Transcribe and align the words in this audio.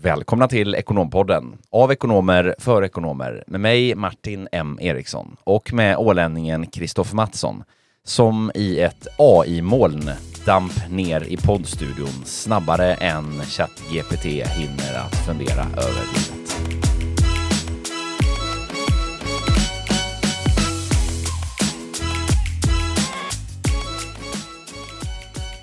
Välkomna 0.00 0.48
till 0.48 0.74
Ekonompodden. 0.74 1.58
Av 1.70 1.92
ekonomer 1.92 2.54
för 2.58 2.84
ekonomer. 2.84 3.44
Med 3.46 3.60
mig 3.60 3.94
Martin 3.94 4.48
M 4.52 4.78
Eriksson 4.80 5.36
och 5.44 5.72
med 5.72 5.96
ålänningen 5.96 6.66
Kristoffer 6.66 7.16
Mattsson 7.16 7.64
som 8.04 8.52
i 8.54 8.80
ett 8.80 9.06
AI-moln 9.18 10.10
damp 10.46 10.72
ner 10.90 11.20
i 11.20 11.36
poddstudion 11.36 12.24
snabbare 12.24 12.94
än 12.94 13.42
ChatGPT 13.42 14.24
hinner 14.24 14.98
att 14.98 15.26
fundera 15.26 15.62
över 15.62 16.02
livet. 16.12 16.56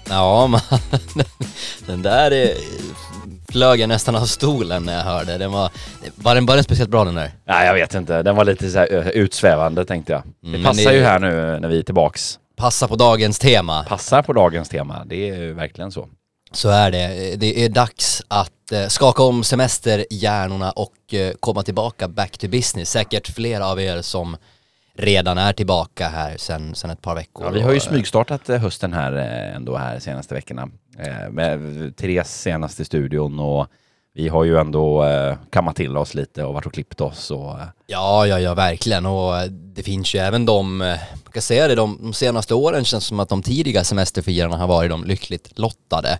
Ja, 0.10 0.48
man, 0.52 0.62
den 1.88 2.02
där 2.02 2.32
är, 2.32 2.54
flög 3.52 3.80
jag 3.80 3.88
nästan 3.88 4.16
av 4.16 4.26
stolen 4.26 4.84
när 4.84 4.94
jag 4.98 5.04
hörde. 5.04 5.38
Den 5.38 5.52
var, 5.52 5.70
var 6.16 6.36
den, 6.36 6.46
var 6.46 6.56
den 6.56 6.64
speciellt 6.64 6.90
bra 6.92 7.04
den 7.06 7.16
där? 7.16 7.32
Nej, 7.46 7.68
jag 7.68 7.74
vet 7.74 7.94
inte. 7.96 8.24
Den 8.24 8.36
var 8.36 8.46
lite 8.46 8.70
så 8.70 8.78
här 8.80 9.12
utsvävande 9.12 9.86
tänkte 9.86 10.12
jag. 10.14 10.24
Det 10.42 10.48
Mm, 10.48 10.64
passar 10.64 10.92
det- 10.92 10.98
ju 10.98 11.04
här 11.04 11.20
nu 11.20 11.60
när 11.60 11.68
vi 11.68 11.80
är 11.80 11.84
tillbaks. 11.84 12.40
Passa 12.58 12.88
på 12.88 12.96
dagens 12.96 13.40
tema. 13.40 13.84
Passar 13.84 14.22
på 14.22 14.34
dagens 14.34 14.70
tema. 14.70 15.04
Det 15.06 15.30
är 15.30 15.36
ju 15.36 15.54
verkligen 15.54 15.92
så. 15.92 16.08
Så 16.52 16.70
är 16.70 16.92
det. 16.92 17.36
Det 17.40 17.66
är 17.66 17.70
dags 17.70 18.22
att 18.28 18.72
eh, 18.72 18.88
skaka 18.88 19.24
om 19.24 19.44
semesterhjärnorna 19.44 20.72
och 20.72 21.14
eh, 21.14 21.34
komma 21.40 21.64
tillbaka 21.64 22.08
back 22.08 22.38
to 22.38 22.48
business. 22.48 22.90
Säkert 22.92 23.28
flera 23.28 23.68
av 23.68 23.82
er 23.82 24.02
som 24.02 24.38
redan 25.00 25.38
är 25.38 25.54
tillbaka 25.54 26.08
här 26.08 26.38
sen, 26.38 26.76
sen 26.76 26.90
ett 26.90 27.02
par 27.02 27.16
veckor. 27.16 27.46
Ja, 27.46 27.52
vi 27.52 27.62
har 27.62 27.72
ju 27.72 27.78
eh, 27.78 27.82
smygstartat 27.82 28.50
eh, 28.50 28.58
hösten 28.58 28.94
här 28.94 29.14
eh, 29.14 29.56
ändå 29.56 29.78
här 29.78 30.00
senaste 30.00 30.34
veckorna. 30.36 30.70
Med 31.30 31.60
Therese 31.98 32.42
senast 32.42 32.80
i 32.80 32.86
studion 32.86 33.40
och 33.40 33.68
vi 34.14 34.28
har 34.28 34.44
ju 34.44 34.58
ändå 34.58 35.06
kammat 35.50 35.76
till 35.76 35.98
oss 35.98 36.14
lite 36.14 36.44
och 36.44 36.54
varit 36.54 36.66
och 36.66 36.74
klippt 36.74 37.02
oss 37.02 37.32
och 37.32 37.56
Ja, 37.88 38.28
ja, 38.28 38.40
ja, 38.40 38.54
verkligen. 38.54 39.06
Och 39.06 39.52
det 39.52 39.84
finns 39.84 40.16
ju 40.16 40.20
även 40.20 40.46
de, 40.46 40.82
jag 41.24 41.34
kan 41.34 41.42
säga 41.42 41.68
det, 41.68 41.76
de, 41.76 41.98
de 42.02 42.14
senaste 42.14 42.54
åren 42.54 42.86
känns 42.86 43.06
som 43.06 43.20
att 43.20 43.30
de 43.30 43.42
tidiga 43.42 43.84
semesterfirarna 43.84 44.58
har 44.58 44.68
varit 44.68 44.90
de 44.90 45.04
lyckligt 45.04 45.60
lottade. 45.60 46.20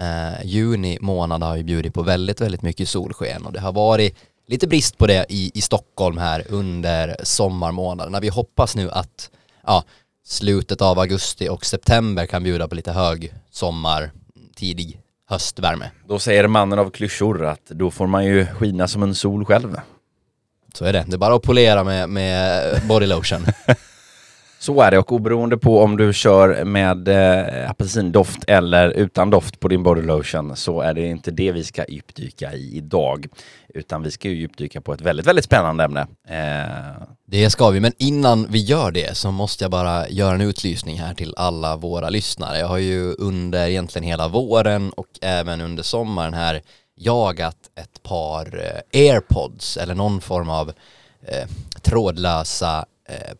Eh, 0.00 0.44
juni 0.44 0.98
månad 1.00 1.42
har 1.42 1.56
ju 1.56 1.62
bjudit 1.62 1.94
på 1.94 2.02
väldigt, 2.02 2.40
väldigt 2.40 2.62
mycket 2.62 2.88
solsken 2.88 3.46
och 3.46 3.52
det 3.52 3.60
har 3.60 3.72
varit 3.72 4.18
lite 4.50 4.66
brist 4.66 4.98
på 4.98 5.06
det 5.06 5.26
i, 5.28 5.50
i 5.54 5.60
Stockholm 5.60 6.18
här 6.18 6.44
under 6.48 7.16
sommarmånaderna. 7.22 8.20
Vi 8.20 8.28
hoppas 8.28 8.76
nu 8.76 8.90
att 8.90 9.30
ja, 9.66 9.84
slutet 10.26 10.82
av 10.82 10.98
augusti 10.98 11.48
och 11.48 11.66
september 11.66 12.26
kan 12.26 12.42
bjuda 12.42 12.68
på 12.68 12.74
lite 12.74 12.92
hög 12.92 13.34
sommar, 13.50 14.10
tidig 14.56 15.00
höstvärme. 15.28 15.90
då 16.08 16.18
säger 16.18 16.46
mannen 16.46 16.78
av 16.78 16.90
klyschor 16.90 17.46
att 17.46 17.66
då 17.66 17.90
får 17.90 18.06
man 18.06 18.24
ju 18.24 18.46
skina 18.46 18.88
som 18.88 19.02
en 19.02 19.14
sol 19.14 19.44
själv. 19.44 19.76
Så 20.74 20.84
är 20.84 20.92
det. 20.92 21.04
Det 21.08 21.14
är 21.14 21.18
bara 21.18 21.34
att 21.34 21.42
polera 21.42 21.84
med, 21.84 22.08
med 22.08 22.82
body 22.88 23.06
lotion. 23.06 23.46
Så 24.60 24.82
är 24.82 24.90
det 24.90 24.98
och 24.98 25.12
oberoende 25.12 25.58
på 25.58 25.80
om 25.82 25.96
du 25.96 26.12
kör 26.12 26.64
med 26.64 27.08
eh, 27.08 27.70
apelsindoft 27.70 28.44
eller 28.46 28.88
utan 28.90 29.30
doft 29.30 29.60
på 29.60 29.68
din 29.68 29.82
body 29.82 30.02
lotion 30.02 30.56
så 30.56 30.80
är 30.80 30.94
det 30.94 31.06
inte 31.06 31.30
det 31.30 31.52
vi 31.52 31.64
ska 31.64 31.84
djupdyka 31.88 32.52
i 32.52 32.76
idag. 32.76 33.26
Utan 33.74 34.02
vi 34.02 34.10
ska 34.10 34.28
ju 34.28 34.34
djupdyka 34.34 34.80
på 34.80 34.92
ett 34.92 35.00
väldigt, 35.00 35.26
väldigt 35.26 35.44
spännande 35.44 35.84
ämne. 35.84 36.00
Eh, 36.28 37.02
Det 37.26 37.50
ska 37.50 37.70
vi, 37.70 37.80
men 37.80 37.92
innan 37.98 38.46
vi 38.50 38.58
gör 38.58 38.90
det 38.90 39.16
så 39.16 39.30
måste 39.30 39.64
jag 39.64 39.70
bara 39.70 40.08
göra 40.08 40.34
en 40.34 40.40
utlysning 40.40 40.98
här 40.98 41.14
till 41.14 41.34
alla 41.36 41.76
våra 41.76 42.08
lyssnare. 42.10 42.58
Jag 42.58 42.68
har 42.68 42.78
ju 42.78 43.14
under 43.14 43.68
egentligen 43.68 44.08
hela 44.08 44.28
våren 44.28 44.90
och 44.90 45.08
även 45.22 45.60
under 45.60 45.82
sommaren 45.82 46.34
här 46.34 46.62
jagat 46.94 47.56
ett 47.74 48.02
par 48.02 48.58
eh, 48.58 49.00
airpods 49.00 49.76
eller 49.76 49.94
någon 49.94 50.20
form 50.20 50.48
av 50.48 50.68
eh, 51.22 51.48
trådlösa, 51.82 52.84
eh, 53.08 53.34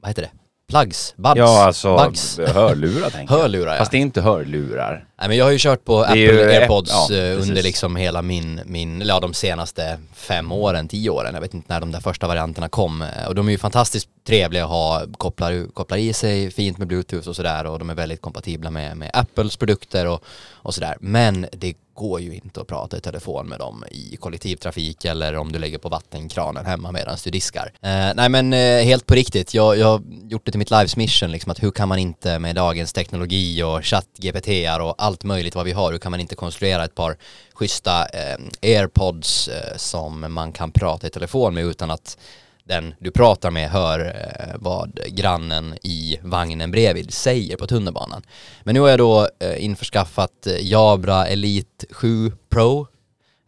vad 0.00 0.10
heter 0.10 0.22
det? 0.22 0.45
Plugs? 0.68 1.14
Buds? 1.16 1.36
ja, 1.36 1.64
alltså 1.66 1.96
Bugs? 1.96 2.38
hörlurar 2.38 3.10
tänker 3.10 3.34
jag. 3.34 3.40
Hörlurar 3.42 3.72
ja. 3.72 3.78
Fast 3.78 3.90
det 3.90 3.96
är 3.96 4.00
inte 4.00 4.20
hörlurar. 4.20 5.05
Nej 5.18 5.28
men 5.28 5.36
jag 5.36 5.44
har 5.44 5.52
ju 5.52 5.58
kört 5.58 5.84
på 5.84 6.02
Apple 6.02 6.58
airpods 6.60 6.90
ja, 7.10 7.16
eh, 7.16 7.40
under 7.42 7.62
liksom 7.62 7.96
hela 7.96 8.22
min, 8.22 8.60
min, 8.66 9.02
eller 9.02 9.14
ja 9.14 9.20
de 9.20 9.34
senaste 9.34 9.98
fem 10.14 10.52
åren, 10.52 10.88
tio 10.88 11.10
åren. 11.10 11.34
Jag 11.34 11.40
vet 11.40 11.54
inte 11.54 11.72
när 11.72 11.80
de 11.80 11.92
där 11.92 12.00
första 12.00 12.26
varianterna 12.26 12.68
kom. 12.68 13.02
Eh, 13.02 13.26
Och 13.28 13.34
de 13.34 13.46
är 13.48 13.52
ju 13.52 13.58
fantastiskt 13.58 14.08
trevliga 14.26 14.64
att 14.64 14.70
ha, 14.70 15.02
kopplar, 15.18 15.66
kopplar 15.74 15.98
i 15.98 16.12
sig 16.12 16.50
fint 16.50 16.78
med 16.78 16.88
bluetooth 16.88 17.28
och 17.28 17.36
sådär 17.36 17.66
och 17.66 17.78
de 17.78 17.90
är 17.90 17.94
väldigt 17.94 18.20
kompatibla 18.20 18.70
med, 18.70 18.96
med 18.96 19.10
Apples 19.12 19.56
produkter 19.56 20.06
och, 20.06 20.24
och 20.52 20.74
sådär. 20.74 20.96
Men 21.00 21.46
det 21.52 21.74
går 21.94 22.20
ju 22.20 22.34
inte 22.34 22.60
att 22.60 22.66
prata 22.66 22.96
i 22.96 23.00
telefon 23.00 23.48
med 23.48 23.58
dem 23.58 23.84
i 23.90 24.16
kollektivtrafik 24.16 25.04
eller 25.04 25.36
om 25.36 25.52
du 25.52 25.58
lägger 25.58 25.78
på 25.78 25.88
vattenkranen 25.88 26.66
hemma 26.66 26.92
medan 26.92 27.16
du 27.24 27.30
diskar. 27.30 27.72
Eh, 27.82 28.14
nej 28.14 28.28
men 28.28 28.52
eh, 28.52 28.84
helt 28.84 29.06
på 29.06 29.14
riktigt, 29.14 29.54
jag, 29.54 29.78
jag 29.78 29.86
har 29.86 30.02
gjort 30.28 30.42
det 30.44 30.50
till 30.50 30.58
mitt 30.58 30.70
lives 30.70 30.96
mission 30.96 31.30
liksom 31.30 31.52
att 31.52 31.62
hur 31.62 31.70
kan 31.70 31.88
man 31.88 31.98
inte 31.98 32.38
med 32.38 32.56
dagens 32.56 32.92
teknologi 32.92 33.62
och 33.62 33.84
chatt 33.84 34.08
GPT 34.18 34.48
och 34.80 35.02
allt 35.06 35.24
möjligt 35.24 35.54
vad 35.54 35.64
vi 35.64 35.72
har, 35.72 35.92
hur 35.92 35.98
kan 35.98 36.10
man 36.10 36.20
inte 36.20 36.34
konstruera 36.34 36.84
ett 36.84 36.94
par 36.94 37.16
schyssta 37.54 38.06
eh, 38.08 38.38
airpods 38.62 39.48
eh, 39.48 39.76
som 39.76 40.32
man 40.34 40.52
kan 40.52 40.70
prata 40.70 41.06
i 41.06 41.10
telefon 41.10 41.54
med 41.54 41.64
utan 41.64 41.90
att 41.90 42.18
den 42.64 42.94
du 42.98 43.10
pratar 43.10 43.50
med 43.50 43.70
hör 43.70 44.00
eh, 44.00 44.54
vad 44.58 45.00
grannen 45.06 45.74
i 45.82 46.18
vagnen 46.22 46.70
bredvid 46.70 47.14
säger 47.14 47.56
på 47.56 47.66
tunnelbanan. 47.66 48.22
Men 48.64 48.74
nu 48.74 48.80
har 48.80 48.88
jag 48.88 48.98
då 48.98 49.28
eh, 49.38 49.64
införskaffat 49.64 50.46
eh, 50.46 50.70
Jabra 50.70 51.26
Elite 51.26 51.86
7 51.90 52.32
Pro 52.50 52.86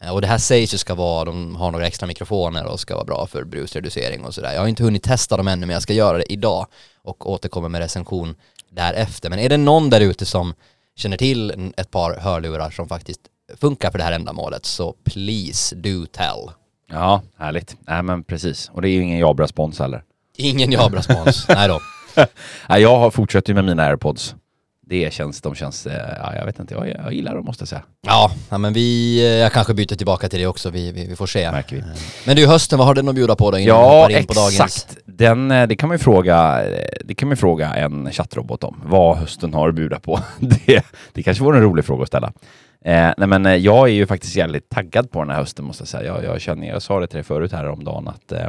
Eh, 0.02 0.10
Och 0.10 0.20
det 0.20 0.26
här 0.26 0.38
sägs 0.38 0.74
ju 0.74 0.78
ska 0.78 0.94
vara, 0.94 1.24
de 1.24 1.56
har 1.56 1.70
några 1.70 1.86
extra 1.86 2.06
mikrofoner 2.06 2.66
och 2.66 2.80
ska 2.80 2.94
vara 2.94 3.04
bra 3.04 3.26
för 3.26 3.44
brusreducering 3.44 4.24
och 4.24 4.34
sådär. 4.34 4.52
Jag 4.52 4.60
har 4.60 4.68
inte 4.68 4.82
hunnit 4.82 5.02
testa 5.02 5.36
dem 5.36 5.48
ännu 5.48 5.66
men 5.66 5.74
jag 5.74 5.82
ska 5.82 5.92
göra 5.92 6.18
det 6.18 6.32
idag 6.32 6.66
och 7.02 7.30
återkommer 7.30 7.68
med 7.68 7.80
recension 7.80 8.34
därefter. 8.70 9.30
Men 9.30 9.38
är 9.38 9.48
det 9.48 9.56
någon 9.56 9.90
där 9.90 10.00
ute 10.00 10.26
som 10.26 10.54
känner 10.98 11.16
till 11.16 11.72
ett 11.76 11.90
par 11.90 12.14
hörlurar 12.20 12.70
som 12.70 12.88
faktiskt 12.88 13.20
funkar 13.60 13.90
för 13.90 13.98
det 13.98 14.04
här 14.04 14.12
ändamålet 14.12 14.66
så 14.66 14.94
please 15.04 15.76
do 15.76 16.06
tell. 16.06 16.50
Ja, 16.90 17.22
härligt. 17.36 17.76
Nej 17.80 18.02
men 18.02 18.24
precis. 18.24 18.70
Och 18.72 18.82
det 18.82 18.88
är 18.88 18.90
ju 18.90 19.02
ingen 19.02 19.18
Jabra-spons 19.18 19.78
heller. 19.78 20.02
Ingen 20.36 20.72
Jabra-spons, 20.72 21.46
nej 21.48 21.68
då. 21.68 21.80
Nej, 22.68 22.82
jag 22.82 22.98
har 22.98 23.10
fortsatt 23.10 23.48
ju 23.48 23.54
med 23.54 23.64
mina 23.64 23.82
airpods. 23.82 24.34
Det 24.88 25.12
känns, 25.12 25.40
de 25.40 25.54
känns, 25.54 25.86
eh, 25.86 26.16
ja 26.22 26.34
jag 26.34 26.46
vet 26.46 26.58
inte, 26.58 26.74
jag, 26.74 26.88
jag 26.88 27.12
gillar 27.12 27.34
dem 27.34 27.44
måste 27.44 27.62
jag 27.62 27.68
säga. 27.68 27.82
Ja, 28.06 28.30
ja, 28.50 28.58
men 28.58 28.72
vi, 28.72 29.18
eh, 29.20 29.26
jag 29.26 29.52
kanske 29.52 29.74
byter 29.74 29.96
tillbaka 29.96 30.28
till 30.28 30.38
det 30.38 30.46
också, 30.46 30.70
vi, 30.70 30.92
vi, 30.92 31.06
vi 31.06 31.16
får 31.16 31.26
se. 31.26 31.50
Märker 31.50 31.76
vi. 31.76 31.82
Men 32.26 32.36
du, 32.36 32.46
hösten, 32.46 32.78
vad 32.78 32.86
har 32.86 32.94
den 32.94 33.08
att 33.08 33.14
bjuda 33.14 33.36
på 33.36 33.50
då 33.50 33.58
innan 33.58 33.76
Ja, 33.76 34.10
in 34.10 34.26
på 34.26 34.32
exakt. 34.32 34.96
Den, 35.04 35.50
eh, 35.50 35.66
det 35.66 35.76
kan 35.76 35.88
man 35.88 35.94
ju 35.94 35.98
fråga, 35.98 36.64
eh, 36.68 36.88
det 37.04 37.14
kan 37.14 37.28
man 37.28 37.32
ju 37.32 37.36
fråga 37.36 37.74
en 37.74 38.12
chattrobot 38.12 38.64
om. 38.64 38.82
Vad 38.84 39.16
hösten 39.16 39.54
har 39.54 39.68
att 39.68 39.74
bjuda 39.74 40.00
på. 40.00 40.20
Det, 40.38 40.82
det 41.12 41.22
kanske 41.22 41.44
vore 41.44 41.56
en 41.56 41.62
rolig 41.62 41.84
fråga 41.84 42.02
att 42.02 42.08
ställa. 42.08 42.32
Eh, 42.84 43.10
nej 43.16 43.28
men 43.28 43.46
eh, 43.46 43.54
jag 43.54 43.88
är 43.88 43.92
ju 43.92 44.06
faktiskt 44.06 44.36
jävligt 44.36 44.68
taggad 44.68 45.10
på 45.10 45.20
den 45.20 45.30
här 45.30 45.38
hösten 45.38 45.64
måste 45.64 45.82
jag 45.82 45.88
säga. 45.88 46.14
Jag, 46.14 46.24
jag 46.24 46.40
känner, 46.40 46.68
jag 46.68 46.82
sa 46.82 47.00
det 47.00 47.06
till 47.06 47.16
dig 47.16 47.24
förut 47.24 47.52
här 47.52 47.68
om 47.68 47.84
dagen 47.84 48.08
att 48.08 48.32
eh, 48.32 48.46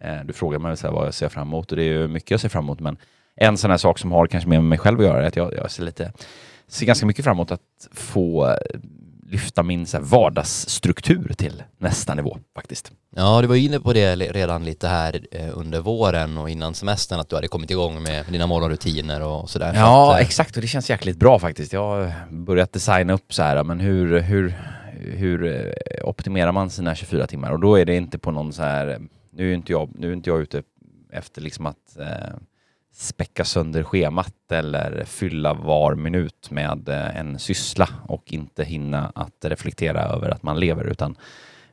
eh, 0.00 0.24
du 0.24 0.32
frågar 0.32 0.58
mig 0.58 0.76
så 0.76 0.86
här, 0.86 0.94
vad 0.94 1.06
jag 1.06 1.14
ser 1.14 1.28
fram 1.28 1.48
emot 1.48 1.70
och 1.70 1.76
det 1.76 1.82
är 1.82 1.92
ju 1.92 2.08
mycket 2.08 2.30
jag 2.30 2.40
ser 2.40 2.48
fram 2.48 2.64
emot 2.64 2.80
men 2.80 2.96
en 3.36 3.56
sån 3.56 3.70
här 3.70 3.78
sak 3.78 3.98
som 3.98 4.12
har 4.12 4.26
kanske 4.26 4.48
med 4.48 4.64
mig 4.64 4.78
själv 4.78 5.00
att 5.00 5.06
göra 5.06 5.22
är 5.22 5.26
att 5.26 5.36
jag, 5.36 5.54
jag 5.54 5.70
ser 5.70 5.82
lite, 5.82 6.12
ser 6.68 6.86
ganska 6.86 7.06
mycket 7.06 7.24
fram 7.24 7.36
emot 7.36 7.50
att 7.50 7.60
få 7.92 8.48
eh, 8.48 8.56
lyfta 9.30 9.62
min 9.62 9.86
så 9.86 9.96
här, 9.96 10.04
vardagsstruktur 10.04 11.32
till 11.36 11.62
nästa 11.78 12.14
nivå 12.14 12.38
faktiskt. 12.54 12.92
Ja, 13.16 13.40
du 13.40 13.46
var 13.46 13.56
inne 13.56 13.80
på 13.80 13.92
det 13.92 14.16
redan 14.16 14.64
lite 14.64 14.88
här 14.88 15.20
eh, 15.30 15.58
under 15.58 15.80
våren 15.80 16.38
och 16.38 16.50
innan 16.50 16.74
semestern 16.74 17.20
att 17.20 17.28
du 17.28 17.36
hade 17.36 17.48
kommit 17.48 17.70
igång 17.70 18.02
med 18.02 18.24
dina 18.28 18.46
morgonrutiner 18.46 19.22
och 19.22 19.50
sådär. 19.50 19.72
Så 19.72 19.78
Ja, 19.78 20.12
att, 20.12 20.20
eh, 20.20 20.26
exakt. 20.26 20.56
Och 20.56 20.62
det 20.62 20.68
känns 20.68 20.90
jäkligt 20.90 21.16
bra 21.16 21.38
faktiskt. 21.38 21.72
Jag 21.72 21.80
har 21.80 22.12
börjat 22.30 22.72
designa 22.72 23.12
upp 23.12 23.34
så 23.34 23.42
här, 23.42 23.64
men 23.64 23.80
hur, 23.80 24.20
hur, 24.20 24.54
hur 24.92 25.74
optimerar 26.04 26.52
man 26.52 26.70
sina 26.70 26.94
24 26.94 27.26
timmar? 27.26 27.52
Och 27.52 27.60
då 27.60 27.78
är 27.78 27.84
det 27.84 27.96
inte 27.96 28.18
på 28.18 28.30
någon 28.30 28.52
så 28.52 28.62
här, 28.62 29.00
nu 29.32 29.50
är 29.50 29.54
inte 29.54 29.72
jag, 29.72 29.90
nu 29.94 30.08
är 30.08 30.12
inte 30.12 30.30
jag 30.30 30.40
ute 30.40 30.62
efter 31.12 31.40
liksom 31.40 31.66
att 31.66 31.98
eh, 31.98 32.06
späcka 32.92 33.44
sönder 33.44 33.82
schemat 33.82 34.52
eller 34.52 35.04
fylla 35.04 35.54
var 35.54 35.94
minut 35.94 36.50
med 36.50 36.88
eh, 36.88 37.16
en 37.16 37.38
syssla 37.38 37.88
och 38.08 38.32
inte 38.32 38.64
hinna 38.64 39.12
att 39.14 39.44
reflektera 39.44 40.02
över 40.02 40.30
att 40.30 40.42
man 40.42 40.60
lever 40.60 40.84
utan 40.84 41.16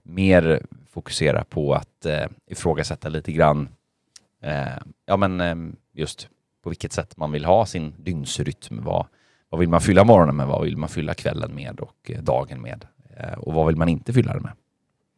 mer 0.04 0.62
fokusera 0.90 1.44
på 1.44 1.74
att 1.74 2.06
eh, 2.06 2.26
ifrågasätta 2.48 3.10
lite 3.10 3.32
grann 3.32 3.70
eh, 4.42 4.78
ja 5.06 5.18
men 5.18 5.42
eh, 5.42 5.56
just 5.94 6.30
på 6.68 6.70
vilket 6.70 6.94
sätt 6.94 7.18
man 7.18 7.32
vill 7.32 7.46
ha 7.46 7.66
sin 7.66 7.94
dygnsrytm. 7.98 8.84
Vad, 8.84 9.06
vad 9.50 9.60
vill 9.60 9.70
man 9.70 9.82
fylla 9.82 10.04
morgonen 10.04 10.36
med? 10.36 10.48
Vad 10.48 10.64
vill 10.64 10.78
man 10.78 10.90
fylla 10.90 11.14
kvällen 11.14 11.56
med 11.56 11.80
och 11.80 12.12
eh, 12.12 12.22
dagen 12.22 12.62
med? 12.62 12.86
Eh, 13.18 13.34
och 13.34 13.54
vad 13.54 13.68
vill 13.68 13.76
man 13.76 13.90
inte 13.90 14.14
fylla 14.14 14.34
den 14.34 14.44
med? 14.44 14.52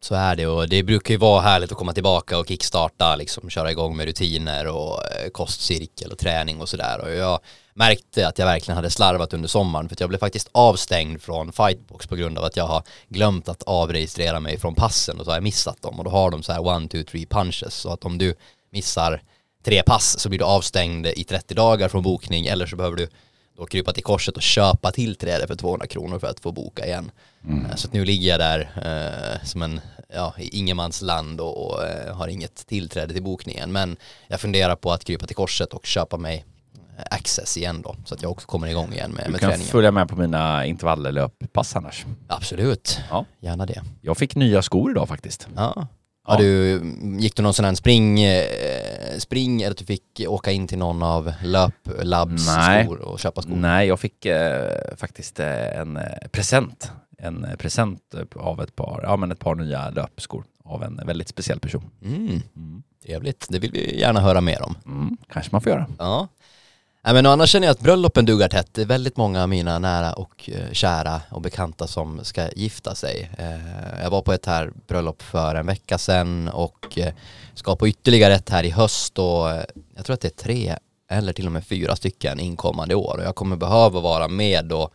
Så 0.01 0.15
är 0.15 0.35
det 0.35 0.47
och 0.47 0.69
det 0.69 0.83
brukar 0.83 1.13
ju 1.13 1.17
vara 1.17 1.41
härligt 1.41 1.71
att 1.71 1.77
komma 1.77 1.93
tillbaka 1.93 2.37
och 2.37 2.47
kickstarta, 2.47 3.15
liksom 3.15 3.49
köra 3.49 3.71
igång 3.71 3.97
med 3.97 4.05
rutiner 4.05 4.67
och 4.67 5.03
eh, 5.05 5.29
kostcirkel 5.29 6.11
och 6.11 6.17
träning 6.17 6.61
och 6.61 6.69
sådär. 6.69 7.01
Och 7.01 7.11
jag 7.11 7.39
märkte 7.73 8.27
att 8.27 8.39
jag 8.39 8.45
verkligen 8.45 8.75
hade 8.75 8.89
slarvat 8.89 9.33
under 9.33 9.49
sommaren 9.49 9.89
för 9.89 9.95
att 9.95 9.99
jag 9.99 10.09
blev 10.09 10.19
faktiskt 10.19 10.49
avstängd 10.51 11.21
från 11.21 11.51
Fightbox 11.51 12.07
på 12.07 12.15
grund 12.15 12.37
av 12.37 12.43
att 12.43 12.57
jag 12.57 12.67
har 12.67 12.83
glömt 13.07 13.49
att 13.49 13.63
avregistrera 13.63 14.39
mig 14.39 14.59
från 14.59 14.75
passen 14.75 15.19
och 15.19 15.25
så 15.25 15.31
har 15.31 15.35
jag 15.35 15.43
missat 15.43 15.81
dem 15.81 15.99
och 15.99 16.05
då 16.05 16.11
har 16.11 16.31
de 16.31 16.43
så 16.43 16.51
här 16.51 16.67
one, 16.67 16.87
two, 16.87 17.03
three 17.03 17.25
punches 17.25 17.73
så 17.73 17.93
att 17.93 18.05
om 18.05 18.17
du 18.17 18.35
missar 18.71 19.21
tre 19.65 19.83
pass 19.85 20.19
så 20.19 20.29
blir 20.29 20.39
du 20.39 20.45
avstängd 20.45 21.07
i 21.07 21.23
30 21.23 21.53
dagar 21.53 21.89
från 21.89 22.03
bokning 22.03 22.47
eller 22.47 22.65
så 22.65 22.75
behöver 22.75 22.97
du 22.97 23.09
då 23.59 23.65
krypa 23.65 23.93
till 23.93 24.03
korset 24.03 24.35
och 24.35 24.41
köpa 24.41 24.91
tillträde 24.91 25.47
för 25.47 25.55
200 25.55 25.87
kronor 25.87 26.19
för 26.19 26.27
att 26.27 26.39
få 26.39 26.51
boka 26.51 26.85
igen. 26.85 27.11
Mm. 27.47 27.77
Så 27.77 27.87
att 27.87 27.93
nu 27.93 28.05
ligger 28.05 28.29
jag 28.29 28.39
där 28.39 28.59
eh, 28.75 29.45
som 29.45 29.61
en, 29.61 29.81
ja, 30.13 30.33
i 30.37 30.57
ingenmansland 30.57 31.41
och, 31.41 31.65
och 31.65 31.85
eh, 31.85 32.15
har 32.15 32.27
inget 32.27 32.67
tillträde 32.67 33.13
till 33.13 33.23
bokningen. 33.23 33.71
Men 33.71 33.97
jag 34.27 34.39
funderar 34.39 34.75
på 34.75 34.91
att 34.91 35.03
krypa 35.03 35.25
till 35.25 35.35
korset 35.35 35.73
och 35.73 35.85
köpa 35.85 36.17
mig 36.17 36.45
eh, 36.97 37.03
access 37.11 37.57
igen 37.57 37.81
då, 37.81 37.95
så 38.05 38.15
att 38.15 38.21
jag 38.21 38.31
också 38.31 38.47
kommer 38.47 38.67
igång 38.67 38.93
igen 38.93 39.11
med, 39.11 39.31
med 39.31 39.39
träningen. 39.39 39.59
Du 39.59 39.65
kan 39.65 39.71
följa 39.71 39.91
med 39.91 40.09
på 40.09 40.15
mina 40.15 40.65
intervalllöppass 40.65 41.75
annars. 41.75 42.05
Absolut, 42.27 42.99
ja. 43.09 43.25
gärna 43.39 43.65
det. 43.65 43.83
Jag 44.01 44.17
fick 44.17 44.35
nya 44.35 44.61
skor 44.61 44.91
idag 44.91 45.07
faktiskt. 45.07 45.47
Ja. 45.55 45.87
Ja. 46.29 46.37
Du, 46.37 46.81
gick 47.19 47.35
du 47.35 47.43
någon 47.43 47.53
sån 47.53 47.65
här 47.65 47.75
spring, 47.75 48.21
eh, 48.23 49.17
spring 49.17 49.61
eller 49.61 49.71
att 49.71 49.77
du 49.77 49.85
fick 49.85 50.25
åka 50.27 50.51
in 50.51 50.67
till 50.67 50.77
någon 50.77 51.03
av 51.03 51.33
löplabs 51.43 52.41
skor 52.45 52.99
och 53.01 53.19
köpa 53.19 53.41
skor? 53.41 53.55
Nej, 53.55 53.87
jag 53.87 53.99
fick 53.99 54.25
eh, 54.25 54.95
faktiskt 54.97 55.39
eh, 55.39 55.79
en 55.79 55.97
eh, 55.97 56.03
present. 56.31 56.91
En 57.17 57.47
present 57.59 58.01
av 58.35 58.61
ett 58.61 58.75
par, 58.75 59.01
ja 59.03 59.15
men 59.15 59.31
ett 59.31 59.39
par 59.39 59.55
nya 59.55 59.89
löpskor 59.89 60.43
av 60.63 60.83
en 60.83 61.01
väldigt 61.05 61.27
speciell 61.29 61.59
person. 61.59 61.89
Mm. 62.05 62.41
Mm. 62.55 62.83
Trevligt, 63.05 63.45
det 63.49 63.59
vill 63.59 63.71
vi 63.71 63.99
gärna 63.99 64.19
höra 64.19 64.41
mer 64.41 64.61
om. 64.61 64.75
Mm, 64.85 65.17
kanske 65.29 65.49
man 65.51 65.61
får 65.61 65.71
göra. 65.71 65.87
Ja. 65.99 66.27
Nej, 67.09 67.13
men 67.13 67.25
annars 67.25 67.49
känner 67.49 67.67
jag 67.67 67.71
att 67.71 67.79
bröllopen 67.79 68.25
duggar 68.25 68.47
tätt. 68.47 68.73
Det 68.73 68.81
är 68.81 68.85
väldigt 68.85 69.17
många 69.17 69.43
av 69.43 69.49
mina 69.49 69.79
nära 69.79 70.13
och 70.13 70.49
eh, 70.53 70.71
kära 70.71 71.21
och 71.29 71.41
bekanta 71.41 71.87
som 71.87 72.19
ska 72.23 72.49
gifta 72.55 72.95
sig. 72.95 73.29
Eh, 73.37 74.03
jag 74.03 74.09
var 74.09 74.21
på 74.21 74.33
ett 74.33 74.45
här 74.45 74.71
bröllop 74.87 75.21
för 75.21 75.55
en 75.55 75.65
vecka 75.65 75.97
sedan 75.97 76.47
och 76.47 76.97
eh, 76.97 77.13
ska 77.53 77.75
på 77.75 77.87
ytterligare 77.87 78.33
ett 78.33 78.49
här 78.49 78.63
i 78.63 78.69
höst 78.69 79.19
och 79.19 79.47
jag 79.95 80.05
tror 80.05 80.13
att 80.13 80.21
det 80.21 80.27
är 80.27 80.43
tre 80.43 80.75
eller 81.11 81.33
till 81.33 81.45
och 81.45 81.51
med 81.51 81.65
fyra 81.65 81.95
stycken 81.95 82.39
inkommande 82.39 82.95
år 82.95 83.17
och 83.17 83.23
jag 83.23 83.35
kommer 83.35 83.55
behöva 83.55 83.99
vara 83.99 84.27
med 84.27 84.71
och 84.71 84.93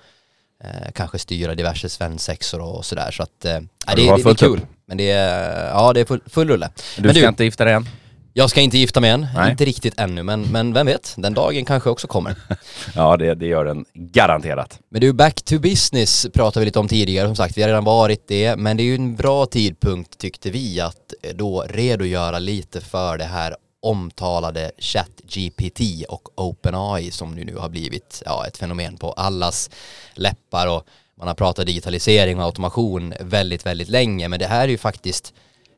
kanske 0.95 1.19
styra 1.19 1.55
diverse 1.55 1.89
svensexor 1.89 2.61
och 2.61 2.85
sådär 2.85 3.11
så 3.11 3.23
att 3.23 3.45
äh, 3.45 3.53
det, 3.53 3.69
det, 3.97 4.23
det, 4.23 4.31
är 4.31 4.35
kul. 4.35 4.61
Men 4.87 4.97
det 4.97 5.11
är, 5.11 5.69
ja 5.69 5.93
det 5.93 6.01
är 6.01 6.05
full, 6.05 6.23
full 6.27 6.49
rulle. 6.49 6.71
Du 6.97 7.03
men 7.03 7.15
ska 7.15 7.21
du, 7.21 7.29
inte 7.29 7.45
gifta 7.45 7.65
dig 7.65 7.75
än? 7.75 7.89
Jag 8.37 8.51
ska 8.51 8.61
inte 8.61 8.79
gifta 8.79 9.01
mig 9.01 9.11
än, 9.11 9.27
Nej. 9.35 9.51
inte 9.51 9.65
riktigt 9.65 10.01
ännu, 10.01 10.23
men, 10.23 10.43
men 10.43 10.73
vem 10.73 10.87
vet, 10.87 11.15
den 11.17 11.35
dagen 11.35 11.65
kanske 11.65 11.91
också 11.91 12.07
kommer. 12.07 12.35
ja, 12.95 13.17
det, 13.17 13.35
det 13.35 13.47
gör 13.47 13.65
den 13.65 13.85
garanterat. 13.95 14.79
Men 14.89 15.01
du, 15.01 15.13
back 15.13 15.43
to 15.43 15.59
business 15.59 16.27
pratade 16.35 16.61
vi 16.61 16.65
lite 16.65 16.79
om 16.79 16.89
tidigare, 16.89 17.27
som 17.27 17.37
sagt, 17.37 17.59
vi 17.59 17.63
har 17.63 17.69
redan 17.69 17.85
varit 17.85 18.29
det, 18.29 18.57
men 18.57 18.77
det 18.77 18.83
är 18.83 18.85
ju 18.85 18.95
en 18.95 19.17
bra 19.17 19.47
tidpunkt 19.47 20.19
tyckte 20.19 20.51
vi 20.51 20.81
att 20.81 21.15
då 21.35 21.65
redogöra 21.69 22.39
lite 22.39 22.81
för 22.81 23.19
det 23.19 23.25
här 23.25 23.57
omtalade 23.83 24.73
ChatGPT 24.79 25.81
och 26.09 26.29
OpenAI 26.35 27.11
som 27.11 27.35
nu 27.35 27.57
har 27.57 27.69
blivit 27.69 28.23
ja, 28.27 28.47
ett 28.47 28.57
fenomen 28.57 28.97
på 28.97 29.13
allas 29.13 29.71
läppar 30.15 30.67
och 30.67 30.87
man 31.19 31.29
har 31.29 31.35
pratat 31.35 31.67
digitalisering 31.67 32.39
och 32.39 32.45
automation 32.45 33.15
väldigt, 33.21 33.67
väldigt 33.67 33.89
länge, 33.89 34.29
men 34.29 34.39
det 34.39 34.47
här 34.47 34.65
är 34.65 34.69
ju 34.69 34.79
faktiskt 34.79 35.35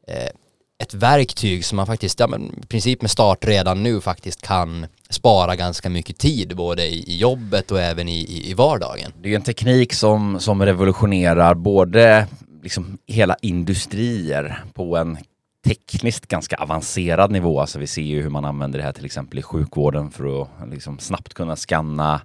eh, 0.09 0.31
ett 0.79 0.95
verktyg 0.95 1.65
som 1.65 1.77
man 1.77 1.87
faktiskt, 1.87 2.21
ja 2.21 2.27
men 2.27 2.63
i 2.63 2.67
princip 2.67 3.03
med 3.03 3.11
start 3.11 3.45
redan 3.45 3.83
nu 3.83 4.01
faktiskt 4.01 4.43
kan 4.43 4.87
spara 5.11 5.57
ganska 5.57 5.91
mycket 5.91 6.19
tid 6.19 6.57
både 6.57 6.83
i, 6.85 7.13
i 7.13 7.17
jobbet 7.17 7.71
och 7.71 7.81
även 7.81 8.09
i, 8.09 8.21
i, 8.21 8.51
i 8.51 8.55
vardagen. 8.55 9.13
Det 9.23 9.33
är 9.33 9.37
en 9.37 9.43
teknik 9.43 9.93
som, 9.93 10.41
som 10.41 10.63
revolutionerar 10.63 11.55
både 11.55 12.27
liksom 12.63 12.99
hela 13.07 13.37
industrier 13.43 14.65
på 14.75 14.97
en 14.97 15.19
tekniskt 15.65 16.27
ganska 16.27 16.57
avancerad 16.57 17.31
nivå. 17.31 17.61
Alltså 17.61 17.79
vi 17.79 17.87
ser 17.87 18.03
ju 18.03 18.23
hur 18.23 18.31
man 18.31 18.45
använder 18.45 18.79
det 18.79 18.85
här 18.85 18.93
till 18.93 19.05
exempel 19.05 19.39
i 19.39 19.43
sjukvården 19.43 20.11
för 20.11 20.43
att 20.43 20.49
liksom 20.71 20.99
snabbt 20.99 21.35
kunna 21.35 21.57
skanna 21.57 22.21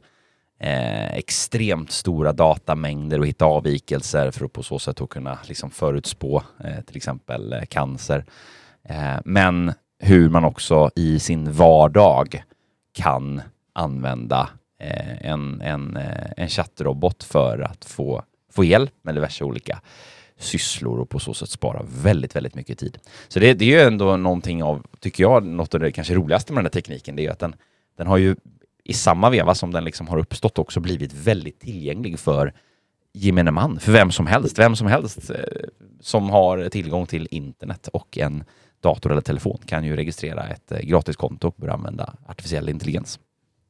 eh, 0.62 1.14
extremt 1.14 1.92
stora 1.92 2.34
datamängder 2.34 3.20
och 3.20 3.28
hitta 3.28 3.46
avvikelser 3.46 4.32
för 4.32 4.46
att 4.46 4.54
på 4.54 4.64
så 4.64 4.80
sätt 4.80 5.02
kunna 5.10 5.40
liksom 5.44 5.72
förutspå 5.72 6.44
eh, 6.64 6.82
till 6.82 6.98
exempel 6.98 7.54
eh, 7.54 7.62
cancer. 7.70 8.26
Eh, 8.84 9.18
men 9.26 9.74
hur 10.00 10.30
man 10.30 10.46
också 10.46 10.92
i 10.96 11.20
sin 11.20 11.52
vardag 11.52 12.44
kan 12.94 13.42
använda 13.74 14.50
eh, 14.80 15.26
en, 15.32 15.62
en, 15.62 15.98
eh, 15.98 16.32
en 16.38 16.50
chattrobot 16.50 17.24
för 17.24 17.60
att 17.60 17.86
få, 17.86 18.24
få 18.52 18.64
hjälp 18.64 18.94
med 19.02 19.16
diverse 19.16 19.44
olika 19.44 19.82
sysslor 20.38 21.00
och 21.00 21.10
på 21.10 21.20
så 21.20 21.34
sätt 21.34 21.50
spara 21.50 21.86
väldigt, 22.04 22.36
väldigt 22.36 22.56
mycket 22.56 22.80
tid. 22.80 22.98
Så 23.28 23.40
det, 23.40 23.54
det 23.54 23.66
är 23.66 23.80
ju 23.80 23.88
ändå 23.88 24.18
någonting 24.18 24.64
av, 24.64 24.86
tycker 25.00 25.24
jag, 25.24 25.46
något 25.46 25.74
av 25.74 25.80
det 25.80 25.92
kanske 25.92 26.16
roligaste 26.16 26.54
med 26.54 26.64
den 26.64 26.66
här 26.66 26.72
tekniken, 26.72 27.16
det 27.16 27.22
är 27.22 27.24
ju 27.24 27.32
att 27.32 27.40
den, 27.40 27.56
den 27.98 28.08
har 28.08 28.18
ju 28.18 28.36
i 28.92 28.94
samma 28.94 29.30
veva 29.30 29.56
som 29.56 29.74
den 29.74 29.84
liksom 29.84 30.08
har 30.08 30.18
uppstått 30.18 30.60
också 30.60 30.80
blivit 30.80 31.14
väldigt 31.14 31.60
tillgänglig 31.60 32.20
för 32.20 32.54
gemene 33.14 33.52
man, 33.52 33.80
för 33.80 33.92
vem 33.92 34.12
som 34.12 34.28
helst. 34.28 34.60
Vem 34.60 34.76
som 34.76 34.88
helst 34.88 35.30
eh, 35.30 35.36
som 36.02 36.30
har 36.30 36.70
tillgång 36.70 37.06
till 37.06 37.28
internet 37.32 37.88
och 37.88 38.18
en 38.18 38.44
dator 38.82 39.12
eller 39.12 39.22
telefon 39.22 39.60
kan 39.66 39.86
ju 39.86 39.96
registrera 39.96 40.48
ett 40.48 40.70
gratis 40.70 40.90
gratiskonto 40.90 41.48
och 41.48 41.56
börja 41.58 41.74
använda 41.74 42.14
artificiell 42.28 42.70
intelligens. 42.70 43.20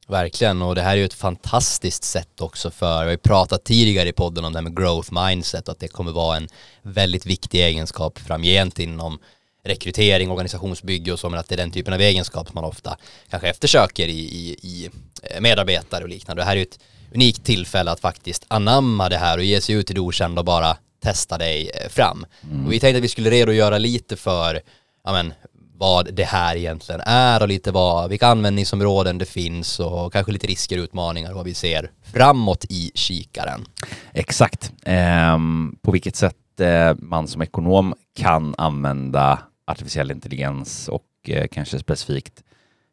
Verkligen, 0.08 0.62
och 0.62 0.74
det 0.74 0.80
här 0.80 0.92
är 0.92 0.96
ju 0.96 1.04
ett 1.04 1.14
fantastiskt 1.14 2.04
sätt 2.04 2.40
också 2.40 2.70
för, 2.70 2.98
vi 2.98 3.04
har 3.04 3.10
ju 3.10 3.16
pratat 3.16 3.64
tidigare 3.64 4.08
i 4.08 4.12
podden 4.12 4.44
om 4.44 4.52
det 4.52 4.58
här 4.58 4.64
med 4.64 4.76
growth 4.76 5.12
mindset, 5.12 5.68
att 5.68 5.78
det 5.78 5.88
kommer 5.88 6.12
vara 6.12 6.36
en 6.36 6.48
väldigt 6.82 7.26
viktig 7.26 7.60
egenskap 7.60 8.18
framgent 8.18 8.78
inom 8.78 9.18
rekrytering, 9.64 10.30
organisationsbygge 10.30 11.12
och 11.12 11.18
så, 11.18 11.30
men 11.30 11.40
att 11.40 11.48
det 11.48 11.54
är 11.54 11.56
den 11.56 11.70
typen 11.70 11.94
av 11.94 12.00
egenskap 12.00 12.46
som 12.46 12.54
man 12.54 12.64
ofta 12.64 12.96
kanske 13.30 13.48
eftersöker 13.48 14.08
i, 14.08 14.20
i, 14.20 14.56
i 14.62 14.90
eh, 15.22 15.40
medarbetare 15.40 16.02
och 16.02 16.08
liknande. 16.08 16.42
Det 16.42 16.46
här 16.46 16.52
är 16.52 16.56
ju 16.56 16.62
ett 16.62 16.78
unikt 17.14 17.44
tillfälle 17.44 17.90
att 17.90 18.00
faktiskt 18.00 18.44
anamma 18.48 19.08
det 19.08 19.18
här 19.18 19.38
och 19.38 19.44
ge 19.44 19.60
sig 19.60 19.74
ut 19.74 19.90
i 19.90 19.94
det 19.94 20.00
okända 20.00 20.40
och 20.40 20.44
bara 20.44 20.76
testa 21.02 21.38
dig 21.38 21.70
eh, 21.74 21.88
fram. 21.88 22.26
Mm. 22.50 22.66
Och 22.66 22.72
vi 22.72 22.80
tänkte 22.80 22.98
att 22.98 23.04
vi 23.04 23.08
skulle 23.08 23.30
redogöra 23.30 23.78
lite 23.78 24.16
för 24.16 24.60
ja, 25.04 25.12
men, 25.12 25.34
vad 25.76 26.14
det 26.14 26.24
här 26.24 26.56
egentligen 26.56 27.00
är 27.00 27.42
och 27.42 27.48
lite 27.48 27.70
vad, 27.70 28.10
vilka 28.10 28.26
användningsområden 28.26 29.18
det 29.18 29.24
finns 29.24 29.80
och 29.80 30.12
kanske 30.12 30.32
lite 30.32 30.46
risker 30.46 30.78
och 30.78 30.82
utmaningar 30.82 31.32
vad 31.32 31.44
vi 31.44 31.54
ser 31.54 31.90
framåt 32.12 32.64
i 32.68 32.90
kikaren. 32.94 33.64
Exakt. 34.12 34.72
Um, 35.34 35.78
på 35.82 35.90
vilket 35.90 36.16
sätt 36.16 36.36
uh, 36.60 36.94
man 36.98 37.28
som 37.28 37.42
ekonom 37.42 37.94
kan 38.16 38.54
använda 38.58 39.38
artificiell 39.64 40.10
intelligens 40.10 40.88
och 40.88 41.06
eh, 41.28 41.46
kanske 41.48 41.78
specifikt 41.78 42.42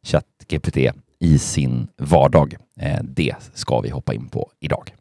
ChatGPT 0.04 0.78
i 1.20 1.40
sin 1.40 1.88
vardag. 1.98 2.56
Eh, 2.80 3.00
det 3.04 3.36
ska 3.54 3.80
vi 3.80 3.90
hoppa 3.90 4.14
in 4.14 4.30
på 4.30 4.52
idag. 4.60 4.94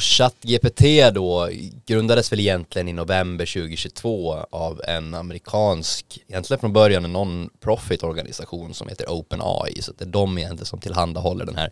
ChatGPT 0.00 1.14
då 1.14 1.48
grundades 1.86 2.32
väl 2.32 2.40
egentligen 2.40 2.88
i 2.88 2.92
november 2.92 3.46
2022 3.46 4.34
av 4.50 4.80
en 4.88 5.14
amerikansk, 5.14 6.18
egentligen 6.28 6.60
från 6.60 6.72
början 6.72 7.04
en 7.04 7.12
non-profit 7.12 8.04
organisation 8.04 8.74
som 8.74 8.88
heter 8.88 9.10
OpenAI, 9.10 9.82
så 9.82 9.92
det 9.92 10.04
är 10.04 10.08
de 10.08 10.38
egentligen 10.38 10.66
som 10.66 10.80
tillhandahåller 10.80 11.46
den 11.46 11.56
här 11.56 11.70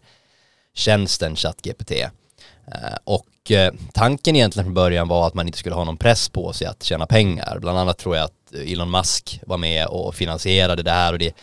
tjänsten 0.75 1.37
ChatGPT. 1.37 1.93
Eh, 2.67 2.99
och 3.05 3.51
eh, 3.51 3.73
tanken 3.93 4.37
egentligen 4.37 4.65
från 4.65 4.75
början 4.75 5.09
var 5.09 5.27
att 5.27 5.35
man 5.35 5.47
inte 5.47 5.59
skulle 5.59 5.75
ha 5.75 5.85
någon 5.85 5.97
press 5.97 6.29
på 6.29 6.53
sig 6.53 6.67
att 6.67 6.83
tjäna 6.83 7.07
pengar. 7.07 7.59
Bland 7.61 7.79
annat 7.79 7.99
tror 7.99 8.17
jag 8.17 8.25
att 8.25 8.55
Elon 8.55 8.91
Musk 8.91 9.41
var 9.47 9.59
med 9.59 9.87
och 9.87 10.15
finansierade 10.15 10.83
det 10.83 10.91
här 10.91 11.13
och 11.13 11.19
det 11.19 11.35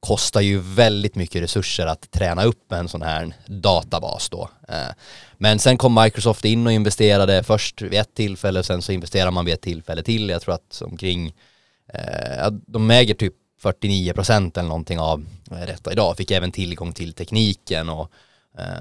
kostar 0.00 0.40
ju 0.40 0.58
väldigt 0.58 1.14
mycket 1.14 1.42
resurser 1.42 1.86
att 1.86 2.10
träna 2.10 2.44
upp 2.44 2.72
en 2.72 2.88
sån 2.88 3.02
här 3.02 3.34
databas 3.46 4.28
då. 4.28 4.50
Eh, 4.68 4.94
men 5.38 5.58
sen 5.58 5.78
kom 5.78 5.94
Microsoft 5.94 6.44
in 6.44 6.66
och 6.66 6.72
investerade 6.72 7.42
först 7.42 7.82
vid 7.82 7.94
ett 7.94 8.14
tillfälle 8.14 8.58
och 8.58 8.66
sen 8.66 8.82
så 8.82 8.92
investerar 8.92 9.30
man 9.30 9.44
vid 9.44 9.54
ett 9.54 9.62
tillfälle 9.62 10.02
till. 10.02 10.28
Jag 10.28 10.42
tror 10.42 10.54
att 10.54 10.82
omkring, 10.84 11.32
de 12.66 12.90
äger 12.90 13.14
typ 13.14 13.34
49 13.62 14.12
procent 14.12 14.56
eller 14.56 14.68
någonting 14.68 14.98
av 14.98 15.26
detta 15.44 15.92
idag. 15.92 16.16
Fick 16.16 16.30
även 16.30 16.52
tillgång 16.52 16.92
till 16.92 17.12
tekniken 17.12 17.88
och 17.88 18.12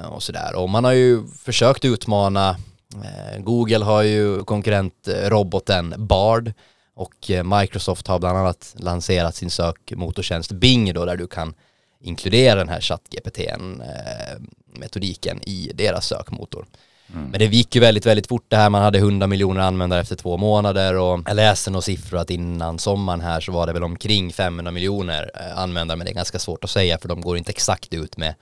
och 0.09 0.23
sådär. 0.23 0.55
Och 0.55 0.69
man 0.69 0.83
har 0.83 0.91
ju 0.91 1.27
försökt 1.27 1.85
utmana, 1.85 2.57
eh, 3.03 3.39
Google 3.39 3.85
har 3.85 4.03
ju 4.03 4.43
konkurrentroboten 4.43 5.93
Bard 5.97 6.53
och 6.95 7.31
eh, 7.31 7.43
Microsoft 7.43 8.07
har 8.07 8.19
bland 8.19 8.37
annat 8.37 8.75
lanserat 8.77 9.35
sin 9.35 9.49
sökmotortjänst 9.49 10.51
Bing 10.51 10.93
då 10.93 11.05
där 11.05 11.17
du 11.17 11.27
kan 11.27 11.53
inkludera 11.99 12.55
den 12.55 12.69
här 12.69 12.81
ChatGPT-metodiken 12.81 15.41
i 15.43 15.71
deras 15.73 16.07
sökmotor. 16.07 16.65
Mm. 17.13 17.29
Men 17.29 17.39
det 17.39 17.45
gick 17.45 17.75
ju 17.75 17.81
väldigt, 17.81 18.05
väldigt 18.05 18.27
fort 18.27 18.45
det 18.47 18.55
här. 18.55 18.69
Man 18.69 18.81
hade 18.81 18.97
100 18.97 19.27
miljoner 19.27 19.61
användare 19.61 20.01
efter 20.01 20.15
två 20.15 20.37
månader 20.37 20.95
och 20.95 21.19
jag 21.25 21.35
läste 21.35 21.71
några 21.71 21.81
siffror 21.81 22.19
att 22.19 22.29
innan 22.29 22.79
sommaren 22.79 23.21
här 23.21 23.39
så 23.39 23.51
var 23.51 23.67
det 23.67 23.73
väl 23.73 23.83
omkring 23.83 24.33
500 24.33 24.71
miljoner 24.71 25.31
eh, 25.35 25.57
användare. 25.57 25.97
Men 25.97 26.05
det 26.05 26.11
är 26.11 26.15
ganska 26.15 26.39
svårt 26.39 26.63
att 26.63 26.69
säga 26.69 26.97
för 26.97 27.07
de 27.07 27.21
går 27.21 27.37
inte 27.37 27.51
exakt 27.51 27.93
ut 27.93 28.17
med 28.17 28.33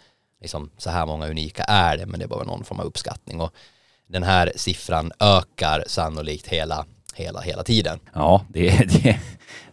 liksom, 0.43 0.69
så 0.77 0.89
här 0.89 1.05
många 1.05 1.27
unika 1.27 1.63
är 1.63 1.97
det. 1.97 2.05
Men 2.05 2.19
det 2.19 2.25
är 2.25 2.27
bara 2.27 2.43
någon 2.43 2.63
form 2.63 2.79
av 2.79 2.85
uppskattning. 2.85 3.41
Och 3.41 3.53
den 4.09 4.23
här 4.23 4.51
siffran 4.55 5.11
ökar 5.19 5.83
sannolikt 5.87 6.47
hela, 6.47 6.85
hela, 7.15 7.41
hela 7.41 7.63
tiden. 7.63 7.99
Ja, 8.13 8.45
det 8.49 8.69
är, 8.69 8.85
det 9.03 9.19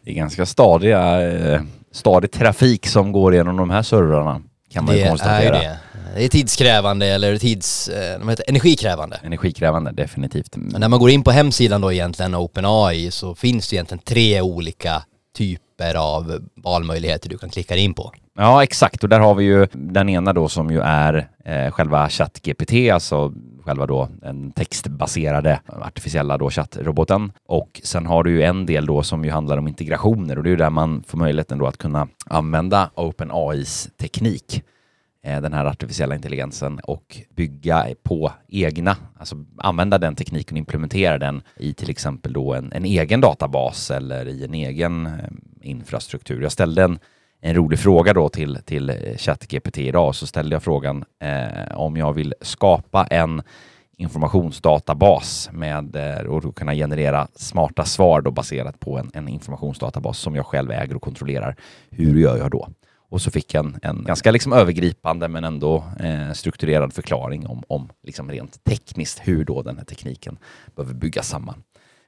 det 0.04 0.10
är 0.10 0.14
ganska 0.14 0.46
stadiga, 0.46 1.30
eh, 1.30 1.62
stadig 1.92 2.32
trafik 2.32 2.86
som 2.86 3.12
går 3.12 3.34
genom 3.34 3.56
de 3.56 3.70
här 3.70 3.82
servrarna 3.82 4.42
kan 4.72 4.84
man 4.84 4.94
det 4.94 5.00
ju 5.00 5.08
konstatera. 5.08 5.56
Är 5.56 5.62
det. 5.62 5.78
det 6.14 6.24
är 6.24 6.28
tidskrävande 6.28 7.06
eller 7.06 7.38
tids, 7.38 7.88
eh, 7.88 8.28
heter 8.28 8.44
energikrävande. 8.48 9.20
Energikrävande, 9.24 9.92
definitivt. 9.92 10.56
Men 10.56 10.80
när 10.80 10.88
man 10.88 10.98
går 10.98 11.10
in 11.10 11.22
på 11.22 11.30
hemsidan 11.30 11.80
då 11.80 11.92
egentligen 11.92 12.34
OpenAI 12.34 13.10
så 13.10 13.34
finns 13.34 13.68
det 13.68 13.76
egentligen 13.76 14.02
tre 14.04 14.40
olika 14.40 15.02
typer 15.36 15.69
av 15.94 16.48
valmöjligheter 16.54 17.28
du 17.28 17.38
kan 17.38 17.50
klicka 17.50 17.76
in 17.76 17.94
på. 17.94 18.12
Ja, 18.36 18.62
exakt. 18.62 19.02
Och 19.02 19.08
där 19.08 19.20
har 19.20 19.34
vi 19.34 19.44
ju 19.44 19.66
den 19.72 20.08
ena 20.08 20.32
då 20.32 20.48
som 20.48 20.70
ju 20.70 20.80
är 20.80 21.28
eh, 21.44 21.70
själva 21.70 22.08
ChatGPT, 22.08 22.72
alltså 22.92 23.32
själva 23.64 23.86
då 23.86 24.08
den 24.22 24.52
textbaserade 24.52 25.60
artificiella 25.66 26.38
då 26.38 26.50
chattroboten. 26.50 27.32
Och 27.48 27.80
sen 27.84 28.06
har 28.06 28.24
du 28.24 28.30
ju 28.30 28.42
en 28.42 28.66
del 28.66 28.86
då 28.86 29.02
som 29.02 29.24
ju 29.24 29.30
handlar 29.30 29.58
om 29.58 29.68
integrationer 29.68 30.36
och 30.36 30.42
det 30.42 30.48
är 30.48 30.50
ju 30.50 30.56
där 30.56 30.70
man 30.70 31.02
får 31.06 31.18
möjligheten 31.18 31.58
då 31.58 31.66
att 31.66 31.78
kunna 31.78 32.08
använda 32.26 32.90
OpenAIs 32.94 33.88
teknik 34.00 34.62
eh, 35.24 35.40
den 35.40 35.52
här 35.52 35.64
artificiella 35.64 36.14
intelligensen 36.14 36.78
och 36.78 37.16
bygga 37.36 37.86
på 38.02 38.32
egna, 38.48 38.96
alltså 39.18 39.36
använda 39.58 39.98
den 39.98 40.14
tekniken 40.14 40.54
och 40.54 40.58
implementera 40.58 41.18
den 41.18 41.42
i 41.56 41.74
till 41.74 41.90
exempel 41.90 42.32
då 42.32 42.54
en, 42.54 42.72
en 42.72 42.84
egen 42.84 43.20
databas 43.20 43.90
eller 43.90 44.28
i 44.28 44.44
en 44.44 44.54
egen 44.54 45.06
eh, 45.06 45.12
infrastruktur. 45.62 46.42
Jag 46.42 46.52
ställde 46.52 46.82
en 46.82 46.98
en 47.40 47.54
rolig 47.54 47.78
fråga 47.78 48.12
då 48.14 48.28
till, 48.28 48.58
till 48.64 48.90
eh, 48.90 48.96
ChatGPT 49.16 49.78
idag 49.78 50.14
så 50.14 50.26
ställde 50.26 50.54
jag 50.54 50.62
frågan 50.62 51.04
eh, 51.22 51.78
om 51.78 51.96
jag 51.96 52.12
vill 52.12 52.34
skapa 52.40 53.06
en 53.06 53.42
informationsdatabas 53.96 55.50
med 55.52 55.96
eh, 55.96 56.26
och 56.26 56.56
kunna 56.56 56.74
generera 56.74 57.28
smarta 57.34 57.84
svar 57.84 58.20
då 58.20 58.30
baserat 58.30 58.80
på 58.80 58.98
en, 58.98 59.10
en 59.14 59.28
informationsdatabas 59.28 60.18
som 60.18 60.34
jag 60.34 60.46
själv 60.46 60.70
äger 60.70 60.96
och 60.96 61.02
kontrollerar. 61.02 61.56
Hur 61.90 62.18
gör 62.20 62.36
jag 62.36 62.50
då? 62.50 62.68
Och 63.10 63.22
så 63.22 63.30
fick 63.30 63.54
jag 63.54 63.64
en, 63.64 63.78
en 63.82 64.04
ganska 64.04 64.30
liksom 64.30 64.52
övergripande 64.52 65.28
men 65.28 65.44
ändå 65.44 65.84
eh, 66.00 66.32
strukturerad 66.32 66.92
förklaring 66.92 67.46
om, 67.46 67.62
om 67.68 67.88
liksom 68.02 68.30
rent 68.30 68.64
tekniskt 68.64 69.20
hur 69.24 69.44
då 69.44 69.62
den 69.62 69.76
här 69.78 69.84
tekniken 69.84 70.38
behöver 70.76 70.94
byggas 70.94 71.28
samman 71.28 71.62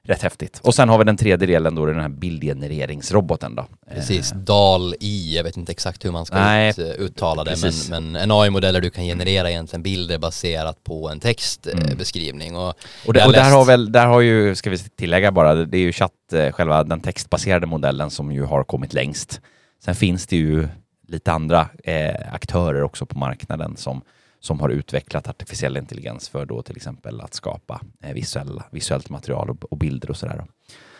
rätt 0.07 0.21
häftigt. 0.21 0.59
Och 0.63 0.75
sen 0.75 0.89
har 0.89 0.97
vi 0.97 1.03
den 1.03 1.17
tredje 1.17 1.47
delen 1.47 1.75
då, 1.75 1.85
den 1.85 1.99
här 1.99 2.09
bildgenereringsroboten 2.09 3.55
då. 3.55 3.65
Precis, 3.93 4.31
eh. 4.31 4.37
DAL-I, 4.37 5.35
jag 5.35 5.43
vet 5.43 5.57
inte 5.57 5.71
exakt 5.71 6.05
hur 6.05 6.11
man 6.11 6.25
ska 6.25 6.35
Nej, 6.35 6.69
ut, 6.69 6.79
uttala 6.79 7.43
det, 7.43 7.57
men, 7.61 7.73
men, 7.89 8.15
en 8.15 8.31
AI-modell 8.31 8.73
där 8.73 8.81
du 8.81 8.89
kan 8.89 9.03
generera 9.03 9.49
egentligen 9.49 9.83
bilder 9.83 10.17
baserat 10.17 10.83
på 10.83 11.09
en 11.09 11.19
textbeskrivning. 11.19 12.49
Mm. 12.49 12.61
Och, 12.61 12.75
och, 13.07 13.13
det, 13.13 13.25
och 13.25 13.33
där 13.33 13.51
har 13.51 13.65
väl, 13.65 13.91
där 13.91 14.05
har 14.05 14.21
ju, 14.21 14.55
ska 14.55 14.69
vi 14.69 14.77
tillägga 14.77 15.31
bara, 15.31 15.55
det 15.55 15.77
är 15.77 15.81
ju 15.81 15.91
chatt, 15.91 16.33
eh, 16.33 16.51
själva 16.51 16.83
den 16.83 17.01
textbaserade 17.01 17.67
modellen 17.67 18.09
som 18.11 18.31
ju 18.31 18.43
har 18.43 18.63
kommit 18.63 18.93
längst. 18.93 19.41
Sen 19.85 19.95
finns 19.95 20.27
det 20.27 20.35
ju 20.35 20.67
lite 21.07 21.31
andra 21.31 21.69
eh, 21.83 22.33
aktörer 22.33 22.83
också 22.83 23.05
på 23.05 23.17
marknaden 23.17 23.77
som 23.77 24.01
som 24.43 24.59
har 24.59 24.69
utvecklat 24.69 25.27
artificiell 25.27 25.77
intelligens 25.77 26.29
för 26.29 26.45
då 26.45 26.61
till 26.61 26.75
exempel 26.75 27.21
att 27.21 27.33
skapa 27.33 27.81
eh, 28.03 28.13
visuella, 28.13 28.65
visuellt 28.71 29.09
material 29.09 29.49
och, 29.49 29.71
och 29.71 29.77
bilder 29.77 30.09
och 30.09 30.17
sådär. 30.17 30.45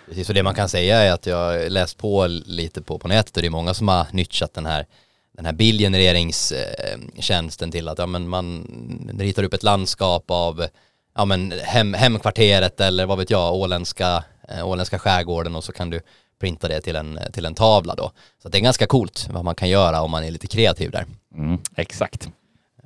Precis, 0.08 0.30
och 0.30 0.36
det 0.36 0.44
man 0.44 0.56
kan 0.56 0.70
säga 0.70 1.00
är 1.00 1.12
att 1.12 1.26
jag 1.26 1.72
läst 1.72 1.98
på 1.98 2.28
lite 2.28 2.82
på, 2.82 3.00
på 3.00 3.08
nätet 3.08 3.38
och 3.38 3.42
det 3.42 3.48
är 3.48 3.52
många 3.52 3.74
som 3.74 3.88
har 3.88 4.08
nyttjat 4.12 4.54
den 4.54 4.66
här 4.66 4.86
den 5.32 5.46
här 5.46 5.54
bildgenereringstjänsten 5.54 7.72
till 7.72 7.88
att 7.88 7.98
ja, 7.98 8.06
men 8.06 8.30
man 8.30 8.68
ritar 9.20 9.44
upp 9.44 9.54
ett 9.54 9.64
landskap 9.64 10.32
av 10.32 10.66
ja, 11.16 11.26
men 11.26 11.52
hem, 11.52 11.94
hemkvarteret 11.94 12.82
eller 12.82 13.06
vad 13.06 13.18
vet 13.18 13.30
jag, 13.30 13.54
åländska, 13.54 14.24
äh, 14.50 14.68
åländska 14.68 15.00
skärgården 15.00 15.56
och 15.56 15.64
så 15.64 15.72
kan 15.72 15.90
du 15.90 16.02
printa 16.40 16.68
det 16.68 16.82
till 16.82 16.96
en, 16.96 17.20
till 17.34 17.46
en 17.46 17.56
tavla 17.56 17.96
då. 17.96 18.12
Så 18.44 18.50
det 18.50 18.58
är 18.58 18.62
ganska 18.62 18.88
coolt 18.88 19.28
vad 19.32 19.46
man 19.46 19.56
kan 19.56 19.70
göra 19.70 20.02
om 20.02 20.12
man 20.12 20.24
är 20.24 20.32
lite 20.32 20.48
kreativ 20.48 20.92
där. 20.92 21.06
Mm, 21.36 21.60
exakt. 21.76 22.30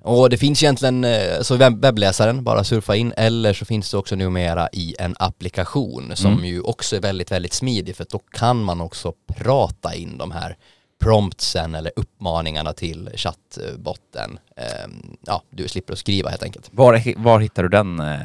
Och 0.08 0.30
det 0.30 0.38
finns 0.38 0.64
egentligen, 0.64 1.04
eh, 1.04 1.42
så 1.42 1.56
webbläsaren, 1.56 2.44
bara 2.44 2.64
surfa 2.64 2.96
in, 2.96 3.14
eller 3.18 3.54
så 3.54 3.66
finns 3.66 3.92
det 3.92 3.98
också 3.98 4.16
numera 4.16 4.70
i 4.74 4.96
en 5.00 5.16
applikation 5.20 6.12
som 6.16 6.34
mm. 6.34 6.46
ju 6.46 6.62
också 6.62 6.96
är 6.96 7.00
väldigt, 7.00 7.32
väldigt 7.32 7.54
smidig 7.54 7.96
för 7.96 8.06
då 8.10 8.20
kan 8.20 8.64
man 8.64 8.82
också 8.82 9.14
prata 9.28 9.96
in 9.96 10.18
de 10.18 10.32
här 10.32 10.58
promptsen 11.02 11.76
eller 11.76 11.92
uppmaningarna 11.96 12.74
till 12.74 13.10
chattbotten. 13.16 14.40
Ehm, 14.58 15.18
ja, 15.26 15.42
du 15.50 15.68
slipper 15.68 15.94
att 15.94 16.00
skriva 16.00 16.30
helt 16.30 16.44
enkelt. 16.44 16.70
Var, 16.72 17.24
var 17.24 17.40
hittar 17.40 17.64
du 17.64 17.70
den 17.70 18.00
eh, 18.00 18.18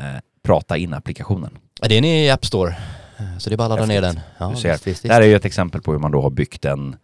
prata 0.43 0.77
in-applikationen? 0.77 1.59
Den 1.81 2.05
är 2.05 2.25
i 2.25 2.31
App 2.31 2.47
Store, 2.47 2.77
så 3.39 3.51
det 3.51 3.55
är 3.55 3.57
bara 3.57 3.65
att 3.65 3.71
ladda 3.71 3.87
ner 3.87 4.03
den. 4.03 4.21
Ja, 4.39 4.51
du 4.55 4.57
ser. 4.57 4.73
Visst, 4.73 4.87
visst. 4.87 5.03
Det 5.03 5.13
här 5.13 5.23
är 5.23 5.27
ju 5.27 5.37
ett 5.37 5.45
exempel 5.45 5.83
på 5.83 5.93
hur 5.93 5.99
man 5.99 6.13
då 6.13 6.23
har 6.23 6.31
byggt 6.31 6.65
en, 6.65 6.97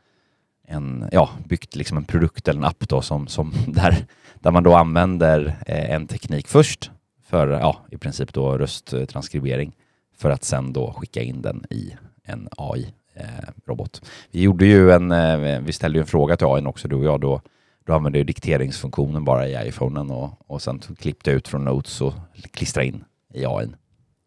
en 0.68 1.08
ja, 1.12 1.30
byggt 1.44 1.76
liksom 1.76 1.97
en 1.97 2.04
produkt 2.04 2.49
eller 2.49 2.58
en 2.58 2.64
app 2.64 2.88
då 2.88 3.02
som, 3.02 3.28
som 3.28 3.54
där 3.66 4.06
där 4.40 4.50
man 4.50 4.62
då 4.62 4.75
använder 4.75 5.57
eh, 5.66 5.90
en 5.90 6.07
teknik 6.07 6.49
först 6.49 6.90
för 7.28 7.49
ja, 7.49 7.76
i 7.90 7.97
princip 7.97 8.33
då 8.33 8.59
rösttransskribering 8.59 9.73
för 10.16 10.30
att 10.30 10.45
sen 10.45 10.73
då 10.73 10.92
skicka 10.92 11.23
in 11.23 11.42
den 11.42 11.64
i 11.71 11.97
en 12.25 12.49
AI-robot. 12.57 14.00
Eh, 14.02 14.09
vi 14.30 14.40
gjorde 14.40 14.66
ju 14.66 14.90
en, 14.92 15.12
eh, 15.12 15.61
vi 15.61 15.73
ställde 15.73 15.99
ju 15.99 16.00
en 16.00 16.07
fråga 16.07 16.37
till 16.37 16.47
AI 16.47 16.66
också 16.66 16.88
du 16.88 16.97
och 16.97 17.04
jag 17.04 17.21
då, 17.21 17.40
då 17.87 17.92
använde 17.92 18.18
jag 18.18 18.26
dikteringsfunktionen 18.26 19.25
bara 19.25 19.49
i 19.49 19.68
iPhonen 19.68 20.11
och, 20.11 20.30
och 20.47 20.62
sen 20.62 20.80
klippte 20.99 21.30
ut 21.30 21.49
från 21.49 21.64
Notes 21.64 22.00
och 22.00 22.14
klistra 22.52 22.85
in 22.85 23.04
i 23.35 23.45
AI. 23.47 23.68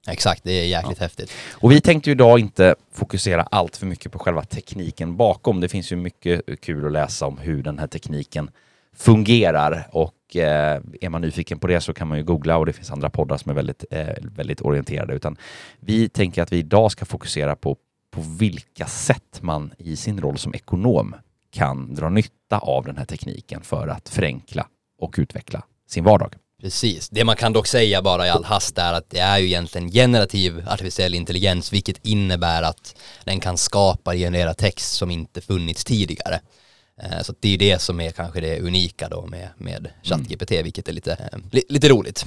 Exakt, 0.08 0.44
det 0.44 0.52
är 0.52 0.66
jäkligt 0.66 0.98
ja. 1.00 1.04
häftigt. 1.04 1.32
Och 1.52 1.72
vi 1.72 1.82
tänkte 1.82 2.10
ju 2.10 2.12
idag 2.12 2.40
inte 2.40 2.76
fokusera 2.94 3.42
allt 3.42 3.78
för 3.78 3.86
mycket 3.86 4.12
på 4.12 4.20
själva 4.20 4.44
tekniken 4.44 5.18
bakom. 5.18 5.62
Det 5.62 5.70
finns 5.70 5.92
ju 5.92 5.96
mycket 5.96 6.62
kul 6.62 6.86
att 6.86 6.92
läsa 6.92 7.26
om 7.26 7.38
hur 7.38 7.64
den 7.64 7.80
här 7.80 7.88
tekniken 7.88 8.50
fungerar 8.96 9.88
och 9.92 10.36
eh, 10.36 10.82
är 11.02 11.10
man 11.10 11.22
nyfiken 11.22 11.60
på 11.60 11.68
det 11.68 11.82
så 11.82 11.94
kan 11.94 12.08
man 12.08 12.18
ju 12.18 12.24
googla 12.24 12.58
och 12.58 12.66
det 12.66 12.74
finns 12.74 12.92
andra 12.92 13.10
poddar 13.10 13.38
som 13.38 13.50
är 13.50 13.56
väldigt, 13.56 13.86
eh, 13.92 14.08
väldigt 14.22 14.62
orienterade. 14.62 15.14
Utan 15.14 15.38
vi 15.80 16.10
tänker 16.10 16.44
att 16.44 16.52
vi 16.52 16.58
idag 16.58 16.92
ska 16.92 17.06
fokusera 17.06 17.56
på, 17.56 17.78
på 18.12 18.22
vilka 18.22 18.86
sätt 18.86 19.40
man 19.42 19.74
i 19.78 19.96
sin 19.96 20.22
roll 20.22 20.38
som 20.38 20.54
ekonom 20.56 21.16
kan 21.52 21.96
dra 21.96 22.10
nytta 22.10 22.60
av 22.60 22.86
den 22.86 22.98
här 22.98 23.06
tekniken 23.06 23.62
för 23.62 23.88
att 23.88 24.10
förenkla 24.10 24.68
och 25.00 25.16
utveckla 25.18 25.64
sin 25.88 26.04
vardag. 26.04 26.36
Precis. 26.62 27.10
Det 27.10 27.24
man 27.24 27.36
kan 27.36 27.54
dock 27.54 27.68
säga 27.68 28.02
bara 28.02 28.28
i 28.28 28.30
all 28.30 28.44
hast 28.44 28.78
är 28.78 28.94
att 28.94 29.10
det 29.10 29.20
är 29.20 29.38
ju 29.38 29.46
egentligen 29.46 29.92
generativ 29.92 30.64
artificiell 30.68 31.16
intelligens 31.16 31.74
vilket 31.74 32.06
innebär 32.06 32.64
att 32.64 32.96
den 33.24 33.40
kan 33.40 33.58
skapa 33.58 34.12
och 34.12 34.18
generera 34.18 34.54
text 34.54 34.94
som 34.94 35.12
inte 35.12 35.42
funnits 35.42 35.86
tidigare. 35.86 36.40
Eh, 37.04 37.22
så 37.22 37.34
det 37.40 37.54
är 37.54 37.58
det 37.58 37.82
som 37.82 38.00
är 38.00 38.12
kanske 38.12 38.42
det 38.42 38.60
unika 38.60 39.10
då 39.10 39.26
med, 39.26 39.50
med 39.58 39.90
ChatGPT, 40.04 40.52
mm. 40.52 40.64
vilket 40.64 40.88
är 40.88 40.94
lite, 40.94 41.12
eh, 41.12 41.40
li, 41.52 41.64
lite 41.70 41.90
roligt. 41.90 42.26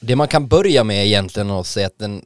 Det 0.00 0.16
man 0.16 0.28
kan 0.28 0.48
börja 0.48 0.84
med 0.84 1.06
egentligen 1.06 1.50
att 1.50 1.66
säga 1.66 1.86
att 1.86 1.98
den, 1.98 2.24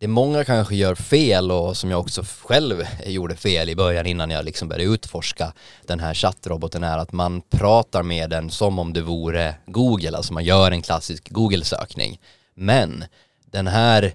det 0.00 0.08
många 0.08 0.44
kanske 0.44 0.74
gör 0.74 0.94
fel 0.94 1.50
och 1.50 1.76
som 1.76 1.90
jag 1.90 2.00
också 2.00 2.24
själv 2.42 2.84
gjorde 3.06 3.36
fel 3.36 3.70
i 3.70 3.76
början 3.76 4.06
innan 4.06 4.30
jag 4.30 4.44
liksom 4.44 4.68
började 4.68 4.94
utforska 4.94 5.52
den 5.86 6.00
här 6.00 6.14
chattroboten 6.14 6.84
är 6.84 6.98
att 6.98 7.12
man 7.12 7.42
pratar 7.50 8.02
med 8.02 8.30
den 8.30 8.50
som 8.50 8.78
om 8.78 8.92
det 8.92 9.02
vore 9.02 9.54
Google, 9.66 10.16
alltså 10.16 10.32
man 10.32 10.44
gör 10.44 10.70
en 10.70 10.82
klassisk 10.82 11.30
Google-sökning. 11.30 12.20
Men 12.54 13.04
den 13.46 13.66
här 13.66 14.14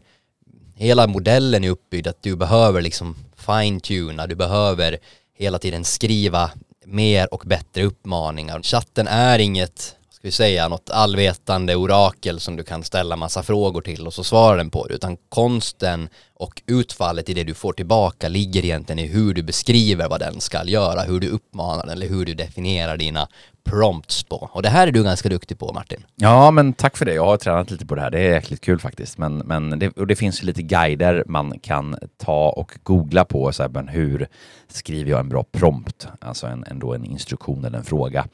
hela 0.77 1.07
modellen 1.07 1.63
är 1.63 1.69
uppbyggd 1.69 2.07
att 2.07 2.24
du 2.24 2.36
behöver 2.36 2.81
liksom 2.81 3.15
fine-tuna, 3.36 4.27
du 4.27 4.36
behöver 4.36 4.98
hela 5.38 5.60
tiden 5.60 5.84
skriva 5.84 6.51
mer 6.86 7.34
och 7.34 7.43
bättre 7.46 7.84
uppmaningar. 7.84 8.62
Chatten 8.62 9.07
är 9.07 9.39
inget, 9.39 9.96
vi 10.27 10.31
säga, 10.31 10.67
något 10.67 10.89
allvetande 10.89 11.75
orakel 11.75 12.39
som 12.39 12.55
du 12.55 12.63
kan 12.63 12.84
ställa 12.84 13.15
massa 13.15 13.43
frågor 13.43 13.81
till 13.81 14.07
och 14.07 14.13
så 14.13 14.24
svarar 14.24 14.57
den 14.57 14.69
på 14.69 14.88
det, 14.88 14.93
utan 14.93 15.17
konsten 15.29 16.10
och 16.34 16.62
utfallet 16.65 17.29
i 17.29 17.34
det 17.34 17.43
du 17.43 17.53
får 17.53 17.74
tillbaka 17.74 18.27
ligger 18.27 18.65
egentligen 18.65 19.00
i 19.00 19.07
hur 19.07 19.34
du 19.34 19.43
beskriver 19.43 20.10
vad 20.10 20.19
den 20.19 20.41
ska 20.41 20.63
göra, 20.63 21.01
hur 21.01 21.19
du 21.19 21.29
uppmanar 21.29 21.86
den 21.86 21.89
eller 21.89 22.07
hur 22.07 22.25
du 22.25 22.34
definierar 22.34 22.98
dina 22.98 23.27
prompts 23.63 24.24
på. 24.24 24.50
Och 24.53 24.62
det 24.62 24.69
här 24.69 24.88
är 24.88 24.91
du 24.91 25.03
ganska 25.03 25.29
duktig 25.29 25.60
på 25.60 25.74
Martin. 25.74 26.05
Ja, 26.15 26.51
men 26.51 26.74
tack 26.74 26.98
för 26.98 27.05
det. 27.05 27.13
Jag 27.13 27.25
har 27.25 27.38
tränat 27.38 27.72
lite 27.72 27.86
på 27.86 27.96
det 27.96 28.01
här. 28.01 28.12
Det 28.12 28.19
är 28.19 28.34
jäkligt 28.34 28.62
kul 28.62 28.79
faktiskt. 28.79 29.17
Men, 29.17 29.38
men 29.38 29.79
det, 29.79 29.89
och 29.89 30.07
det 30.07 30.15
finns 30.15 30.41
ju 30.41 30.46
lite 30.46 30.62
guider 30.62 31.24
man 31.27 31.60
kan 31.60 31.96
ta 32.17 32.50
och 32.50 32.77
googla 32.84 33.25
på. 33.25 33.51
Så 33.51 33.63
här, 33.63 33.69
men 33.69 33.88
hur 33.88 34.27
skriver 34.67 35.12
jag 35.12 35.19
en 35.19 35.29
bra 35.29 35.43
prompt? 35.51 36.07
Alltså 36.22 36.48
en, 36.48 36.63
ändå 36.63 36.93
en 36.93 37.05
instruktion 37.05 37.65
eller 37.65 37.77
en 37.77 37.84
fråga 37.84 38.27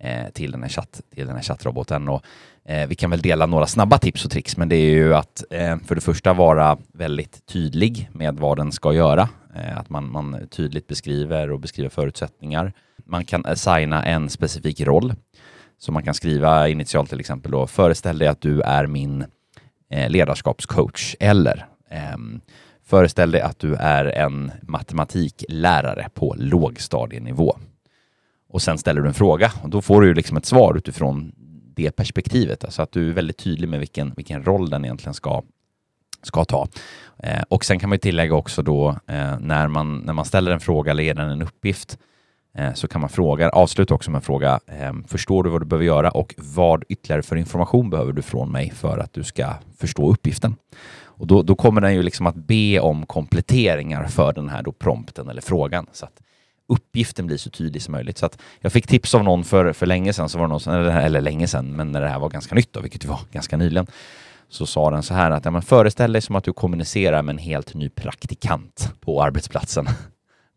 eh, 0.00 0.30
till, 0.32 0.52
den 0.52 0.62
här 0.62 0.68
chatt, 0.68 1.00
till 1.14 1.26
den 1.26 1.36
här 1.36 1.42
chattroboten. 1.42 2.08
Och, 2.08 2.22
eh, 2.64 2.88
vi 2.88 2.94
kan 2.94 3.10
väl 3.10 3.20
dela 3.20 3.46
några 3.46 3.66
snabba 3.66 3.98
tips 3.98 4.24
och 4.24 4.30
tricks, 4.30 4.56
men 4.56 4.68
det 4.68 4.76
är 4.76 4.90
ju 4.90 5.14
att 5.14 5.44
eh, 5.50 5.76
för 5.86 5.94
det 5.94 6.00
första 6.00 6.32
vara 6.32 6.78
väldigt 6.92 7.46
tydlig 7.46 8.10
med 8.12 8.36
vad 8.38 8.56
den 8.56 8.72
ska 8.72 8.92
göra. 8.92 9.28
Eh, 9.54 9.78
att 9.78 9.90
man, 9.90 10.12
man 10.12 10.48
tydligt 10.50 10.86
beskriver 10.86 11.50
och 11.50 11.60
beskriver 11.60 11.90
förutsättningar. 11.90 12.72
Man 13.04 13.24
kan 13.24 13.46
assigna 13.46 14.04
en 14.04 14.30
specifik 14.30 14.80
roll. 14.80 15.14
Så 15.78 15.92
man 15.92 16.02
kan 16.02 16.14
skriva 16.14 16.68
initialt 16.68 17.10
till 17.10 17.20
exempel 17.20 17.52
då, 17.52 17.66
föreställ 17.66 18.18
dig 18.18 18.28
att 18.28 18.40
du 18.40 18.60
är 18.60 18.86
min 18.86 19.24
eh, 19.90 20.10
ledarskapscoach 20.10 21.16
eller 21.20 21.66
ehm, 21.90 22.40
Föreställ 22.90 23.30
dig 23.30 23.40
att 23.40 23.58
du 23.58 23.74
är 23.74 24.04
en 24.04 24.52
matematiklärare 24.62 26.08
på 26.14 26.34
lågstadienivå. 26.38 27.56
Och 28.50 28.62
sen 28.62 28.78
ställer 28.78 29.00
du 29.00 29.08
en 29.08 29.14
fråga 29.14 29.52
och 29.62 29.70
då 29.70 29.82
får 29.82 30.00
du 30.00 30.06
ju 30.06 30.14
liksom 30.14 30.36
ett 30.36 30.46
svar 30.46 30.74
utifrån 30.74 31.32
det 31.74 31.90
perspektivet. 31.90 32.64
Alltså 32.64 32.82
att 32.82 32.92
du 32.92 33.08
är 33.08 33.12
väldigt 33.12 33.38
tydlig 33.38 33.68
med 33.68 33.78
vilken, 33.78 34.12
vilken 34.16 34.44
roll 34.44 34.70
den 34.70 34.84
egentligen 34.84 35.14
ska, 35.14 35.42
ska 36.22 36.44
ta. 36.44 36.68
Eh, 37.22 37.42
och 37.48 37.64
sen 37.64 37.78
kan 37.78 37.88
man 37.88 37.98
tillägga 37.98 38.34
också 38.34 38.62
då 38.62 38.88
eh, 38.88 39.38
när, 39.40 39.68
man, 39.68 39.98
när 39.98 40.12
man 40.12 40.24
ställer 40.24 40.50
en 40.52 40.60
fråga 40.60 40.90
eller 40.90 41.02
ger 41.02 41.14
den 41.14 41.30
en 41.30 41.42
uppgift 41.42 41.98
eh, 42.54 42.74
så 42.74 42.88
kan 42.88 43.00
man 43.00 43.10
fråga, 43.10 43.50
avsluta 43.50 43.94
också 43.94 44.10
med 44.10 44.18
en 44.18 44.22
fråga. 44.22 44.60
Eh, 44.66 44.92
förstår 45.08 45.42
du 45.42 45.50
vad 45.50 45.60
du 45.60 45.66
behöver 45.66 45.86
göra 45.86 46.10
och 46.10 46.34
vad 46.38 46.84
ytterligare 46.88 47.22
för 47.22 47.36
information 47.36 47.90
behöver 47.90 48.12
du 48.12 48.22
från 48.22 48.52
mig 48.52 48.70
för 48.70 48.98
att 48.98 49.12
du 49.12 49.24
ska 49.24 49.54
förstå 49.78 50.10
uppgiften? 50.12 50.56
Och 51.02 51.26
då, 51.26 51.42
då 51.42 51.54
kommer 51.54 51.80
den 51.80 51.94
ju 51.94 52.02
liksom 52.02 52.26
att 52.26 52.36
be 52.36 52.80
om 52.80 53.06
kompletteringar 53.06 54.04
för 54.04 54.32
den 54.32 54.48
här 54.48 54.62
då 54.62 54.72
prompten 54.72 55.28
eller 55.28 55.42
frågan. 55.42 55.86
Så 55.92 56.04
att 56.04 56.20
uppgiften 56.70 57.26
blir 57.26 57.36
så 57.36 57.50
tydlig 57.50 57.82
som 57.82 57.92
möjligt. 57.92 58.18
Så 58.18 58.26
att 58.26 58.38
jag 58.60 58.72
fick 58.72 58.86
tips 58.86 59.14
av 59.14 59.24
någon 59.24 59.44
för, 59.44 59.72
för 59.72 59.86
länge 59.86 60.12
sedan, 60.12 60.28
så 60.28 60.38
var 60.38 60.46
det 60.46 60.52
någon, 60.52 60.74
eller, 60.74 61.00
eller 61.00 61.20
länge 61.20 61.48
sedan, 61.48 61.76
men 61.76 61.92
när 61.92 62.00
det 62.00 62.08
här 62.08 62.18
var 62.18 62.28
ganska 62.28 62.54
nytt 62.54 62.72
då, 62.72 62.80
vilket 62.80 63.00
det 63.00 63.08
var 63.08 63.20
ganska 63.32 63.56
nyligen, 63.56 63.86
så 64.48 64.66
sa 64.66 64.90
den 64.90 65.02
så 65.02 65.14
här 65.14 65.30
att 65.30 65.44
ja, 65.44 65.50
men 65.50 65.62
föreställ 65.62 66.12
dig 66.12 66.22
som 66.22 66.36
att 66.36 66.44
du 66.44 66.52
kommunicerar 66.52 67.22
med 67.22 67.32
en 67.32 67.38
helt 67.38 67.74
ny 67.74 67.88
praktikant 67.88 68.92
på 69.00 69.22
arbetsplatsen. 69.22 69.88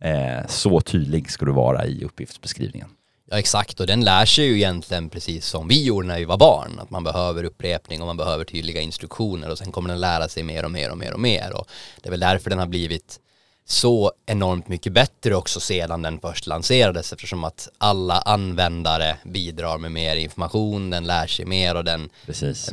Eh, 0.03 0.47
så 0.47 0.81
tydlig 0.81 1.31
ska 1.31 1.45
du 1.45 1.51
vara 1.51 1.85
i 1.85 2.03
uppgiftsbeskrivningen. 2.03 2.87
Ja 3.29 3.39
exakt 3.39 3.79
och 3.79 3.87
den 3.87 4.01
lär 4.01 4.25
sig 4.25 4.45
ju 4.45 4.55
egentligen 4.55 5.09
precis 5.09 5.45
som 5.45 5.67
vi 5.67 5.85
gjorde 5.85 6.07
när 6.07 6.19
vi 6.19 6.25
var 6.25 6.37
barn. 6.37 6.79
Att 6.79 6.89
man 6.89 7.03
behöver 7.03 7.43
upprepning 7.43 8.01
och 8.01 8.07
man 8.07 8.17
behöver 8.17 8.43
tydliga 8.43 8.81
instruktioner 8.81 9.51
och 9.51 9.57
sen 9.57 9.71
kommer 9.71 9.89
den 9.89 9.99
lära 9.99 10.27
sig 10.27 10.43
mer 10.43 10.65
och 10.65 10.71
mer 10.71 10.91
och 10.91 10.97
mer 10.97 11.13
och 11.13 11.19
mer. 11.19 11.53
Och 11.57 11.67
det 12.01 12.09
är 12.09 12.11
väl 12.11 12.19
därför 12.19 12.49
den 12.49 12.59
har 12.59 12.67
blivit 12.67 13.19
så 13.65 14.11
enormt 14.25 14.67
mycket 14.67 14.93
bättre 14.93 15.35
också 15.35 15.59
sedan 15.59 16.01
den 16.01 16.19
först 16.19 16.47
lanserades 16.47 17.13
eftersom 17.13 17.43
att 17.43 17.69
alla 17.77 18.13
användare 18.13 19.17
bidrar 19.23 19.77
med 19.77 19.91
mer 19.91 20.15
information, 20.15 20.89
den 20.89 21.03
lär 21.03 21.27
sig 21.27 21.45
mer 21.45 21.77
och 21.77 21.83
den, 21.83 22.09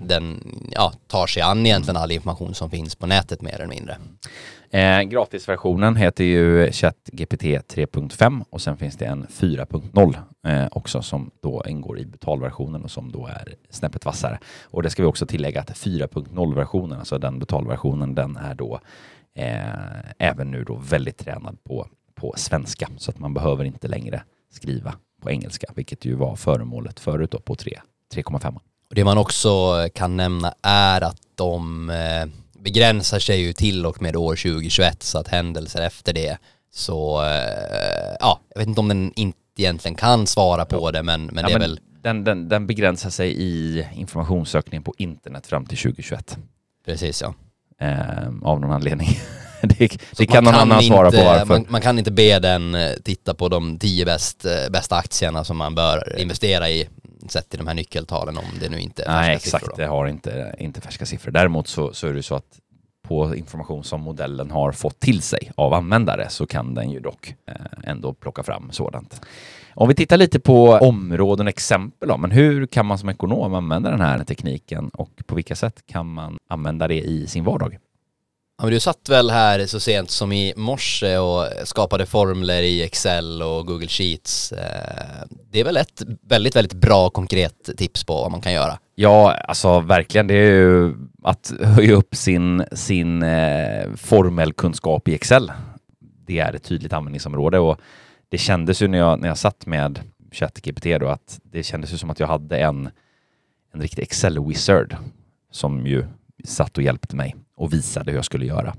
den 0.01 0.41
ja, 0.71 0.93
tar 1.07 1.27
sig 1.27 1.43
an 1.43 1.67
egentligen 1.67 1.97
all 1.97 2.13
information 2.13 2.55
som 2.55 2.71
finns 2.71 2.95
på 2.95 3.07
nätet 3.07 3.43
mer 3.43 3.55
eller 3.55 3.67
mindre. 3.67 3.97
Eh, 4.73 5.03
gratisversionen 5.03 5.97
heter 5.97 6.25
ju 6.25 6.73
ChatGPT 6.73 7.43
3.5 7.43 8.45
och 8.51 8.61
sen 8.61 8.77
finns 8.77 8.97
det 8.97 9.05
en 9.05 9.27
4.0 9.27 10.17
eh, 10.47 10.69
också 10.73 11.03
som 11.03 11.31
då 11.43 11.65
ingår 11.69 11.99
i 11.99 12.07
betalversionen 12.07 12.85
och 12.85 12.91
som 12.91 13.13
då 13.13 13.27
är 13.27 13.55
snäppet 13.71 14.05
vassare. 14.05 14.39
Och 14.63 14.83
det 14.83 14.91
ska 14.91 15.03
vi 15.03 15.09
också 15.09 15.27
tillägga 15.27 15.61
att 15.61 15.71
4.0-versionen, 15.71 16.99
alltså 16.99 17.19
den 17.19 17.39
betalversionen, 17.39 18.15
den 18.15 18.37
är 18.37 18.55
då 18.55 18.81
även 20.19 20.51
nu 20.51 20.65
då 20.65 20.75
väldigt 20.75 21.19
tränad 21.19 21.65
på, 21.65 21.89
på 22.15 22.35
svenska 22.37 22.89
så 22.97 23.11
att 23.11 23.19
man 23.19 23.35
behöver 23.35 23.65
inte 23.65 23.89
längre 23.89 24.23
skriva 24.51 24.95
på 25.23 25.31
engelska, 25.31 25.67
vilket 25.75 26.05
ju 26.05 26.15
var 26.15 26.37
föremålet 26.37 27.01
förut 27.01 27.31
då 27.31 27.39
på 27.39 27.55
3,5. 27.55 28.61
Det 28.95 29.05
man 29.05 29.19
också 29.19 29.49
kan 29.95 30.17
nämna 30.17 30.55
är 30.63 31.01
att 31.01 31.21
de 31.35 31.91
eh, 31.91 32.27
begränsar 32.63 33.19
sig 33.19 33.41
ju 33.41 33.53
till 33.53 33.87
och 33.87 34.03
med 34.03 34.17
år 34.17 34.37
2021 34.37 35.03
så 35.03 35.19
att 35.19 35.29
händelser 35.29 35.83
efter 35.83 36.13
det 36.13 36.39
så, 36.71 37.23
eh, 37.23 38.17
ja, 38.21 38.41
jag 38.55 38.59
vet 38.61 38.69
inte 38.69 38.81
om 38.81 38.89
den 38.89 39.13
inte 39.17 39.39
egentligen 39.57 39.95
kan 39.95 40.27
svara 40.27 40.65
på 40.65 40.77
ja. 40.77 40.93
det 40.93 41.03
men, 41.03 41.27
men 41.27 41.37
ja, 41.37 41.49
det 41.49 41.55
är 41.55 41.59
men 41.59 41.71
väl... 41.71 41.81
Den, 42.03 42.25
den, 42.25 42.49
den 42.49 42.67
begränsar 42.67 43.11
sig 43.11 43.33
i 43.37 43.87
informationssökningen 43.95 44.83
på 44.83 44.95
internet 44.99 45.47
fram 45.47 45.67
till 45.67 45.79
2021. 45.79 46.39
Precis 46.85 47.23
ja. 47.23 47.35
Eh, 47.81 48.27
av 48.43 48.61
någon 48.61 48.73
anledning. 48.73 49.09
det, 49.63 49.99
det 50.17 50.27
kan 50.27 50.45
någon 50.45 50.55
annan 50.55 50.83
inte, 50.83 50.95
svara 50.95 51.11
på 51.11 51.25
varför. 51.25 51.47
Man, 51.47 51.67
man, 51.69 51.81
kan 51.81 51.99
inte 51.99 52.11
be 52.11 52.39
den 52.39 52.75
eh, 52.75 52.93
titta 53.05 53.35
på 53.35 53.49
de 53.49 53.79
tio 53.79 54.05
bäst, 54.05 54.45
eh, 54.45 54.71
bästa 54.71 54.97
aktierna 54.97 55.45
som 55.45 55.57
man 55.57 55.75
bör 55.75 56.19
investera 56.19 56.69
i 56.69 56.89
sett 57.29 57.49
till 57.49 57.59
de 57.59 57.67
här 57.67 57.75
nyckeltalen 57.75 58.39
om 58.39 58.45
det 58.61 58.69
nu 58.69 58.81
inte 58.81 59.03
är 59.03 59.07
färska 59.07 59.21
Nej, 59.21 59.37
exakt, 59.37 59.65
siffror 59.65 59.77
det 59.77 59.87
har 59.87 60.07
inte, 60.07 60.55
inte 60.59 60.81
färska 60.81 61.07
siffror. 61.07 61.33
Däremot 61.33 61.69
så, 61.69 61.93
så 61.93 62.07
är 62.07 62.15
det 62.15 62.23
så 62.23 62.35
att 62.35 62.59
på 63.03 63.35
information 63.37 63.85
som 63.85 64.01
modellen 64.01 64.51
har 64.51 64.73
fått 64.73 65.01
till 65.01 65.23
sig 65.23 65.53
av 65.55 65.75
användare 65.75 66.29
så 66.29 66.47
kan 66.47 66.75
den 66.75 66.91
ju 66.91 67.01
dock 67.01 67.35
eh, 67.47 67.55
ändå 67.85 68.15
plocka 68.15 68.43
fram 68.43 68.69
sådant. 68.73 69.21
Om 69.75 69.89
vi 69.89 69.95
tittar 69.95 70.17
lite 70.17 70.41
på 70.41 70.71
områden 70.71 71.47
och 71.47 71.51
exempel 71.51 72.09
då, 72.09 72.17
men 72.17 72.31
hur 72.31 72.67
kan 72.67 72.87
man 72.87 72.99
som 72.99 73.09
ekonom 73.09 73.55
använda 73.55 73.91
den 73.91 74.01
här 74.01 74.25
tekniken 74.25 74.89
och 74.89 75.11
på 75.27 75.35
vilka 75.35 75.57
sätt 75.57 75.87
kan 75.87 76.13
man 76.13 76.39
använda 76.49 76.89
det 76.89 77.01
i 77.01 77.27
sin 77.27 77.45
vardag? 77.45 77.79
Ja, 78.61 78.65
men 78.65 78.75
du 78.75 78.81
satt 78.81 79.09
väl 79.09 79.31
här 79.31 79.67
så 79.67 79.81
sent 79.81 80.11
som 80.11 80.33
i 80.33 80.53
morse 80.57 81.19
och 81.19 81.47
skapade 81.65 82.07
formler 82.07 82.63
i 82.63 82.83
Excel 82.83 83.43
och 83.43 83.67
Google 83.67 83.89
Sheets. 83.89 84.53
Eh, 84.53 85.27
det 85.51 85.61
är 85.61 85.65
väl 85.65 85.77
ett 85.77 86.03
väldigt, 86.23 86.57
väldigt 86.57 86.75
bra 86.75 87.11
konkret 87.11 87.71
tips 87.77 88.05
på 88.05 88.15
vad 88.15 88.31
man 88.31 88.41
kan 88.41 88.53
göra? 88.53 88.79
Ja, 88.95 89.33
alltså 89.33 89.81
verkligen. 89.81 90.27
Det 90.27 90.35
är 90.35 90.53
ju 90.53 90.95
att 91.23 91.53
höja 91.63 91.95
upp 91.95 92.15
sin, 92.15 92.65
sin 92.73 93.23
eh, 93.23 93.95
formelkunskap 93.97 95.09
i 95.09 95.15
Excel. 95.15 95.53
Det 96.27 96.39
är 96.39 96.53
ett 96.53 96.65
tydligt 96.65 96.93
användningsområde 96.93 97.59
och 97.59 97.81
det 98.31 98.39
kändes 98.39 98.83
ju 98.83 98.89
när 98.89 98.99
jag, 98.99 99.21
när 99.21 99.29
jag 99.29 99.39
satt 99.39 99.67
med 99.67 100.01
ChatGPT 100.33 100.85
då 101.01 101.09
att 101.09 101.41
det 101.43 101.63
kändes 101.63 101.93
ju 101.93 101.99
som 101.99 102.11
att 102.11 102.21
jag 102.21 102.27
hade 102.27 102.59
en, 102.59 102.91
en 103.75 103.81
riktig 103.81 104.03
Excel-wizard 104.03 104.97
som 105.53 105.87
ju 105.87 106.05
satt 106.45 106.79
och 106.79 106.83
hjälpte 106.83 107.17
mig 107.17 107.37
och 107.57 107.73
visade 107.73 108.11
hur 108.11 108.19
jag 108.19 108.25
skulle 108.25 108.47
göra. 108.47 108.75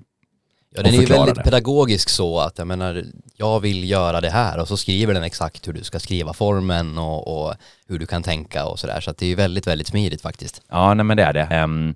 Ja, 0.75 0.83
den 0.83 0.93
är 0.93 0.99
ju 0.99 1.05
väldigt 1.05 1.35
det. 1.35 1.43
pedagogisk 1.43 2.09
så 2.09 2.39
att 2.39 2.57
jag 2.57 2.67
menar, 2.67 3.03
jag 3.35 3.59
vill 3.59 3.89
göra 3.89 4.21
det 4.21 4.29
här 4.29 4.59
och 4.59 4.67
så 4.67 4.77
skriver 4.77 5.13
den 5.13 5.23
exakt 5.23 5.67
hur 5.67 5.73
du 5.73 5.83
ska 5.83 5.99
skriva 5.99 6.33
formen 6.33 6.97
och, 6.97 7.47
och 7.47 7.55
hur 7.87 7.99
du 7.99 8.05
kan 8.05 8.23
tänka 8.23 8.65
och 8.65 8.79
sådär. 8.79 9.01
Så 9.01 9.11
att 9.11 9.17
det 9.17 9.25
är 9.25 9.29
ju 9.29 9.35
väldigt, 9.35 9.67
väldigt 9.67 9.87
smidigt 9.87 10.21
faktiskt. 10.21 10.61
Ja, 10.69 10.93
nej 10.93 11.03
men 11.03 11.17
det 11.17 11.23
är 11.23 11.33
det. 11.33 11.63
Um, 11.63 11.95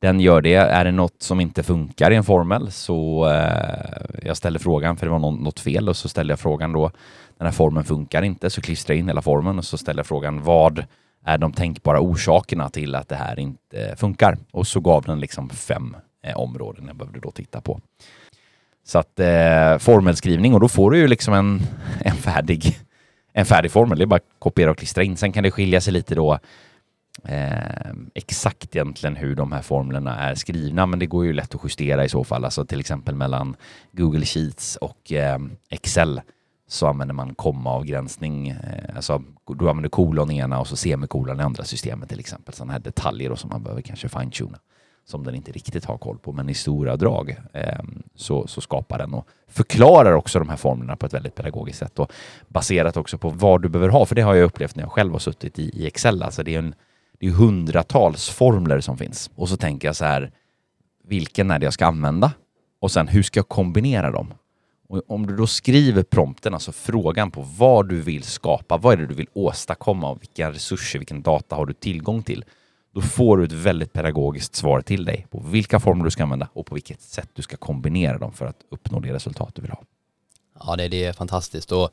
den 0.00 0.20
gör 0.20 0.40
det. 0.42 0.54
Är 0.54 0.84
det 0.84 0.92
något 0.92 1.22
som 1.22 1.40
inte 1.40 1.62
funkar 1.62 2.10
i 2.10 2.16
en 2.16 2.24
formel 2.24 2.70
så 2.70 3.28
eh, 3.28 4.06
jag 4.22 4.36
ställer 4.36 4.58
frågan 4.58 4.96
för 4.96 5.06
det 5.06 5.12
var 5.12 5.18
något 5.18 5.60
fel 5.60 5.88
och 5.88 5.96
så 5.96 6.08
ställer 6.08 6.32
jag 6.32 6.40
frågan 6.40 6.72
då 6.72 6.90
den 7.38 7.46
här 7.46 7.52
formen 7.52 7.84
funkar 7.84 8.22
inte 8.22 8.50
så 8.50 8.60
klistrar 8.60 8.94
jag 8.94 9.00
in 9.00 9.08
hela 9.08 9.22
formen 9.22 9.58
och 9.58 9.64
så 9.64 9.78
ställer 9.78 9.98
jag 9.98 10.06
frågan 10.06 10.42
vad 10.42 10.84
är 11.24 11.38
de 11.38 11.52
tänkbara 11.52 12.00
orsakerna 12.00 12.68
till 12.68 12.94
att 12.94 13.08
det 13.08 13.16
här 13.16 13.38
inte 13.38 13.94
funkar? 13.96 14.38
Och 14.50 14.66
så 14.66 14.80
gav 14.80 15.02
den 15.02 15.20
liksom 15.20 15.50
fem 15.50 15.96
eh, 16.22 16.36
områden 16.36 16.84
jag 16.86 16.96
behövde 16.96 17.20
då 17.20 17.30
titta 17.30 17.60
på. 17.60 17.80
Så 18.84 18.98
att 18.98 19.20
eh, 19.20 19.78
formelskrivning 19.78 20.54
och 20.54 20.60
då 20.60 20.68
får 20.68 20.90
du 20.90 20.98
ju 20.98 21.08
liksom 21.08 21.34
en, 21.34 21.60
en, 22.00 22.16
färdig, 22.16 22.78
en 23.32 23.46
färdig 23.46 23.70
formel. 23.70 23.98
Det 23.98 24.04
är 24.04 24.06
bara 24.06 24.16
att 24.16 24.38
kopiera 24.38 24.70
och 24.70 24.78
klistra 24.78 25.04
in. 25.04 25.16
Sen 25.16 25.32
kan 25.32 25.42
det 25.42 25.50
skilja 25.50 25.80
sig 25.80 25.92
lite 25.92 26.14
då 26.14 26.38
eh, 27.24 27.90
exakt 28.14 28.76
egentligen 28.76 29.16
hur 29.16 29.34
de 29.34 29.52
här 29.52 29.62
formlerna 29.62 30.18
är 30.18 30.34
skrivna, 30.34 30.86
men 30.86 30.98
det 30.98 31.06
går 31.06 31.24
ju 31.24 31.32
lätt 31.32 31.54
att 31.54 31.60
justera 31.64 32.04
i 32.04 32.08
så 32.08 32.24
fall. 32.24 32.44
Alltså 32.44 32.64
till 32.64 32.80
exempel 32.80 33.14
mellan 33.14 33.56
Google 33.92 34.24
Sheets 34.24 34.76
och 34.76 35.12
eh, 35.12 35.38
Excel 35.70 36.20
så 36.68 36.86
använder 36.86 37.14
man 37.14 37.34
kommaavgränsning. 37.34 38.48
Eh, 38.48 38.96
alltså, 38.96 39.22
du 39.46 39.68
använder 39.68 39.90
kolon 39.90 40.30
i 40.30 40.38
ena 40.38 40.60
och 40.60 40.66
så 40.66 40.76
semikolon 40.76 41.40
i 41.40 41.42
andra 41.42 41.64
systemet 41.64 42.08
till 42.08 42.20
exempel. 42.20 42.54
Sådana 42.54 42.72
här 42.72 42.80
detaljer 42.80 43.34
som 43.34 43.50
man 43.50 43.62
behöver 43.62 43.82
kanske 43.82 44.08
fine-tuna 44.08 44.58
som 45.10 45.24
den 45.24 45.34
inte 45.34 45.52
riktigt 45.52 45.84
har 45.84 45.98
koll 45.98 46.18
på, 46.18 46.32
men 46.32 46.48
i 46.48 46.54
stora 46.54 46.96
drag 46.96 47.36
eh, 47.52 47.78
så, 48.14 48.46
så 48.46 48.60
skapar 48.60 48.98
den 48.98 49.14
och 49.14 49.28
förklarar 49.48 50.12
också 50.12 50.38
de 50.38 50.48
här 50.48 50.56
formlerna 50.56 50.96
på 50.96 51.06
ett 51.06 51.14
väldigt 51.14 51.34
pedagogiskt 51.34 51.78
sätt 51.78 51.98
och 51.98 52.12
baserat 52.48 52.96
också 52.96 53.18
på 53.18 53.28
vad 53.30 53.62
du 53.62 53.68
behöver 53.68 53.88
ha, 53.88 54.06
för 54.06 54.14
det 54.14 54.22
har 54.22 54.34
jag 54.34 54.44
upplevt 54.44 54.76
när 54.76 54.82
jag 54.82 54.92
själv 54.92 55.12
har 55.12 55.18
suttit 55.18 55.58
i, 55.58 55.62
i 55.62 55.86
Excel. 55.86 56.22
Alltså 56.22 56.42
det 56.42 56.54
är, 56.54 56.58
en, 56.58 56.74
det 57.20 57.26
är 57.26 57.30
hundratals 57.30 58.28
formler 58.28 58.80
som 58.80 58.98
finns 58.98 59.30
och 59.34 59.48
så 59.48 59.56
tänker 59.56 59.88
jag 59.88 59.96
så 59.96 60.04
här, 60.04 60.32
vilken 61.04 61.50
är 61.50 61.58
det 61.58 61.64
jag 61.64 61.72
ska 61.72 61.86
använda? 61.86 62.32
Och 62.80 62.90
sen 62.90 63.08
hur 63.08 63.22
ska 63.22 63.38
jag 63.38 63.48
kombinera 63.48 64.10
dem? 64.10 64.34
Och 64.88 65.02
om 65.06 65.26
du 65.26 65.36
då 65.36 65.46
skriver 65.46 66.02
prompten, 66.02 66.54
alltså 66.54 66.72
frågan 66.72 67.30
på 67.30 67.42
vad 67.42 67.88
du 67.88 68.02
vill 68.02 68.22
skapa, 68.22 68.76
vad 68.76 68.92
är 68.92 68.96
det 68.96 69.06
du 69.06 69.14
vill 69.14 69.28
åstadkomma 69.32 70.10
och 70.10 70.22
vilka 70.22 70.52
resurser, 70.52 70.98
vilken 70.98 71.22
data 71.22 71.56
har 71.56 71.66
du 71.66 71.72
tillgång 71.72 72.22
till? 72.22 72.44
Då 72.94 73.00
får 73.00 73.36
du 73.36 73.44
ett 73.44 73.52
väldigt 73.52 73.92
pedagogiskt 73.92 74.54
svar 74.54 74.80
till 74.80 75.04
dig 75.04 75.26
på 75.30 75.40
vilka 75.40 75.80
former 75.80 76.04
du 76.04 76.10
ska 76.10 76.22
använda 76.22 76.48
och 76.52 76.66
på 76.66 76.74
vilket 76.74 77.02
sätt 77.02 77.28
du 77.34 77.42
ska 77.42 77.56
kombinera 77.56 78.18
dem 78.18 78.32
för 78.32 78.46
att 78.46 78.60
uppnå 78.70 79.00
det 79.00 79.14
resultat 79.14 79.54
du 79.54 79.62
vill 79.62 79.70
ha. 79.70 79.82
Ja, 80.64 80.76
det, 80.76 80.88
det 80.88 81.04
är 81.04 81.12
fantastiskt 81.12 81.72
och 81.72 81.90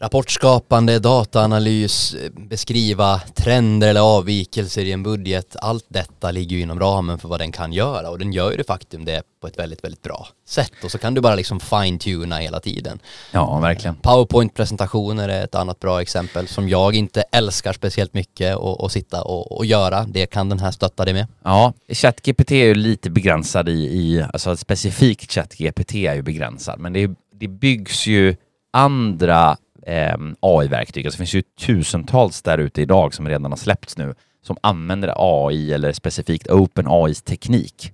rapportskapande, 0.00 0.98
dataanalys, 0.98 2.16
beskriva 2.32 3.20
trender 3.34 3.88
eller 3.88 4.00
avvikelser 4.00 4.84
i 4.84 4.92
en 4.92 5.02
budget. 5.02 5.56
Allt 5.60 5.84
detta 5.88 6.30
ligger 6.30 6.56
ju 6.56 6.62
inom 6.62 6.80
ramen 6.80 7.18
för 7.18 7.28
vad 7.28 7.40
den 7.40 7.52
kan 7.52 7.72
göra 7.72 8.10
och 8.10 8.18
den 8.18 8.32
gör 8.32 8.50
ju 8.50 8.56
det 8.56 8.64
faktum 8.64 9.04
det 9.04 9.22
på 9.40 9.46
ett 9.46 9.58
väldigt, 9.58 9.84
väldigt 9.84 10.02
bra 10.02 10.28
sätt 10.48 10.84
och 10.84 10.90
så 10.90 10.98
kan 10.98 11.14
du 11.14 11.20
bara 11.20 11.34
liksom 11.34 11.60
fine-tuna 11.60 12.38
hela 12.38 12.60
tiden. 12.60 12.98
Ja, 13.32 13.58
verkligen. 13.58 13.96
Powerpoint-presentationer 13.96 15.28
är 15.28 15.44
ett 15.44 15.54
annat 15.54 15.80
bra 15.80 16.02
exempel 16.02 16.48
som 16.48 16.68
jag 16.68 16.94
inte 16.94 17.22
älskar 17.32 17.72
speciellt 17.72 18.14
mycket 18.14 18.56
att 18.56 18.92
sitta 18.92 19.24
och, 19.24 19.56
och, 19.56 19.66
göra. 19.66 20.04
Det 20.08 20.26
kan 20.26 20.48
den 20.48 20.58
här 20.58 20.70
stötta 20.70 21.04
dig 21.04 21.14
med. 21.14 21.26
Ja, 21.42 21.72
ChatGPT 21.88 22.52
är 22.52 22.64
ju 22.64 22.74
lite 22.74 23.10
begränsad 23.10 23.68
i, 23.68 23.72
i 23.72 24.24
alltså 24.32 24.56
specifikt 24.56 25.32
ChatGPT 25.32 25.94
är 25.94 26.14
ju 26.14 26.22
begränsad, 26.22 26.80
men 26.80 26.92
det, 26.92 27.10
det 27.40 27.48
byggs 27.48 28.06
ju 28.06 28.36
andra 28.72 29.56
eh, 29.86 30.16
AI-verktyg. 30.40 31.06
Alltså 31.06 31.16
det 31.16 31.26
finns 31.26 31.34
ju 31.34 31.42
tusentals 31.66 32.42
där 32.42 32.58
ute 32.58 32.82
idag 32.82 33.14
som 33.14 33.28
redan 33.28 33.52
har 33.52 33.56
släppts 33.56 33.98
nu 33.98 34.14
som 34.42 34.56
använder 34.60 35.12
AI 35.16 35.72
eller 35.72 35.92
specifikt 35.92 36.50
Open 36.50 36.86
AIs 36.88 37.22
teknik. 37.22 37.92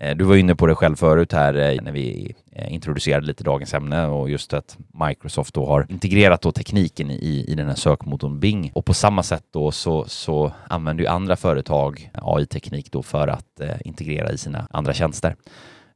Eh, 0.00 0.16
du 0.16 0.24
var 0.24 0.36
inne 0.36 0.54
på 0.54 0.66
det 0.66 0.74
själv 0.74 0.96
förut 0.96 1.32
här 1.32 1.54
eh, 1.54 1.82
när 1.82 1.92
vi 1.92 2.34
eh, 2.52 2.72
introducerade 2.72 3.26
lite 3.26 3.44
dagens 3.44 3.74
ämne 3.74 4.06
och 4.06 4.30
just 4.30 4.52
att 4.52 4.78
Microsoft 5.06 5.54
då 5.54 5.66
har 5.66 5.86
integrerat 5.88 6.42
då 6.42 6.52
tekniken 6.52 7.10
i, 7.10 7.44
i 7.48 7.54
den 7.54 7.68
här 7.68 7.74
sökmotorn 7.74 8.40
Bing 8.40 8.70
och 8.74 8.84
på 8.84 8.94
samma 8.94 9.22
sätt 9.22 9.44
då 9.50 9.70
så, 9.70 10.04
så 10.04 10.52
använder 10.68 11.04
ju 11.04 11.08
andra 11.08 11.36
företag 11.36 12.10
AI-teknik 12.14 12.92
då 12.92 13.02
för 13.02 13.28
att 13.28 13.60
eh, 13.60 13.76
integrera 13.84 14.32
i 14.32 14.38
sina 14.38 14.66
andra 14.70 14.94
tjänster. 14.94 15.36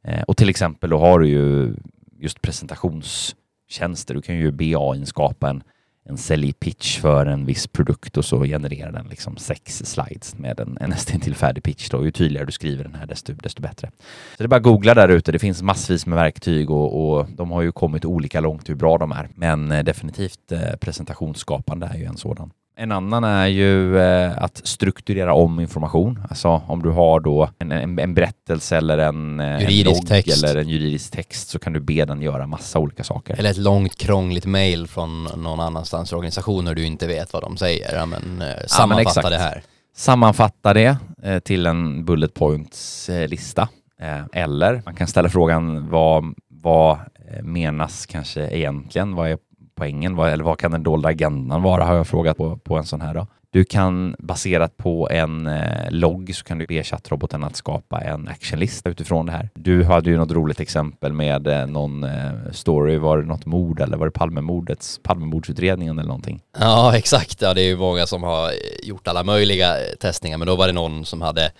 Eh, 0.04 0.22
och 0.22 0.36
till 0.36 0.48
exempel 0.48 0.90
då 0.90 0.98
har 0.98 1.18
du 1.18 1.28
ju 1.28 1.74
just 2.18 2.42
presentations 2.42 3.36
tjänster. 3.72 4.14
Du 4.14 4.22
kan 4.22 4.36
ju 4.36 4.50
be 4.50 4.74
AI 4.78 5.06
skapa 5.06 5.50
en, 5.50 5.62
en 6.04 6.18
säljpitch 6.18 7.00
för 7.00 7.26
en 7.26 7.46
viss 7.46 7.66
produkt 7.66 8.16
och 8.16 8.24
så 8.24 8.44
genererar 8.44 8.92
den 8.92 9.06
liksom 9.06 9.36
sex 9.36 9.82
slides 9.84 10.38
med 10.38 10.60
en, 10.60 10.78
en 10.80 10.90
nästan 10.90 11.20
till 11.20 11.34
färdig 11.34 11.64
pitch. 11.64 11.88
Då. 11.88 12.04
Ju 12.04 12.10
tydligare 12.10 12.46
du 12.46 12.52
skriver 12.52 12.84
den 12.84 12.94
här 12.94 13.06
desto, 13.06 13.32
desto 13.32 13.62
bättre. 13.62 13.90
Så 14.30 14.36
det 14.38 14.44
är 14.44 14.48
bara 14.48 14.56
att 14.56 14.62
googla 14.62 14.94
där 14.94 15.08
ute. 15.08 15.32
Det 15.32 15.38
finns 15.38 15.62
massvis 15.62 16.06
med 16.06 16.16
verktyg 16.16 16.70
och, 16.70 17.18
och 17.18 17.26
de 17.30 17.50
har 17.50 17.62
ju 17.62 17.72
kommit 17.72 18.04
olika 18.04 18.40
långt 18.40 18.68
hur 18.68 18.74
bra 18.74 18.98
de 18.98 19.12
är. 19.12 19.28
Men 19.34 19.72
eh, 19.72 19.84
definitivt 19.84 20.52
eh, 20.52 20.76
presentationsskapande 20.80 21.86
är 21.86 21.98
ju 21.98 22.04
en 22.04 22.16
sådan. 22.16 22.50
En 22.82 22.92
annan 22.92 23.24
är 23.24 23.46
ju 23.46 23.98
eh, 23.98 24.42
att 24.42 24.60
strukturera 24.64 25.34
om 25.34 25.60
information. 25.60 26.22
Alltså 26.30 26.48
om 26.48 26.82
du 26.82 26.90
har 26.90 27.20
då 27.20 27.48
en, 27.58 27.72
en, 27.72 27.98
en 27.98 28.14
berättelse 28.14 28.76
eller 28.76 28.98
en, 28.98 29.40
eh, 29.40 29.60
juridisk 29.60 30.00
en 30.00 30.06
text. 30.06 30.44
eller 30.44 30.60
en 30.60 30.68
juridisk 30.68 31.12
text 31.12 31.48
så 31.48 31.58
kan 31.58 31.72
du 31.72 31.80
be 31.80 32.04
den 32.04 32.22
göra 32.22 32.46
massa 32.46 32.78
olika 32.78 33.04
saker. 33.04 33.38
Eller 33.38 33.50
ett 33.50 33.56
långt 33.56 33.96
krångligt 33.98 34.46
mail 34.46 34.86
från 34.86 35.24
någon 35.24 35.60
annanstans 35.60 36.12
organisationer 36.12 36.74
du 36.74 36.84
inte 36.84 37.06
vet 37.06 37.32
vad 37.32 37.42
de 37.42 37.56
säger. 37.56 37.94
Ja, 37.94 38.06
men, 38.06 38.42
eh, 38.42 38.66
sammanfatta 38.66 39.20
ja, 39.20 39.22
men 39.22 39.32
det 39.32 39.38
här. 39.38 39.62
Sammanfatta 39.96 40.74
det 40.74 40.96
eh, 41.22 41.38
till 41.38 41.66
en 41.66 42.04
bullet 42.04 42.34
points 42.34 43.08
eh, 43.08 43.28
lista. 43.28 43.68
Eh, 44.00 44.24
eller 44.32 44.82
man 44.84 44.94
kan 44.94 45.06
ställa 45.06 45.28
frågan 45.28 45.88
vad, 45.90 46.34
vad 46.48 46.98
menas 47.42 48.06
kanske 48.06 48.48
egentligen? 48.48 49.14
Vad 49.14 49.30
är 49.30 49.38
poängen? 49.82 50.16
Vad, 50.16 50.32
eller 50.32 50.44
vad 50.44 50.58
kan 50.58 50.70
den 50.70 50.82
dolda 50.82 51.08
agendan 51.08 51.62
vara? 51.62 51.84
Har 51.84 51.94
jag 51.94 52.06
frågat 52.06 52.36
på, 52.36 52.56
på 52.56 52.76
en 52.76 52.84
sån 52.84 53.00
här. 53.00 53.14
Då. 53.14 53.26
Du 53.50 53.64
kan 53.64 54.16
baserat 54.18 54.76
på 54.76 55.08
en 55.10 55.46
eh, 55.46 55.90
logg 55.90 56.34
så 56.34 56.44
kan 56.44 56.58
du 56.58 56.66
be 56.66 56.82
chattroboten 56.82 57.44
att 57.44 57.56
skapa 57.56 58.00
en 58.00 58.28
actionlista 58.28 58.90
utifrån 58.90 59.26
det 59.26 59.32
här. 59.32 59.48
Du 59.54 59.84
hade 59.84 60.10
ju 60.10 60.16
något 60.16 60.30
roligt 60.30 60.60
exempel 60.60 61.12
med 61.12 61.46
eh, 61.46 61.66
någon 61.66 62.04
eh, 62.04 62.30
story. 62.52 62.98
Var 62.98 63.18
det 63.18 63.24
något 63.24 63.46
mord 63.46 63.80
eller 63.80 63.96
var 63.96 64.06
det 64.06 64.12
Palmemordets, 64.12 65.00
Palmemordsutredningen 65.02 65.98
eller 65.98 66.08
någonting? 66.08 66.40
Ja, 66.58 66.96
exakt. 66.96 67.42
Ja, 67.42 67.54
det 67.54 67.62
är 67.62 67.68
ju 67.68 67.76
många 67.76 68.06
som 68.06 68.22
har 68.22 68.48
eh, 68.48 68.88
gjort 68.88 69.08
alla 69.08 69.24
möjliga 69.24 69.68
eh, 69.68 69.96
testningar, 70.00 70.38
men 70.38 70.46
då 70.46 70.56
var 70.56 70.66
det 70.66 70.72
någon 70.72 71.04
som 71.04 71.22
hade 71.22 71.52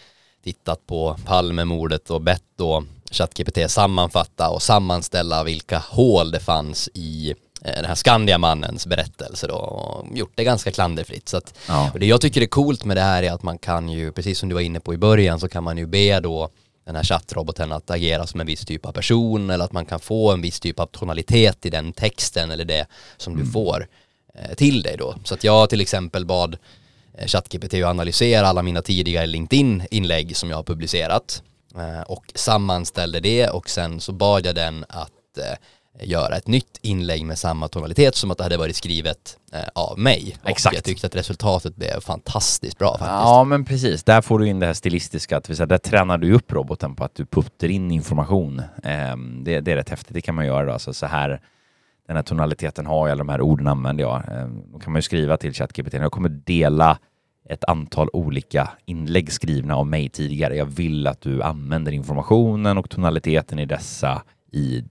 tittat 0.44 0.87
på 0.87 1.16
Palmemordet 1.24 2.11
och 2.11 2.22
bett 2.22 2.44
då 2.58 2.85
ChatGPT 3.11 3.70
sammanfatta 3.70 4.50
och 4.50 4.62
sammanställa 4.62 5.44
vilka 5.44 5.78
hål 5.78 6.30
det 6.30 6.40
fanns 6.40 6.90
i 6.94 7.35
den 7.64 7.85
här 7.85 7.94
Skandiamannens 7.94 8.87
berättelse 8.87 9.46
då 9.46 9.55
och 9.55 10.16
gjort 10.16 10.33
det 10.35 10.44
ganska 10.44 10.70
klanderfritt. 10.70 11.29
Så 11.29 11.37
att, 11.37 11.55
ja. 11.68 11.90
och 11.92 12.01
det 12.01 12.07
jag 12.07 12.20
tycker 12.20 12.40
är 12.40 12.46
coolt 12.46 12.85
med 12.85 12.96
det 12.96 13.01
här 13.01 13.22
är 13.22 13.33
att 13.33 13.42
man 13.42 13.59
kan 13.59 13.88
ju, 13.88 14.12
precis 14.12 14.38
som 14.38 14.48
du 14.48 14.55
var 14.55 14.62
inne 14.62 14.81
på 14.81 14.94
i 14.94 14.96
början, 14.96 15.40
så 15.40 15.48
kan 15.48 15.64
man 15.64 15.79
ju 15.79 15.87
be 15.87 16.20
då 16.20 16.48
den 16.85 16.96
här 16.96 17.03
chattroboten 17.03 17.72
att 17.72 17.90
agera 17.90 18.27
som 18.27 18.40
en 18.40 18.46
viss 18.46 18.64
typ 18.64 18.87
av 18.87 18.92
person 18.92 19.51
eller 19.51 19.64
att 19.64 19.72
man 19.72 19.87
kan 19.87 20.01
få 20.01 20.33
en 20.33 20.42
viss 20.42 20.61
typ 20.61 20.81
av 20.81 20.87
tonalitet 20.87 21.66
i 21.66 21.70
den 21.70 21.92
texten 21.92 22.51
eller 22.51 22.64
det 22.64 22.87
som 23.16 23.33
mm. 23.33 23.44
du 23.44 23.53
får 23.53 23.87
eh, 24.35 24.55
till 24.55 24.83
dig 24.83 24.96
då. 24.98 25.14
Så 25.25 25.35
att 25.35 25.44
jag 25.44 25.70
till 25.70 25.81
exempel 25.81 26.25
bad 26.25 26.57
eh, 27.18 27.27
ChatGPT 27.27 27.75
att 27.75 27.85
analysera 27.85 28.46
alla 28.46 28.62
mina 28.62 28.83
tidigare 28.83 29.27
LinkedIn-inlägg 29.27 30.37
som 30.37 30.51
jag 30.51 30.57
har 30.57 30.62
publicerat 30.62 31.42
eh, 31.75 32.01
och 32.01 32.25
sammanställde 32.35 33.20
det 33.20 33.48
och 33.48 33.70
sen 33.70 34.01
så 34.01 34.12
bad 34.12 34.46
jag 34.46 34.55
den 34.55 34.85
att 34.88 35.38
eh, 35.38 35.59
göra 36.00 36.37
ett 36.37 36.46
nytt 36.46 36.78
inlägg 36.83 37.24
med 37.24 37.38
samma 37.38 37.68
tonalitet 37.68 38.14
som 38.14 38.31
att 38.31 38.38
det 38.38 38.44
hade 38.44 38.57
varit 38.57 38.76
skrivet 38.76 39.38
eh, 39.52 39.61
av 39.74 39.98
mig. 39.98 40.37
Exakt. 40.44 40.72
Och 40.72 40.76
jag 40.76 40.85
tyckte 40.85 41.07
att 41.07 41.16
resultatet 41.16 41.76
blev 41.76 42.00
fantastiskt 42.00 42.78
bra 42.78 42.90
faktiskt. 42.90 43.11
Ja, 43.11 43.44
men 43.44 43.64
precis. 43.64 44.05
Där 44.05 44.20
får 44.20 44.38
du 44.38 44.48
in 44.48 44.61
det 44.61 44.66
här 44.66 44.74
stilistiska, 44.74 45.37
att 45.37 45.46
säga, 45.46 45.66
där 45.66 45.78
tränar 45.78 46.18
du 46.18 46.35
upp 46.35 46.52
roboten 46.52 46.94
på 46.94 47.05
att 47.05 47.14
du 47.14 47.26
puttar 47.26 47.68
in 47.68 47.90
information. 47.90 48.59
Eh, 48.85 49.16
det, 49.42 49.61
det, 49.61 49.72
är 49.72 49.76
rätt 49.76 49.88
häftigt, 49.88 50.14
det 50.14 50.20
kan 50.20 50.35
man 50.35 50.46
göra. 50.46 50.72
Alltså, 50.72 50.92
så 50.92 51.07
här, 51.07 51.40
den 52.07 52.16
här 52.16 52.22
tonaliteten 52.22 52.87
har 52.87 53.09
jag, 53.09 53.18
de 53.18 53.28
här 53.28 53.40
orden 53.40 53.66
använder 53.66 54.05
jag. 54.05 54.16
Eh, 54.16 54.48
då 54.72 54.78
kan 54.78 54.92
man 54.92 54.98
ju 54.98 55.02
skriva 55.02 55.37
till 55.37 55.55
ChatGPT, 55.55 55.94
jag 55.94 56.12
kommer 56.12 56.28
dela 56.28 56.98
ett 57.48 57.64
antal 57.64 58.09
olika 58.12 58.70
inlägg 58.85 59.33
skrivna 59.33 59.76
av 59.76 59.87
mig 59.87 60.09
tidigare. 60.09 60.57
Jag 60.57 60.66
vill 60.66 61.07
att 61.07 61.20
du 61.20 61.42
använder 61.42 61.92
informationen 61.92 62.78
och 62.78 62.90
tonaliteten 62.90 63.59
i 63.59 63.66
dessa 63.66 64.22
i 64.52 64.85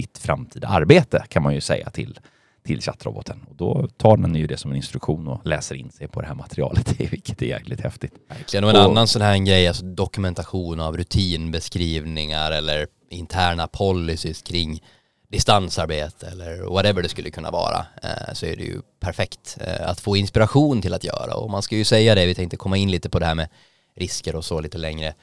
ditt 0.00 0.18
framtida 0.18 0.68
arbete 0.68 1.24
kan 1.28 1.42
man 1.42 1.54
ju 1.54 1.60
säga 1.60 1.90
till, 1.90 2.18
till 2.66 2.80
chattroboten. 2.80 3.46
Och 3.50 3.56
då 3.56 3.88
tar 3.96 4.16
den 4.16 4.34
ju 4.34 4.46
det 4.46 4.56
som 4.56 4.70
en 4.70 4.76
instruktion 4.76 5.28
och 5.28 5.46
läser 5.46 5.74
in 5.74 5.90
sig 5.90 6.08
på 6.08 6.20
det 6.20 6.26
här 6.26 6.34
materialet, 6.34 7.00
vilket 7.12 7.42
är 7.42 7.46
jäkligt 7.46 7.80
häftigt. 7.80 8.12
Verkligen, 8.28 8.64
och 8.64 8.70
en 8.70 8.76
och, 8.76 8.82
annan 8.82 9.08
sån 9.08 9.22
här 9.22 9.38
grej, 9.38 9.68
alltså 9.68 9.84
dokumentation 9.84 10.80
av 10.80 10.96
rutinbeskrivningar 10.96 12.52
eller 12.52 12.86
interna 13.10 13.66
policies 13.66 14.42
kring 14.42 14.82
distansarbete 15.30 16.26
eller 16.26 16.62
whatever 16.62 17.02
det 17.02 17.08
skulle 17.08 17.30
kunna 17.30 17.50
vara 17.50 17.86
eh, 18.02 18.34
så 18.34 18.46
är 18.46 18.56
det 18.56 18.62
ju 18.62 18.80
perfekt 19.00 19.58
eh, 19.60 19.88
att 19.88 20.00
få 20.00 20.16
inspiration 20.16 20.82
till 20.82 20.94
att 20.94 21.04
göra 21.04 21.34
och 21.34 21.50
man 21.50 21.62
ska 21.62 21.76
ju 21.76 21.84
säga 21.84 22.14
det, 22.14 22.26
vi 22.26 22.34
tänkte 22.34 22.56
komma 22.56 22.76
in 22.76 22.90
lite 22.90 23.08
på 23.10 23.18
det 23.18 23.26
här 23.26 23.34
med 23.34 23.48
risker 23.96 24.36
och 24.36 24.44
så 24.44 24.60
lite 24.60 24.78
längre 24.78 25.14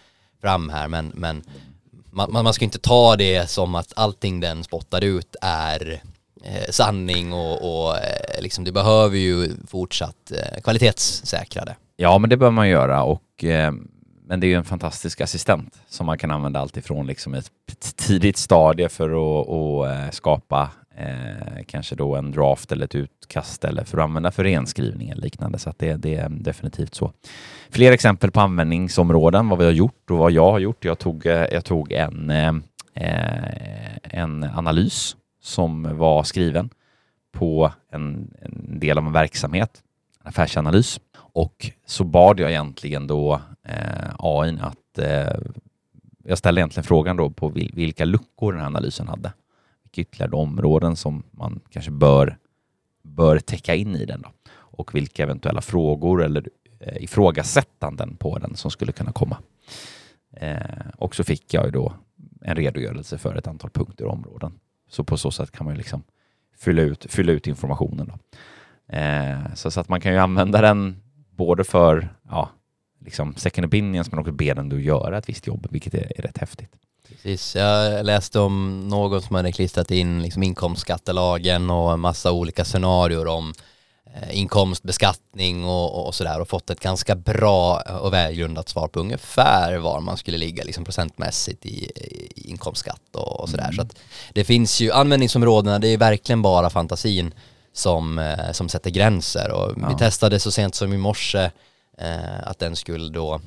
fram 0.41 0.69
här 0.69 0.87
men, 0.87 1.11
men 1.15 1.43
man, 2.15 2.43
man 2.43 2.53
ska 2.53 2.65
inte 2.65 2.79
ta 2.79 3.15
det 3.15 3.49
som 3.49 3.75
att 3.75 3.93
allting 3.95 4.39
den 4.39 4.63
spottar 4.63 5.03
ut 5.03 5.35
är 5.41 6.01
eh, 6.43 6.69
sanning 6.69 7.33
och, 7.33 7.85
och 7.87 7.97
eh, 7.97 8.41
liksom 8.41 8.63
det 8.63 8.71
behöver 8.71 9.17
ju 9.17 9.51
fortsatt 9.67 10.31
eh, 10.31 10.61
kvalitetssäkra 10.61 11.65
det. 11.65 11.75
Ja, 11.97 12.17
men 12.17 12.29
det 12.29 12.37
bör 12.37 12.51
man 12.51 12.69
göra 12.69 13.03
och 13.03 13.43
eh, 13.43 13.71
men 14.27 14.39
det 14.39 14.47
är 14.47 14.49
ju 14.49 14.55
en 14.55 14.63
fantastisk 14.63 15.21
assistent 15.21 15.75
som 15.87 16.05
man 16.05 16.17
kan 16.17 16.31
använda 16.31 16.59
alltifrån 16.59 17.07
liksom 17.07 17.33
ett 17.33 17.51
tidigt 17.95 18.37
stadie 18.37 18.89
för 18.89 19.09
att, 19.09 19.91
eh, 19.91 20.11
skapa 20.11 20.69
eh, 20.97 21.63
kanske 21.67 21.95
då 21.95 22.15
en 22.15 22.31
draft 22.31 22.71
eller 22.71 22.85
ett 22.85 22.95
utkast 22.95 23.65
eller 23.65 23.83
för 23.83 23.97
att 23.97 24.03
använda 24.03 24.31
för 24.31 24.43
renskrivning 24.43 25.09
eller 25.09 25.21
liknande. 25.21 25.59
Så 25.59 25.69
att 25.69 25.79
det, 25.79 25.95
det 25.95 26.15
är 26.15 26.29
definitivt 26.29 26.95
så. 26.95 27.11
Fler 27.69 27.91
exempel 27.91 28.31
på 28.31 28.39
användningsområden, 28.39 29.49
vad 29.49 29.59
vi 29.59 29.65
har 29.65 29.71
gjort 29.71 30.11
och 30.11 30.17
vad 30.17 30.31
jag 30.31 30.51
har 30.51 30.59
gjort. 30.59 30.85
Jag 30.85 30.99
tog, 30.99 31.25
eh, 31.25 31.45
jag 31.51 31.65
tog 31.65 31.91
en, 31.91 32.29
eh, 32.29 32.55
en 34.03 34.43
analys 34.43 35.15
som 35.41 35.97
var 35.97 36.23
skriven 36.23 36.69
på 37.31 37.71
en, 37.91 38.33
en, 38.41 38.79
del 38.79 38.97
av 38.97 39.05
en 39.05 39.13
verksamhet, 39.13 39.83
en 40.23 40.27
affärsanalys. 40.27 40.99
Och 41.17 41.71
så 41.85 42.03
bad 42.03 42.39
jag 42.39 42.49
egentligen 42.49 43.07
då 43.07 43.41
eh, 43.63 44.09
AI 44.19 44.57
att 44.61 44.97
eh, 44.99 45.37
jag 46.23 46.37
ställde 46.37 46.61
egentligen 46.61 46.83
frågan 46.83 47.17
då 47.17 47.29
på 47.29 47.49
vilka 47.49 48.05
luckor 48.05 48.51
den 48.51 48.61
här 48.61 48.67
analysen 48.67 49.07
hade 49.07 49.31
ytterligare 50.01 50.35
områden 50.35 50.95
som 50.95 51.23
man 51.31 51.59
kanske 51.69 51.91
bör, 51.91 52.37
bör 53.03 53.39
täcka 53.39 53.75
in 53.75 53.95
i 53.95 54.05
den 54.05 54.21
då. 54.21 54.29
och 54.53 54.95
vilka 54.95 55.23
eventuella 55.23 55.61
frågor 55.61 56.23
eller 56.23 56.49
eh, 56.79 57.03
ifrågasättanden 57.03 58.15
på 58.17 58.37
den 58.37 58.55
som 58.55 58.71
skulle 58.71 58.91
kunna 58.91 59.11
komma. 59.11 59.37
Eh, 60.31 60.59
och 60.97 61.15
så 61.15 61.23
fick 61.23 61.53
jag 61.53 61.65
ju 61.65 61.71
då 61.71 61.93
en 62.41 62.55
redogörelse 62.55 63.17
för 63.17 63.35
ett 63.35 63.47
antal 63.47 63.69
punkter 63.69 64.05
och 64.05 64.13
områden. 64.13 64.59
Så 64.89 65.03
på 65.03 65.17
så 65.17 65.31
sätt 65.31 65.51
kan 65.51 65.65
man 65.65 65.73
ju 65.73 65.77
liksom 65.77 66.03
fylla 66.57 66.81
ut, 66.81 67.05
fylla 67.09 67.31
ut 67.31 67.47
informationen. 67.47 68.11
Då. 68.11 68.17
Eh, 68.95 69.53
så, 69.53 69.71
så, 69.71 69.79
att 69.79 69.89
man 69.89 70.01
kan 70.01 70.11
ju 70.11 70.17
använda 70.17 70.61
den 70.61 71.01
både 71.29 71.63
för 71.63 72.15
ja, 72.29 72.49
liksom 72.99 73.35
second 73.35 73.65
opinions 73.65 74.11
men 74.11 74.19
också 74.19 74.31
be 74.31 74.53
den 74.53 74.71
att 74.71 74.81
göra 74.81 75.17
ett 75.17 75.29
visst 75.29 75.47
jobb, 75.47 75.67
vilket 75.69 75.93
är, 75.93 76.11
är 76.19 76.21
rätt 76.21 76.37
häftigt. 76.37 76.75
Precis, 77.07 77.55
jag 77.55 78.05
läste 78.05 78.39
om 78.39 78.87
någon 78.89 79.21
som 79.21 79.35
hade 79.35 79.51
klistrat 79.51 79.91
in 79.91 80.21
liksom 80.21 80.43
inkomstskattelagen 80.43 81.69
och 81.69 81.93
en 81.93 81.99
massa 81.99 82.31
olika 82.31 82.65
scenarier 82.65 83.27
om 83.27 83.53
eh, 84.15 84.37
inkomstbeskattning 84.37 85.65
och, 85.65 86.07
och 86.07 86.15
sådär 86.15 86.41
och 86.41 86.49
fått 86.49 86.69
ett 86.69 86.79
ganska 86.79 87.15
bra 87.15 87.81
och 88.01 88.13
välgrundat 88.13 88.69
svar 88.69 88.87
på 88.87 88.99
ungefär 88.99 89.77
var 89.77 90.01
man 90.01 90.17
skulle 90.17 90.37
ligga 90.37 90.63
liksom 90.63 90.85
procentmässigt 90.85 91.65
i, 91.65 91.85
i 91.85 92.49
inkomstskatt 92.49 93.15
och, 93.15 93.39
och 93.39 93.49
sådär. 93.49 93.63
Mm. 93.63 93.75
Så 93.75 93.81
att 93.81 93.95
det 94.33 94.43
finns 94.43 94.81
ju 94.81 94.91
användningsområdena, 94.91 95.79
det 95.79 95.87
är 95.87 95.97
verkligen 95.97 96.41
bara 96.41 96.69
fantasin 96.69 97.33
som, 97.73 98.19
eh, 98.19 98.51
som 98.51 98.69
sätter 98.69 98.89
gränser 98.89 99.51
och 99.51 99.73
ja. 99.81 99.87
vi 99.89 99.95
testade 99.95 100.39
så 100.39 100.51
sent 100.51 100.75
som 100.75 100.93
i 100.93 100.97
morse 100.97 101.51
eh, 101.97 102.47
att 102.47 102.59
den 102.59 102.75
skulle 102.75 103.09
då 103.09 103.41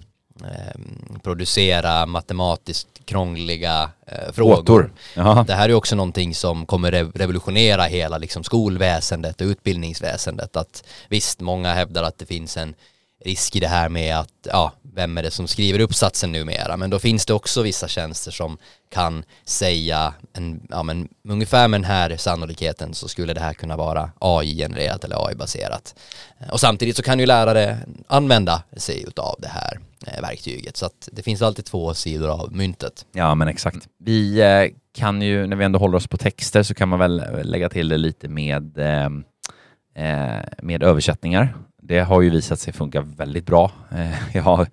producera 1.23 2.07
matematiskt 2.07 2.89
krångliga 3.05 3.91
eh, 4.07 4.33
frågor. 4.33 4.93
Det 5.47 5.55
här 5.55 5.69
är 5.69 5.75
också 5.75 5.97
någonting 5.97 6.35
som 6.35 6.67
kommer 6.67 6.93
revolutionera 6.93 7.83
hela 7.83 8.19
liksom, 8.19 8.45
skolväsendet 8.45 9.41
och 9.41 9.47
utbildningsväsendet. 9.47 10.57
Att 10.57 10.85
visst, 11.09 11.41
många 11.41 11.75
hävdar 11.75 12.03
att 12.03 12.19
det 12.19 12.27
finns 12.27 12.57
en 12.57 12.75
risk 13.25 13.57
i 13.57 13.61
det 13.61 13.69
här 13.69 13.89
med 13.89 14.17
att, 14.17 14.33
ja, 14.43 14.73
vem 14.95 15.19
är 15.19 15.23
det 15.23 15.31
som 15.31 15.49
skriver 15.49 15.81
uppsatsen 15.81 16.33
numera? 16.33 16.77
Men 16.77 16.91
då 16.91 16.99
finns 16.99 17.27
det 17.27 17.35
också 17.35 17.63
vissa 17.63 17.89
tjänster 17.89 18.31
som 18.31 18.59
kan 18.91 19.25
säga, 19.45 20.15
en, 20.33 20.67
ja, 20.71 20.83
men 20.83 21.09
ungefär 21.29 21.69
med 21.69 21.81
den 21.81 21.91
här 21.91 22.17
sannolikheten 22.17 22.95
så 22.95 23.09
skulle 23.09 23.35
det 23.35 23.41
här 23.41 23.55
kunna 23.55 23.77
vara 23.77 24.11
AI-genererat 24.19 25.05
eller 25.05 25.27
AI-baserat. 25.27 25.95
Och 26.53 26.61
samtidigt 26.61 26.97
så 26.97 27.03
kan 27.03 27.19
ju 27.19 27.27
lärare 27.27 27.79
använda 28.07 28.63
sig 28.77 29.07
av 29.17 29.37
det 29.39 29.49
här 29.49 29.79
Eh, 30.07 30.21
verktyget. 30.21 30.77
Så 30.77 30.87
att 30.87 31.09
det 31.13 31.23
finns 31.23 31.43
alltid 31.43 31.65
två 31.65 31.95
sidor 31.95 32.29
av 32.29 32.57
myntet. 32.57 33.07
Ja, 33.13 33.35
men 33.35 33.49
exakt. 33.49 33.89
Vi 33.99 34.41
eh, 34.41 34.75
kan 34.95 35.23
ju, 35.23 35.47
när 35.47 35.57
vi 35.57 35.65
ändå 35.65 35.79
håller 35.79 35.97
oss 35.97 36.07
på 36.07 36.17
texter, 36.17 36.63
så 36.63 36.75
kan 36.75 36.89
man 36.89 36.99
väl 36.99 37.21
eh, 37.21 37.45
lägga 37.45 37.69
till 37.69 37.89
det 37.89 37.97
lite 37.97 38.29
med, 38.29 38.79
ehm, 38.79 39.25
med 40.63 40.83
översättningar 40.83 41.55
det 41.89 42.01
har 42.01 42.21
ju 42.21 42.31
visat 42.31 42.61
sig 42.61 42.73
funka 42.73 43.01
väldigt 43.01 43.47
bra. 43.47 43.73
Jag 44.33 44.67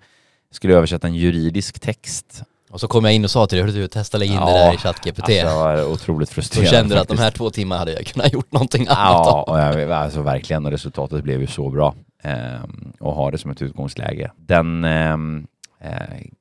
skulle 0.50 0.74
översätta 0.74 1.06
en 1.06 1.14
juridisk 1.14 1.80
text 1.80 2.42
och 2.76 2.80
så 2.80 2.88
kom 2.88 3.04
jag 3.04 3.14
in 3.14 3.24
och 3.24 3.30
sa 3.30 3.46
till 3.46 3.58
dig, 3.58 3.72
du 3.72 3.88
testa 3.88 4.18
lägga 4.18 4.32
in 4.32 4.38
ja, 4.38 4.46
det 4.46 4.52
där 4.52 4.74
i 4.74 4.76
ChatGPT. 4.76 5.44
Alltså, 5.44 5.92
otroligt 5.92 6.30
frustrerad. 6.30 6.66
Då 6.66 6.70
kände 6.70 6.94
du 6.94 7.00
att 7.00 7.08
de 7.08 7.18
här 7.18 7.30
två 7.30 7.50
timmarna 7.50 7.78
hade 7.78 7.92
jag 7.92 8.06
kunnat 8.06 8.32
gjort 8.32 8.52
någonting 8.52 8.86
annat 8.88 9.26
Ja, 9.26 9.42
och 9.42 9.58
jag, 9.58 9.92
alltså 9.92 10.22
verkligen. 10.22 10.66
Och 10.66 10.70
resultatet 10.70 11.24
blev 11.24 11.40
ju 11.40 11.46
så 11.46 11.70
bra. 11.70 11.94
Ehm, 12.22 12.92
och 13.00 13.14
ha 13.14 13.30
det 13.30 13.38
som 13.38 13.50
ett 13.50 13.62
utgångsläge. 13.62 14.30
Den 14.36 14.84
ehm, 14.84 15.46
eh, 15.80 15.90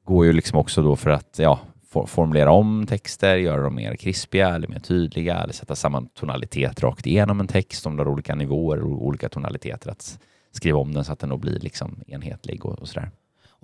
går 0.06 0.26
ju 0.26 0.34
liksom 0.34 0.60
också 0.60 0.82
då 0.82 0.96
för 0.96 1.10
att 1.10 1.36
ja, 1.38 1.60
for, 1.90 2.06
formulera 2.06 2.52
om 2.52 2.86
texter, 2.88 3.36
göra 3.36 3.62
dem 3.62 3.76
mer 3.76 3.96
krispiga 3.96 4.56
eller 4.56 4.68
mer 4.68 4.80
tydliga 4.80 5.38
eller 5.38 5.54
sätta 5.54 5.76
samman 5.76 6.08
tonalitet 6.20 6.84
rakt 6.84 7.08
igenom 7.08 7.40
en 7.40 7.48
text 7.48 7.86
om 7.86 7.98
det 7.98 8.04
har 8.04 8.10
olika 8.10 8.36
nivåer 8.36 8.84
och 8.84 9.06
olika 9.06 9.30
tonaliteter. 9.30 9.92
Att 9.92 10.20
skriva 10.52 10.80
om 10.80 10.94
den 10.94 11.06
så 11.06 11.14
att 11.14 11.20
den 11.20 11.30
då 11.30 11.38
blir 11.38 11.60
liksom 11.60 12.00
enhetlig 12.08 12.66
och, 12.66 12.80
och 12.80 12.88
sådär. 12.88 13.12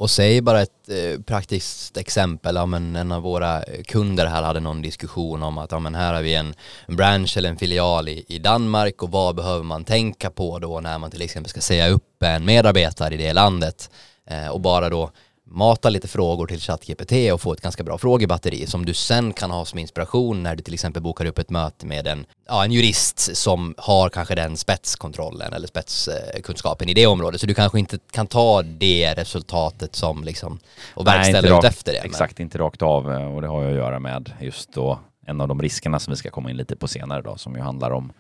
Och 0.02 0.10
säg 0.10 0.42
bara 0.42 0.62
ett 0.62 0.90
eh, 0.90 1.22
praktiskt 1.22 1.98
exempel, 1.98 2.56
ja, 2.56 2.66
men 2.66 2.96
en 2.96 3.12
av 3.12 3.22
våra 3.22 3.64
kunder 3.86 4.26
här 4.26 4.44
hade 4.44 4.60
någon 4.60 4.82
diskussion 4.82 5.44
om 5.44 5.58
att 5.58 5.72
ja, 5.72 5.80
men 5.80 5.96
här 5.96 6.14
har 6.14 6.22
vi 6.22 6.34
en, 6.36 6.54
en 6.86 6.96
branch 6.96 7.38
eller 7.38 7.50
en 7.50 7.58
filial 7.58 8.10
i, 8.10 8.26
i 8.28 8.40
Danmark. 8.40 9.04
Och 9.04 9.12
vad 9.12 9.36
behöver 9.36 9.64
man 9.64 9.84
tänka 9.84 10.30
på 10.30 10.60
då 10.60 10.80
när 10.80 10.98
man 10.98 11.12
till 11.12 11.22
exempel 11.22 11.50
ska 11.50 11.62
säga 11.62 11.90
upp 11.90 12.24
en 12.24 12.46
medarbetare 12.46 13.14
i 13.14 13.18
det 13.18 13.34
landet? 13.34 13.90
Eh, 14.30 14.48
och 14.48 14.62
bara 14.62 14.90
då 14.90 15.12
mata 15.52 15.90
lite 15.90 16.08
frågor 16.08 16.48
till 16.48 16.60
ChatGPT 16.60 17.12
och 17.34 17.42
få 17.42 17.54
ett 17.54 17.62
ganska 17.62 17.84
bra 17.84 17.98
frågebatteri 17.98 18.68
som 18.68 18.86
du 18.86 18.94
sen 18.94 19.34
kan 19.34 19.52
ha 19.52 19.66
som 19.66 19.80
inspiration 19.80 20.44
när 20.44 20.56
du 20.56 20.64
till 20.64 20.74
exempel 20.74 21.04
bokar 21.04 21.26
upp 21.26 21.40
ett 21.40 21.50
möte 21.50 21.86
med 21.86 22.08
en, 22.08 22.26
ja, 22.48 22.64
en 22.64 22.72
jurist 22.72 23.38
som 23.38 23.76
har 23.78 24.10
kanske 24.10 24.36
den 24.36 24.58
spetskontrollen 24.58 25.54
eller 25.54 25.68
spetskunskapen 25.68 26.90
i 26.90 26.94
det 26.94 27.08
området. 27.08 27.42
Så 27.42 27.48
du 27.48 27.54
kanske 27.54 27.80
inte 27.80 28.00
kan 28.12 28.28
ta 28.28 28.62
det 28.62 29.14
resultatet 29.14 29.96
som 29.96 30.24
liksom 30.24 30.60
och 30.94 31.08
verkställa 31.08 31.58
ut 31.58 31.64
efter 31.64 31.94
det. 31.94 32.00
Exakt, 32.00 32.38
men. 32.38 32.46
inte 32.46 32.58
rakt 32.58 32.82
av 32.82 33.12
eh, 33.12 33.36
och 33.36 33.42
det 33.42 33.48
har 33.48 33.62
ju 33.62 33.70
att 33.70 33.76
göra 33.76 34.00
med 34.00 34.34
just 34.42 34.74
då 34.74 35.00
en 35.26 35.42
av 35.42 35.48
de 35.48 35.62
riskerna 35.62 36.00
som 36.00 36.12
vi 36.12 36.18
ska 36.18 36.30
komma 36.30 36.50
in 36.50 36.58
lite 36.58 36.76
på 36.76 36.88
senare 36.88 37.22
då 37.22 37.38
som 37.38 37.56
ju 37.56 37.62
handlar 37.62 37.92
om 37.92 38.12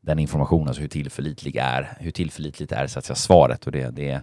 den 0.00 0.18
informationen, 0.18 0.68
alltså 0.68 0.80
hur 0.80 0.88
tillförlitlig 0.88 1.56
är, 1.56 1.96
hur 2.00 2.10
tillförlitligt 2.10 2.72
är 2.72 2.86
så 2.86 2.98
att 2.98 3.04
säga 3.04 3.16
svaret 3.16 3.66
och 3.66 3.72
det, 3.72 3.90
det 3.90 4.12
Eh, 4.12 4.20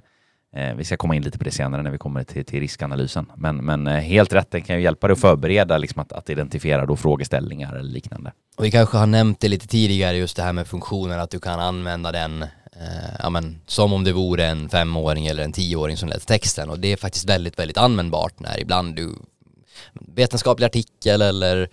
Eh, 0.55 0.75
vi 0.75 0.85
ska 0.85 0.97
komma 0.97 1.15
in 1.15 1.23
lite 1.23 1.37
på 1.37 1.43
det 1.43 1.51
senare 1.51 1.81
när 1.83 1.91
vi 1.91 1.97
kommer 1.97 2.23
till, 2.23 2.45
till 2.45 2.59
riskanalysen. 2.59 3.31
Men, 3.35 3.57
men 3.57 3.87
eh, 3.87 3.93
helt 3.93 4.33
rätt, 4.33 4.51
den 4.51 4.61
kan 4.61 4.75
ju 4.75 4.81
hjälpa 4.81 5.07
dig 5.07 5.13
att 5.13 5.21
förbereda, 5.21 5.77
liksom 5.77 6.01
att, 6.01 6.11
att 6.11 6.29
identifiera 6.29 6.85
då 6.85 6.95
frågeställningar 6.95 7.75
eller 7.75 7.91
liknande. 7.91 8.31
Och 8.55 8.65
vi 8.65 8.71
kanske 8.71 8.97
har 8.97 9.07
nämnt 9.07 9.39
det 9.39 9.47
lite 9.47 9.67
tidigare, 9.67 10.17
just 10.17 10.35
det 10.35 10.43
här 10.43 10.53
med 10.53 10.67
funktionen, 10.67 11.19
att 11.19 11.29
du 11.29 11.39
kan 11.39 11.59
använda 11.59 12.11
den 12.11 12.43
eh, 12.43 12.49
ja, 13.19 13.29
men, 13.29 13.61
som 13.65 13.93
om 13.93 14.03
det 14.03 14.11
vore 14.11 14.45
en 14.45 14.69
femåring 14.69 15.27
eller 15.27 15.43
en 15.43 15.51
tioåring 15.51 15.97
som 15.97 16.09
läser 16.09 16.27
texten. 16.27 16.69
Och 16.69 16.79
det 16.79 16.87
är 16.87 16.97
faktiskt 16.97 17.29
väldigt, 17.29 17.59
väldigt 17.59 17.77
användbart 17.77 18.39
när 18.39 18.59
ibland 18.59 18.95
du 18.95 19.15
vetenskaplig 20.15 20.65
artikel 20.65 21.21
eller 21.21 21.69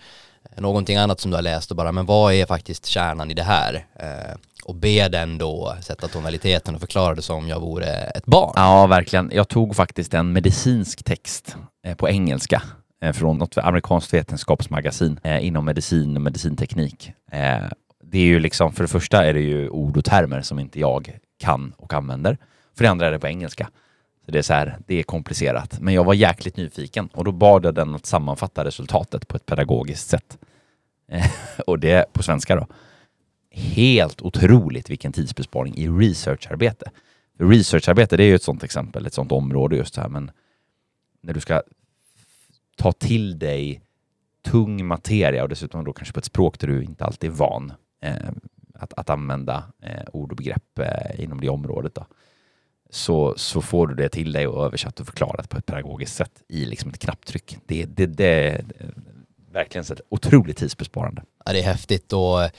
någonting 0.57 0.97
annat 0.97 1.19
som 1.19 1.31
du 1.31 1.37
har 1.37 1.41
läst 1.41 1.71
och 1.71 1.77
bara, 1.77 1.91
men 1.91 2.05
vad 2.05 2.33
är 2.33 2.45
faktiskt 2.45 2.85
kärnan 2.85 3.31
i 3.31 3.33
det 3.33 3.43
här? 3.43 3.85
Eh, 3.95 4.35
och 4.65 4.75
be 4.75 5.09
den 5.09 5.37
då 5.37 5.75
sätta 5.81 6.07
tonaliteten 6.07 6.75
och 6.75 6.81
förklara 6.81 7.15
det 7.15 7.21
som 7.21 7.47
jag 7.47 7.59
vore 7.59 7.93
ett 7.93 8.25
barn. 8.25 8.53
Ja, 8.55 8.87
verkligen. 8.87 9.31
Jag 9.33 9.47
tog 9.47 9.75
faktiskt 9.75 10.13
en 10.13 10.33
medicinsk 10.33 11.03
text 11.03 11.55
eh, 11.85 11.95
på 11.95 12.09
engelska 12.09 12.63
eh, 13.03 13.13
från 13.13 13.37
något 13.37 13.57
amerikanskt 13.57 14.13
vetenskapsmagasin 14.13 15.19
eh, 15.23 15.45
inom 15.45 15.65
medicin 15.65 16.15
och 16.15 16.21
medicinteknik. 16.21 17.11
Eh, 17.31 17.65
det 18.03 18.17
är 18.17 18.25
ju 18.25 18.39
liksom, 18.39 18.73
för 18.73 18.83
det 18.83 18.87
första 18.87 19.25
är 19.25 19.33
det 19.33 19.39
ju 19.39 19.69
ord 19.69 19.97
och 19.97 20.05
termer 20.05 20.41
som 20.41 20.59
inte 20.59 20.79
jag 20.79 21.17
kan 21.39 21.73
och 21.77 21.93
använder. 21.93 22.37
För 22.77 22.83
det 22.83 22.89
andra 22.89 23.07
är 23.07 23.11
det 23.11 23.19
på 23.19 23.27
engelska. 23.27 23.69
Så 24.25 24.31
det 24.31 24.37
är 24.37 24.41
så 24.41 24.53
här, 24.53 24.77
det 24.87 24.99
är 24.99 25.03
komplicerat. 25.03 25.79
Men 25.79 25.93
jag 25.93 26.03
var 26.03 26.13
jäkligt 26.13 26.57
nyfiken 26.57 27.09
och 27.13 27.23
då 27.23 27.31
bad 27.31 27.65
jag 27.65 27.75
den 27.75 27.95
att 27.95 28.05
sammanfatta 28.05 28.65
resultatet 28.65 29.27
på 29.27 29.37
ett 29.37 29.45
pedagogiskt 29.45 30.09
sätt. 30.09 30.37
Eh, 31.07 31.31
och 31.67 31.79
det 31.79 32.13
på 32.13 32.23
svenska 32.23 32.55
då 32.55 32.67
helt 33.51 34.21
otroligt 34.21 34.89
vilken 34.89 35.11
tidsbesparing 35.11 35.77
i 35.77 35.87
researcharbete. 35.87 36.91
Researcharbete, 37.39 38.17
det 38.17 38.23
är 38.23 38.27
ju 38.27 38.35
ett 38.35 38.43
sånt 38.43 38.63
exempel, 38.63 39.05
ett 39.05 39.13
sånt 39.13 39.31
område 39.31 39.75
just 39.75 39.97
här, 39.97 40.09
men 40.09 40.31
när 41.21 41.33
du 41.33 41.39
ska 41.39 41.61
ta 42.75 42.91
till 42.91 43.39
dig 43.39 43.81
tung 44.43 44.85
materia 44.85 45.43
och 45.43 45.49
dessutom 45.49 45.85
då 45.85 45.93
kanske 45.93 46.13
på 46.13 46.19
ett 46.19 46.25
språk 46.25 46.59
där 46.59 46.67
du 46.67 46.83
inte 46.83 47.05
alltid 47.05 47.29
är 47.29 47.35
van 47.35 47.73
eh, 48.01 48.29
att, 48.73 48.93
att 48.93 49.09
använda 49.09 49.63
eh, 49.81 50.03
ord 50.13 50.31
och 50.31 50.37
begrepp 50.37 50.79
eh, 50.79 51.23
inom 51.23 51.41
det 51.41 51.49
området. 51.49 51.95
Då. 51.95 52.05
Så, 52.93 53.33
så 53.37 53.61
får 53.61 53.87
du 53.87 53.95
det 53.95 54.09
till 54.09 54.31
dig 54.31 54.47
och 54.47 54.65
översatt 54.65 54.99
och 54.99 55.05
förklarat 55.05 55.49
på 55.49 55.57
ett 55.57 55.65
pedagogiskt 55.65 56.15
sätt 56.15 56.31
i 56.47 56.65
liksom 56.65 56.89
ett 56.89 56.99
knapptryck. 56.99 57.57
Det, 57.65 57.85
det, 57.85 58.05
det 58.05 58.25
är 58.25 58.65
verkligen 59.51 59.85
så 59.85 59.95
otroligt 60.09 60.57
tidsbesparande. 60.57 61.23
Ja, 61.45 61.53
det 61.53 61.59
är 61.59 61.63
häftigt 61.63 62.13
och 62.13 62.49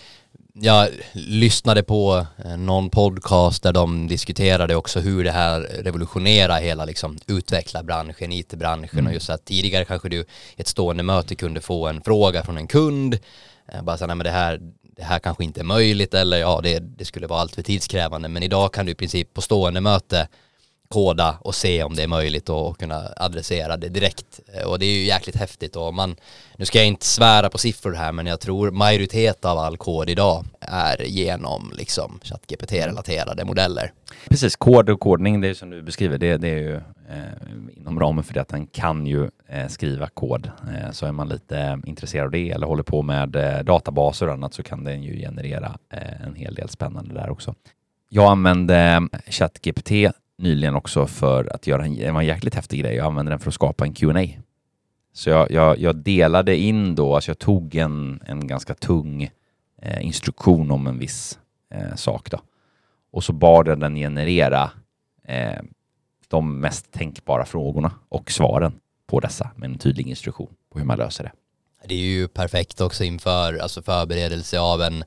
jag 0.55 0.88
lyssnade 1.12 1.83
på 1.83 2.27
eh, 2.45 2.57
någon 2.57 2.90
podcast 2.90 3.62
där 3.62 3.73
de 3.73 4.09
diskuterade 4.09 4.77
också 4.77 5.01
hur 5.01 5.25
det 5.25 5.31
här 5.31 5.61
revolutionerar 5.61 6.61
hela 6.61 6.85
liksom 6.85 7.18
utveckla 7.27 7.83
branschen, 7.83 8.33
IT-branschen 8.33 8.99
mm. 8.99 9.07
och 9.07 9.12
just 9.12 9.31
att 9.31 9.45
tidigare 9.45 9.85
kanske 9.85 10.09
du 10.09 10.21
i 10.21 10.27
ett 10.57 10.68
stående 10.68 11.03
möte 11.03 11.35
kunde 11.35 11.61
få 11.61 11.87
en 11.87 12.03
fråga 12.03 12.42
från 12.42 12.57
en 12.57 12.66
kund 12.66 13.18
eh, 13.73 13.83
bara 13.83 13.97
så 13.97 14.07
nej 14.07 14.16
men 14.16 14.25
det 14.25 14.31
här, 14.31 14.61
det 15.03 15.07
här 15.07 15.19
kanske 15.19 15.45
inte 15.45 15.61
är 15.61 15.65
möjligt 15.65 16.15
eller 16.15 16.37
ja 16.37 16.61
det, 16.62 16.79
det 16.79 17.05
skulle 17.05 17.27
vara 17.27 17.41
allt 17.41 17.55
för 17.55 17.62
tidskrävande 17.62 18.29
men 18.29 18.43
idag 18.43 18.73
kan 18.73 18.87
du 18.87 18.93
i 18.93 18.95
princip 18.95 19.35
på 19.35 19.41
stående 19.41 19.81
möte 19.81 20.29
koda 20.92 21.38
och 21.40 21.55
se 21.55 21.83
om 21.83 21.94
det 21.94 22.02
är 22.02 22.09
möjligt 22.09 22.48
och 22.48 22.78
kunna 22.78 23.09
adressera 23.16 23.76
det 23.76 23.88
direkt. 23.88 24.40
Eh, 24.55 24.68
och 24.68 24.78
det 24.78 24.87
är 24.87 24.94
ju 24.98 25.05
jäkligt 25.05 25.37
häftigt 25.37 25.76
och 25.76 25.94
man, 25.94 26.16
nu 26.57 26.64
ska 26.64 26.78
jag 26.78 26.87
inte 26.87 27.07
svära 27.07 27.50
på 27.50 27.59
siffror 27.59 27.92
här 27.92 28.12
men 28.12 28.26
jag 28.26 28.40
tror 28.40 28.70
majoritet 28.70 29.44
av 29.44 29.59
all 29.59 29.76
kod 29.76 30.11
idag 30.11 30.44
är 30.61 31.02
genom 31.02 31.72
liksom 31.76 32.20
ChatGPT-relaterade 32.22 33.44
modeller. 33.44 33.92
Precis, 34.28 34.57
kod 34.57 34.90
och 34.90 35.00
kodning, 35.00 35.40
det 35.40 35.48
är 35.48 35.55
som 35.55 35.70
du 35.70 35.83
beskriver, 35.83 36.18
det, 36.18 36.37
det 36.37 36.48
är 36.48 36.59
ju 36.59 36.74
eh, 36.76 37.76
inom 37.76 38.00
ramen 38.00 38.24
för 38.24 38.35
det 38.35 38.40
att 38.40 38.48
den 38.48 38.66
kan 38.66 39.07
ju 39.07 39.31
eh, 39.48 39.68
skriva 39.68 40.09
kod. 40.09 40.46
Eh, 40.46 40.90
så 40.90 41.07
är 41.07 41.12
man 41.12 41.28
lite 41.28 41.59
eh, 41.59 41.76
intresserad 41.87 42.24
av 42.24 42.31
det 42.31 42.50
eller 42.50 42.66
håller 42.66 42.83
på 42.83 43.02
med 43.02 43.37
eh, 43.37 43.64
databaser 43.64 44.26
och 44.26 44.33
annat 44.33 44.55
så 44.55 44.62
kan 44.62 44.85
den 44.85 45.02
ju 45.02 45.16
generera 45.16 45.78
eh, 45.92 46.26
en 46.26 46.35
hel 46.35 46.55
del 46.55 46.68
spännande 46.68 47.14
där 47.14 47.31
också. 47.31 47.55
Jag 48.09 48.31
använde 48.31 48.76
eh, 48.76 49.00
ChatGPT 49.31 49.90
nyligen 50.42 50.74
också 50.74 51.07
för 51.07 51.55
att 51.55 51.66
göra 51.66 51.85
en, 51.85 51.96
det 51.96 52.11
var 52.11 52.20
en 52.20 52.26
jäkligt 52.26 52.55
häftig 52.55 52.81
grej. 52.81 52.96
Jag 52.96 53.07
använde 53.07 53.33
den 53.33 53.38
för 53.38 53.48
att 53.48 53.55
skapa 53.55 53.85
en 53.85 53.94
Q&A. 53.94 54.26
Så 55.12 55.31
jag, 55.31 55.50
jag, 55.50 55.78
jag, 55.78 55.96
delade 55.96 56.57
in 56.57 56.94
då, 56.94 57.14
alltså 57.14 57.31
jag 57.31 57.38
tog 57.38 57.74
en, 57.74 58.20
en 58.26 58.46
ganska 58.46 58.74
tung 58.74 59.31
eh, 59.83 60.07
instruktion 60.07 60.70
om 60.70 60.87
en 60.87 60.98
viss 60.98 61.38
eh, 61.74 61.94
sak 61.94 62.31
då. 62.31 62.40
Och 63.12 63.24
så 63.24 63.33
bad 63.33 63.68
jag 63.68 63.81
den 63.81 63.94
generera 63.94 64.70
eh, 65.24 65.61
de 66.28 66.61
mest 66.61 66.92
tänkbara 66.92 67.44
frågorna 67.44 67.92
och 68.09 68.31
svaren 68.31 68.72
på 69.07 69.20
dessa 69.20 69.50
med 69.57 69.70
en 69.70 69.78
tydlig 69.78 70.09
instruktion 70.09 70.55
på 70.72 70.78
hur 70.78 70.87
man 70.87 70.98
löser 70.98 71.24
det. 71.24 71.33
Det 71.88 71.94
är 71.94 71.98
ju 71.98 72.28
perfekt 72.28 72.81
också 72.81 73.05
inför 73.05 73.59
alltså 73.59 73.83
förberedelse 73.83 74.61
av 74.61 74.83
en, 74.83 75.05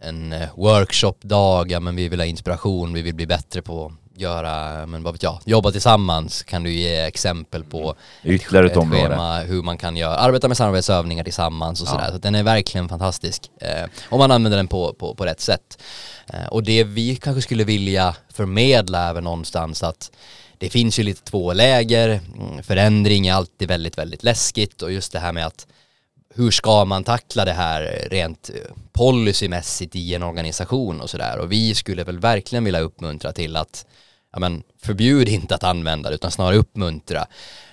en 0.00 0.32
eh, 0.32 0.48
workshopdag, 0.56 1.70
ja, 1.70 1.80
men 1.80 1.96
vi 1.96 2.08
vill 2.08 2.20
ha 2.20 2.26
inspiration, 2.26 2.92
vi 2.92 3.02
vill 3.02 3.14
bli 3.14 3.26
bättre 3.26 3.62
på 3.62 3.92
göra, 4.20 4.86
men 4.86 5.02
vad 5.02 5.14
vet 5.14 5.22
jag, 5.22 5.38
jobba 5.44 5.70
tillsammans 5.72 6.42
kan 6.42 6.62
du 6.62 6.72
ge 6.72 6.96
exempel 7.00 7.64
på 7.64 7.94
Ytterligare 8.24 8.66
ett, 8.66 8.76
ett 8.76 8.90
schema, 8.90 9.38
hur 9.40 9.62
man 9.62 9.78
kan 9.78 9.96
göra, 9.96 10.16
arbeta 10.16 10.48
med 10.48 10.56
samarbetsövningar 10.56 11.24
tillsammans 11.24 11.82
och 11.82 11.88
Ja. 11.88 11.92
sådär. 11.92 12.10
Så 12.12 12.18
den 12.18 12.34
är 12.34 12.42
verkligen 12.42 12.88
fantastisk. 12.88 13.50
Eh, 13.60 13.84
om 14.08 14.18
man 14.18 14.30
använder 14.30 14.56
den 14.56 14.68
på, 14.68 14.94
på, 14.94 15.14
på 15.14 15.24
rätt 15.24 15.40
sätt. 15.40 15.82
Eh, 16.26 16.46
och 16.46 16.62
det 16.62 16.84
vi 16.84 17.16
kanske 17.16 17.42
skulle 17.42 17.64
vilja 17.64 18.14
förmedla 18.32 19.12
väl 19.12 19.24
någonstans 19.24 19.82
att 19.82 20.10
det 20.58 20.70
finns 20.70 20.98
ju 20.98 21.02
lite 21.02 21.22
två 21.22 21.52
läger, 21.52 22.08
Mm, 22.08 22.62
förändring 22.62 23.26
är 23.26 23.34
alltid 23.34 23.68
väldigt, 23.68 23.98
väldigt 23.98 24.22
läskigt 24.22 24.82
och 24.82 24.92
just 24.92 25.12
det 25.12 25.18
här 25.18 25.32
med 25.32 25.46
att 25.46 25.66
hur 26.34 26.50
ska 26.50 26.84
man 26.84 27.04
tackla 27.04 27.44
det 27.44 27.52
här 27.52 28.08
rent 28.10 28.50
policymässigt 28.92 29.96
i 29.96 30.14
en 30.14 30.22
organisation 30.22 31.00
och 31.00 31.10
sådär 31.10 31.38
och 31.38 31.52
vi 31.52 31.74
skulle 31.74 32.04
väl 32.04 32.18
verkligen 32.18 32.64
vilja 32.64 32.80
uppmuntra 32.80 33.32
till 33.32 33.56
att 33.56 33.86
ja 34.32 34.38
men 34.38 34.62
förbjud 34.82 35.28
inte 35.28 35.54
att 35.54 35.64
använda 35.64 36.08
det 36.08 36.14
utan 36.14 36.30
snarare 36.30 36.56
uppmuntra 36.56 37.26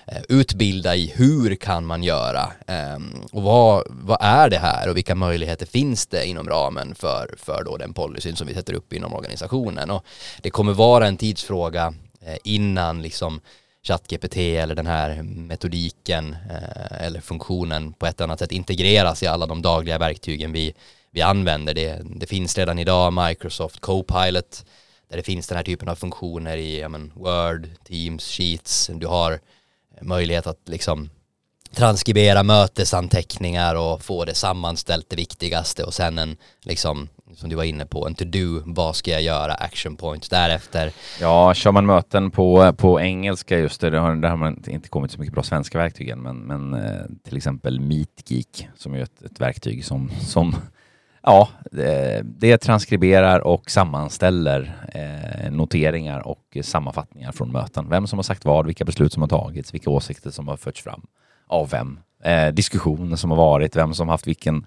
eh, 0.06 0.22
utbilda 0.28 0.96
i 0.96 1.12
hur 1.16 1.54
kan 1.54 1.86
man 1.86 2.02
göra 2.02 2.52
ehm, 2.66 3.22
och 3.32 3.42
vad, 3.42 3.84
vad 3.88 4.18
är 4.20 4.50
det 4.50 4.58
här 4.58 4.88
och 4.88 4.96
vilka 4.96 5.14
möjligheter 5.14 5.66
finns 5.66 6.06
det 6.06 6.26
inom 6.26 6.48
ramen 6.48 6.94
för, 6.94 7.34
för 7.38 7.64
då 7.64 7.76
den 7.76 7.94
policyn 7.94 8.36
som 8.36 8.46
vi 8.46 8.54
sätter 8.54 8.74
upp 8.74 8.92
inom 8.92 9.14
organisationen 9.14 9.90
och 9.90 10.04
det 10.42 10.50
kommer 10.50 10.72
vara 10.72 11.06
en 11.06 11.16
tidsfråga 11.16 11.94
eh, 12.20 12.36
innan 12.44 13.02
liksom 13.02 13.40
ChatGPT 13.82 14.36
eller 14.36 14.74
den 14.74 14.86
här 14.86 15.22
metodiken 15.22 16.36
eh, 16.50 17.06
eller 17.06 17.20
funktionen 17.20 17.92
på 17.92 18.06
ett 18.06 18.20
annat 18.20 18.38
sätt 18.38 18.52
integreras 18.52 19.22
i 19.22 19.26
alla 19.26 19.46
de 19.46 19.62
dagliga 19.62 19.98
verktygen 19.98 20.52
vi, 20.52 20.74
vi 21.10 21.22
använder. 21.22 21.74
Det, 21.74 22.02
det 22.04 22.26
finns 22.26 22.58
redan 22.58 22.78
idag 22.78 23.12
Microsoft 23.12 23.80
Copilot 23.80 24.64
där 25.08 25.16
det 25.16 25.22
finns 25.22 25.46
den 25.46 25.56
här 25.56 25.64
typen 25.64 25.88
av 25.88 25.94
funktioner 25.94 26.56
i 26.56 26.80
ja, 26.80 26.88
men, 26.88 27.12
Word, 27.14 27.68
Teams, 27.84 28.24
Sheets. 28.24 28.90
Du 28.94 29.06
har 29.06 29.32
eh, 29.32 29.38
möjlighet 30.02 30.46
att 30.46 30.68
liksom 30.68 31.10
transkribera 31.74 32.42
mötesanteckningar 32.42 33.74
och 33.74 34.02
få 34.02 34.24
det 34.24 34.34
sammanställt 34.34 35.06
det 35.10 35.16
viktigaste 35.16 35.84
och 35.84 35.94
sen 35.94 36.18
en 36.18 36.36
liksom 36.62 37.08
som 37.34 37.48
du 37.48 37.56
var 37.56 37.64
inne 37.64 37.86
på 37.86 38.06
en 38.06 38.14
to-do, 38.14 38.62
vad 38.66 38.96
ska 38.96 39.10
jag 39.10 39.22
göra, 39.22 39.54
action 39.54 39.96
points 39.96 40.28
därefter. 40.28 40.92
Ja, 41.20 41.54
kör 41.54 41.72
man 41.72 41.86
möten 41.86 42.30
på, 42.30 42.72
på 42.72 43.00
engelska 43.00 43.58
just 43.58 43.80
det, 43.80 43.90
det 43.90 43.98
har, 43.98 44.16
där 44.16 44.28
har 44.28 44.36
man 44.36 44.64
inte 44.66 44.88
kommit 44.88 45.10
så 45.10 45.20
mycket 45.20 45.34
bra 45.34 45.42
svenska 45.42 45.78
verktyg 45.78 46.08
än, 46.08 46.22
men, 46.22 46.38
men 46.38 46.74
eh, 46.74 47.02
till 47.24 47.36
exempel 47.36 47.80
MeetGeek 47.80 48.68
som 48.76 48.94
är 48.94 49.02
ett, 49.02 49.22
ett 49.22 49.40
verktyg 49.40 49.84
som, 49.84 50.10
som 50.20 50.56
ja, 51.28 51.48
det, 52.38 52.58
transkriberar 52.58 53.40
och 53.40 53.70
sammanställer 53.70 54.76
eh, 54.94 55.50
noteringar 55.50 56.26
och 56.26 56.56
sammanfattningar 56.62 57.32
från 57.32 57.52
möten. 57.52 57.88
Vem 57.88 58.06
som 58.06 58.18
har 58.18 58.22
sagt 58.22 58.44
vad, 58.44 58.66
vilka 58.66 58.84
beslut 58.84 59.12
som 59.12 59.22
har 59.22 59.28
tagits, 59.28 59.74
vilka 59.74 59.90
åsikter 59.90 60.30
som 60.30 60.48
har 60.48 60.56
förts 60.56 60.82
fram 60.82 61.06
av 61.46 61.70
vem. 61.70 61.98
Eh, 62.24 62.48
diskussioner 62.48 63.16
som 63.16 63.30
har 63.30 63.36
varit, 63.36 63.76
vem 63.76 63.94
som 63.94 64.08
haft 64.08 64.26
vilken 64.26 64.66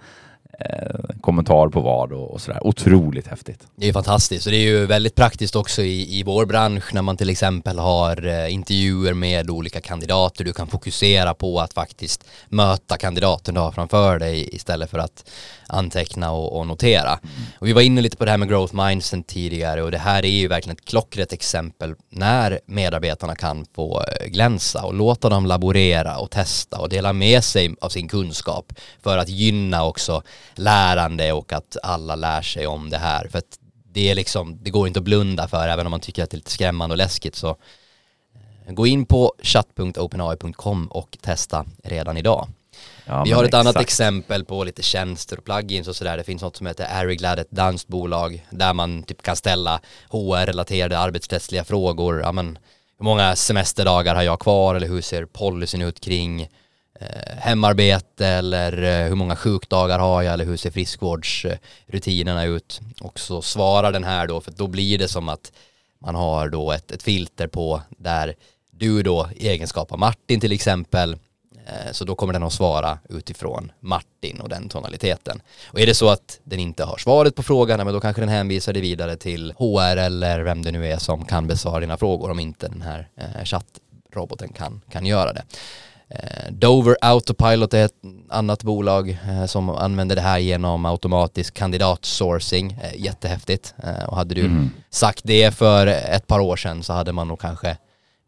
eh, 0.60 1.16
kommentar 1.22 1.70
på 1.70 1.82
vad 1.82 2.12
och, 2.12 2.32
och 2.32 2.42
sådär. 2.42 2.68
Otroligt 2.68 3.28
häftigt. 3.28 3.68
Det 3.76 3.90
är 3.90 3.94
fantastiskt 3.94 4.46
och 4.46 4.52
det 4.52 4.58
är 4.58 4.72
ju 4.72 4.86
väldigt 4.86 5.16
praktiskt 5.16 5.56
också 5.56 5.82
i, 5.82 6.20
i 6.20 6.24
vår 6.24 6.46
bransch 6.46 6.94
när 6.94 7.02
man 7.02 7.18
till 7.18 7.30
exempel 7.30 7.80
har 7.80 8.48
intervjuer 8.48 9.14
med 9.14 9.50
olika 9.50 9.82
kandidater. 9.82 10.44
Du 10.44 10.54
kan 10.54 10.68
fokusera 10.68 11.34
på 11.34 11.60
att 11.60 11.74
faktiskt 11.74 12.28
möta 12.50 12.98
kandidaten 12.98 13.54
du 13.54 13.62
har 13.62 13.72
framför 13.72 14.20
dig 14.20 14.56
istället 14.56 14.90
för 14.90 15.00
att 15.00 15.24
anteckna 15.72 16.32
och, 16.32 16.60
och 16.60 16.68
notera. 16.68 17.20
Och 17.60 17.68
vi 17.68 17.74
var 17.74 17.82
inne 17.82 18.02
lite 18.02 18.18
på 18.18 18.26
det 18.26 18.32
här 18.32 18.38
med 18.38 18.50
growth 18.50 18.76
mindset 18.76 19.28
tidigare 19.28 19.84
och 19.84 19.92
det 19.92 19.98
här 19.98 20.26
är 20.26 20.30
ju 20.30 20.48
verkligen 20.48 20.78
ett 20.78 20.86
klockrätt 20.86 21.34
exempel 21.34 21.96
när 22.10 22.60
medarbetarna 22.66 23.36
kan 23.36 23.66
få 23.76 24.04
eh, 24.04 24.28
glänsa 24.28 24.84
och 24.84 24.94
låta 24.94 25.30
dem 25.30 25.46
laborera 25.46 26.18
och 26.18 26.32
testa 26.32 26.80
och 26.80 26.90
dela 26.90 27.14
med 27.14 27.44
sig 27.44 27.76
av 27.82 27.90
sin 27.90 28.08
kunskap 28.08 28.74
för 29.04 29.18
att 29.18 29.30
gynna 29.30 29.86
också 29.86 30.24
lärande 30.56 31.32
och 31.34 31.54
att 31.54 31.78
alla 31.84 32.16
lär 32.16 32.42
sig 32.42 32.68
om 32.68 32.90
det 32.90 32.98
här. 32.98 33.28
För 33.28 33.38
att 33.38 33.58
det 33.94 34.10
är 34.10 34.16
liksom, 34.16 34.58
det 34.62 34.70
går 34.70 34.88
inte 34.88 35.00
att 35.00 35.04
blunda 35.04 35.48
för 35.48 35.68
även 35.68 35.86
om 35.88 35.92
man 35.92 36.00
tycker 36.00 36.24
att 36.24 36.30
det 36.30 36.36
är 36.36 36.38
lite 36.38 36.52
skrämmande 36.52 36.94
och 36.94 36.98
läskigt 36.98 37.36
så 37.36 37.50
eh, 38.68 38.74
gå 38.74 38.88
in 38.88 39.06
på 39.06 39.34
chat.openai.com 39.44 40.88
och 40.88 41.18
testa 41.22 41.66
redan 41.84 42.18
idag. 42.18 42.48
Ja, 43.06 43.24
Vi 43.24 43.32
har 43.32 43.44
ett 43.44 43.54
annat 43.54 43.76
exakt. 43.76 43.90
exempel 43.90 44.46
på 44.46 44.64
lite 44.64 44.82
tjänster 44.82 45.38
och 45.38 45.46
plugins 45.46 45.88
och 45.88 45.96
sådär. 45.96 46.18
Det 46.18 46.24
finns 46.24 46.42
något 46.42 46.56
som 46.56 46.68
heter 46.68 46.88
Ariglad, 46.92 47.40
ett 47.40 47.52
danskt 47.52 47.88
bolag 47.88 48.46
där 48.50 48.74
man 48.74 49.04
typ 49.04 49.22
kan 49.22 49.36
ställa 49.36 49.82
HR-relaterade 50.10 50.98
arbetsrättsliga 50.98 51.64
frågor. 51.64 52.22
Ja, 52.22 52.32
men, 52.32 52.58
hur 52.98 53.06
många 53.06 53.36
semesterdagar 53.36 54.16
har 54.16 54.24
jag 54.24 54.40
kvar 54.40 54.76
eller 54.76 54.88
hur 54.88 55.02
ser 55.02 55.26
policyn 55.26 55.82
ut 55.82 56.00
kring 56.00 56.42
eh, 57.00 57.38
hemarbete 57.38 58.28
eller 58.28 58.84
eh, 58.84 59.08
hur 59.08 59.16
många 59.16 59.36
sjukdagar 59.36 60.00
har 60.00 60.22
jag 60.22 60.34
eller 60.34 60.46
hur 60.46 60.58
ser 60.58 60.72
friskvårdsrutinerna 60.72 62.46
ut. 62.46 62.82
Och 63.02 63.20
så 63.20 63.42
svarar 63.42 63.92
den 63.92 64.04
här 64.04 64.28
då, 64.28 64.42
för 64.42 64.52
då 64.52 64.68
blir 64.68 64.98
det 64.98 65.08
som 65.08 65.30
att 65.30 65.52
man 66.00 66.16
har 66.16 66.50
då 66.50 66.72
ett, 66.72 66.92
ett 66.92 67.04
filter 67.04 67.48
på 67.48 67.82
där 67.90 68.36
du 68.72 69.04
då 69.04 69.30
i 69.36 69.48
egenskap 69.50 69.92
av 69.92 70.00
Martin 70.00 70.40
till 70.40 70.52
exempel 70.52 71.18
så 71.92 72.06
då 72.06 72.16
kommer 72.16 72.34
den 72.34 72.44
att 72.44 72.54
svara 72.54 73.00
utifrån 73.10 73.72
Martin 73.80 74.42
och 74.42 74.50
den 74.50 74.70
tonaliteten. 74.70 75.42
Och 75.72 75.80
är 75.80 75.86
det 75.86 75.94
så 75.94 76.10
att 76.10 76.40
den 76.44 76.60
inte 76.60 76.84
har 76.84 76.98
svaret 76.98 77.36
på 77.36 77.44
frågan, 77.44 77.78
men 77.86 77.94
då 77.94 78.00
kanske 78.00 78.22
den 78.22 78.30
hänvisar 78.30 78.74
dig 78.74 78.82
vidare 78.82 79.16
till 79.16 79.54
HR 79.58 79.98
eller 79.98 80.40
vem 80.42 80.62
det 80.64 80.72
nu 80.72 80.88
är 80.88 80.98
som 80.98 81.26
kan 81.26 81.48
besvara 81.48 81.80
dina 81.80 81.98
frågor 81.98 82.32
om 82.32 82.40
inte 82.40 82.68
den 82.68 82.82
här 82.82 83.08
eh, 83.18 83.44
chattroboten 83.46 84.50
kan, 84.54 84.82
kan 84.92 85.06
göra 85.06 85.34
det. 85.34 85.44
Eh, 86.10 86.52
Dover 86.52 86.98
Autopilot 87.02 87.74
är 87.74 87.86
ett 87.86 87.96
annat 88.30 88.64
bolag 88.64 89.10
eh, 89.30 89.46
som 89.46 89.70
använder 89.70 90.16
det 90.16 90.22
här 90.22 90.40
genom 90.40 90.86
automatisk 90.86 91.54
kandidatsourcing. 91.54 92.72
Eh, 92.84 92.96
jättehäftigt. 93.02 93.74
Eh, 93.84 94.04
och 94.04 94.16
hade 94.18 94.36
du 94.36 94.42
Mm. 94.46 94.70
sagt 94.90 95.22
det 95.24 95.52
för 95.56 95.88
ett 95.88 96.28
par 96.28 96.40
år 96.40 96.56
sedan 96.56 96.84
så 96.84 96.94
hade 96.94 97.12
man 97.14 97.28
nog 97.28 97.40
kanske 97.40 97.78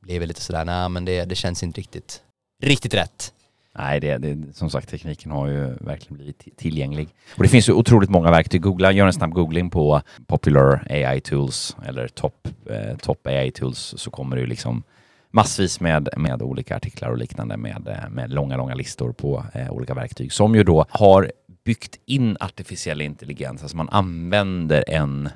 blivit 0.01 0.27
lite 0.27 0.41
sådär, 0.41 0.65
nej 0.65 0.89
men 0.89 1.05
det, 1.05 1.25
det 1.25 1.35
känns 1.35 1.63
inte 1.63 1.79
riktigt, 1.81 2.21
riktigt 2.63 2.93
rätt. 2.93 3.33
Nej, 3.77 3.99
det, 3.99 4.17
det, 4.17 4.53
som 4.53 4.69
sagt, 4.69 4.89
tekniken 4.89 5.31
har 5.31 5.47
ju 5.47 5.73
verkligen 5.79 6.15
blivit 6.15 6.57
tillgänglig. 6.57 7.07
Och 7.37 7.43
det 7.43 7.49
finns 7.49 7.69
ju 7.69 7.73
otroligt 7.73 8.09
många 8.09 8.31
verktyg. 8.31 8.61
Googla, 8.61 8.91
gör 8.91 9.07
en 9.07 9.13
snabb 9.13 9.33
googling 9.33 9.69
på 9.69 10.01
Popular 10.27 10.87
AI 10.89 11.21
Tools 11.21 11.77
eller 11.85 12.07
Top, 12.07 12.47
eh, 12.69 12.97
top 12.97 13.27
AI 13.27 13.51
Tools 13.51 13.93
så 13.97 14.11
kommer 14.11 14.35
det 14.35 14.41
ju 14.41 14.47
liksom 14.47 14.83
massvis 15.31 15.79
med, 15.79 16.09
med 16.17 16.41
olika 16.41 16.75
artiklar 16.75 17.09
och 17.09 17.17
liknande 17.17 17.57
med, 17.57 17.87
eh, 17.87 18.09
med 18.09 18.33
långa, 18.33 18.57
långa 18.57 18.75
listor 18.75 19.11
på 19.11 19.45
eh, 19.53 19.71
olika 19.71 19.93
verktyg 19.93 20.33
som 20.33 20.55
ju 20.55 20.63
då 20.63 20.85
har 20.89 21.31
byggt 21.65 21.99
in 22.05 22.37
artificiell 22.39 23.01
intelligens. 23.01 23.61
Alltså 23.61 23.77
man 23.77 23.89
använder 23.89 24.83
en 24.87 25.29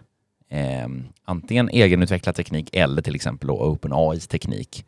eh, 0.49 0.87
antingen 1.25 1.69
egenutvecklad 1.69 2.35
teknik 2.35 2.69
eller 2.73 3.01
till 3.01 3.15
exempel 3.15 3.49
OpenAIs 3.49 4.27
teknik 4.27 4.85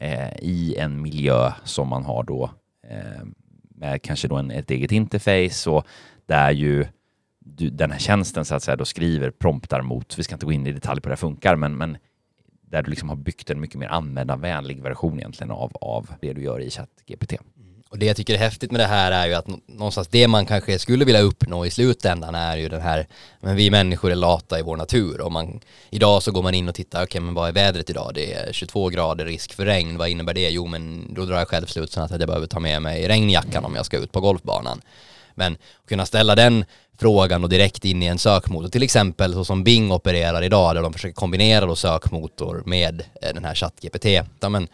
eh, 0.00 0.36
i 0.38 0.76
en 0.78 1.02
miljö 1.02 1.52
som 1.64 1.88
man 1.88 2.04
har 2.04 2.22
då 2.22 2.50
eh, 2.88 3.24
med 3.68 4.02
kanske 4.02 4.28
då 4.28 4.36
en, 4.36 4.50
ett 4.50 4.70
eget 4.70 4.92
interface 4.92 5.70
och 5.70 5.86
där 6.26 6.50
ju 6.50 6.86
du, 7.38 7.70
den 7.70 7.90
här 7.90 7.98
tjänsten 7.98 8.44
så 8.44 8.54
att 8.54 8.62
säga 8.62 8.76
då 8.76 8.84
skriver 8.84 9.30
promptar 9.30 9.82
mot, 9.82 10.18
vi 10.18 10.22
ska 10.22 10.34
inte 10.34 10.46
gå 10.46 10.52
in 10.52 10.66
i 10.66 10.72
detalj 10.72 11.00
på 11.00 11.08
hur 11.08 11.10
det 11.10 11.16
funkar, 11.16 11.56
men, 11.56 11.76
men 11.76 11.98
där 12.60 12.82
du 12.82 12.90
liksom 12.90 13.08
har 13.08 13.16
byggt 13.16 13.50
en 13.50 13.60
mycket 13.60 13.78
mer 13.78 13.88
användarvänlig 13.88 14.82
version 14.82 15.18
egentligen 15.18 15.50
av, 15.50 15.72
av 15.80 16.10
det 16.20 16.32
du 16.32 16.42
gör 16.42 16.60
i 16.60 16.70
ChatGPT. 16.70 17.34
Och 17.90 17.98
det 17.98 18.06
jag 18.06 18.16
tycker 18.16 18.34
är 18.34 18.38
häftigt 18.38 18.70
med 18.70 18.80
det 18.80 18.86
här 18.86 19.12
är 19.12 19.26
ju 19.26 19.34
att 19.34 19.46
någonstans 19.66 20.08
det 20.08 20.28
man 20.28 20.46
kanske 20.46 20.78
skulle 20.78 21.04
vilja 21.04 21.20
uppnå 21.20 21.66
i 21.66 21.70
slutändan 21.70 22.34
är 22.34 22.56
ju 22.56 22.68
den 22.68 22.80
här, 22.80 23.06
men 23.40 23.56
vi 23.56 23.70
människor 23.70 24.10
är 24.10 24.14
lata 24.14 24.58
i 24.58 24.62
vår 24.62 24.76
natur 24.76 25.20
och 25.20 25.32
man, 25.32 25.60
idag 25.90 26.22
så 26.22 26.30
går 26.30 26.42
man 26.42 26.54
in 26.54 26.68
och 26.68 26.74
tittar, 26.74 27.04
okej 27.04 27.20
men 27.20 27.34
vad 27.34 27.48
är 27.48 27.52
vädret 27.52 27.90
idag? 27.90 28.12
Det 28.14 28.32
är 28.32 28.52
22 28.52 28.88
grader 28.88 29.24
risk 29.24 29.54
för 29.54 29.66
regn, 29.66 29.98
vad 29.98 30.08
innebär 30.08 30.34
det? 30.34 30.50
Jo 30.50 30.66
men 30.66 31.14
då 31.14 31.24
drar 31.24 31.38
jag 31.38 31.48
själv 31.48 31.66
slutsatsen 31.66 32.14
att 32.14 32.20
jag 32.20 32.28
behöver 32.28 32.46
ta 32.46 32.60
med 32.60 32.82
mig 32.82 33.08
regnjackan 33.08 33.64
om 33.64 33.74
jag 33.74 33.86
ska 33.86 33.96
ut 33.96 34.12
på 34.12 34.20
golfbanan. 34.20 34.80
Men 35.34 35.52
att 35.52 35.88
kunna 35.88 36.06
ställa 36.06 36.34
den 36.34 36.64
frågan 36.98 37.44
och 37.44 37.50
direkt 37.50 37.84
in 37.84 38.02
i 38.02 38.06
en 38.06 38.18
sökmotor, 38.18 38.68
till 38.68 38.82
exempel 38.82 39.32
så 39.32 39.44
som 39.44 39.64
Bing 39.64 39.92
opererar 39.92 40.42
idag 40.42 40.74
där 40.74 40.82
de 40.82 40.92
försöker 40.92 41.14
kombinera 41.14 41.66
då 41.66 41.76
sökmotor 41.76 42.62
med 42.66 43.02
eh, 43.22 43.34
den 43.34 43.44
här 43.44 43.54
ChatGPT. 43.54 44.04
Ja, 44.40 44.48
men, 44.48 44.68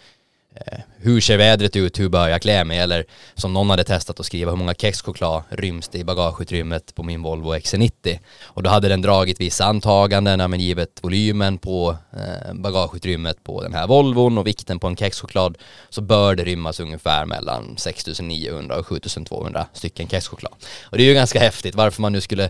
Eh, 0.54 0.78
hur 0.96 1.20
ser 1.20 1.36
vädret 1.36 1.76
ut, 1.76 2.00
hur 2.00 2.08
bör 2.08 2.28
jag 2.28 2.42
klä 2.42 2.64
mig? 2.64 2.78
Eller 2.78 3.04
som 3.34 3.52
någon 3.52 3.70
hade 3.70 3.84
testat 3.84 4.20
att 4.20 4.26
skriva 4.26 4.50
hur 4.50 4.58
många 4.58 4.74
kexchoklad 4.74 5.42
ryms 5.48 5.88
det 5.88 5.98
i 5.98 6.04
bagageutrymmet 6.04 6.94
på 6.94 7.02
min 7.02 7.22
Volvo 7.22 7.54
XC90? 7.54 8.18
Och 8.44 8.62
då 8.62 8.70
hade 8.70 8.88
den 8.88 9.02
dragit 9.02 9.40
vissa 9.40 9.64
antaganden, 9.64 10.40
ja, 10.40 10.48
men 10.48 10.60
givet 10.60 10.98
volymen 11.02 11.58
på 11.58 11.96
eh, 12.12 12.54
bagageutrymmet 12.54 13.44
på 13.44 13.62
den 13.62 13.74
här 13.74 13.86
Volvon 13.86 14.38
och 14.38 14.46
vikten 14.46 14.78
på 14.78 14.86
en 14.86 14.96
kexchoklad 14.96 15.58
så 15.90 16.00
bör 16.00 16.34
det 16.34 16.44
rymmas 16.44 16.80
ungefär 16.80 17.26
mellan 17.26 17.76
6900 17.76 18.76
och 18.76 18.86
7200 18.86 19.66
stycken 19.72 20.08
kexchoklad. 20.08 20.54
Och 20.82 20.96
det 20.96 21.02
är 21.02 21.08
ju 21.08 21.14
ganska 21.14 21.40
häftigt 21.40 21.74
varför 21.74 22.02
man 22.02 22.12
nu 22.12 22.20
skulle 22.20 22.44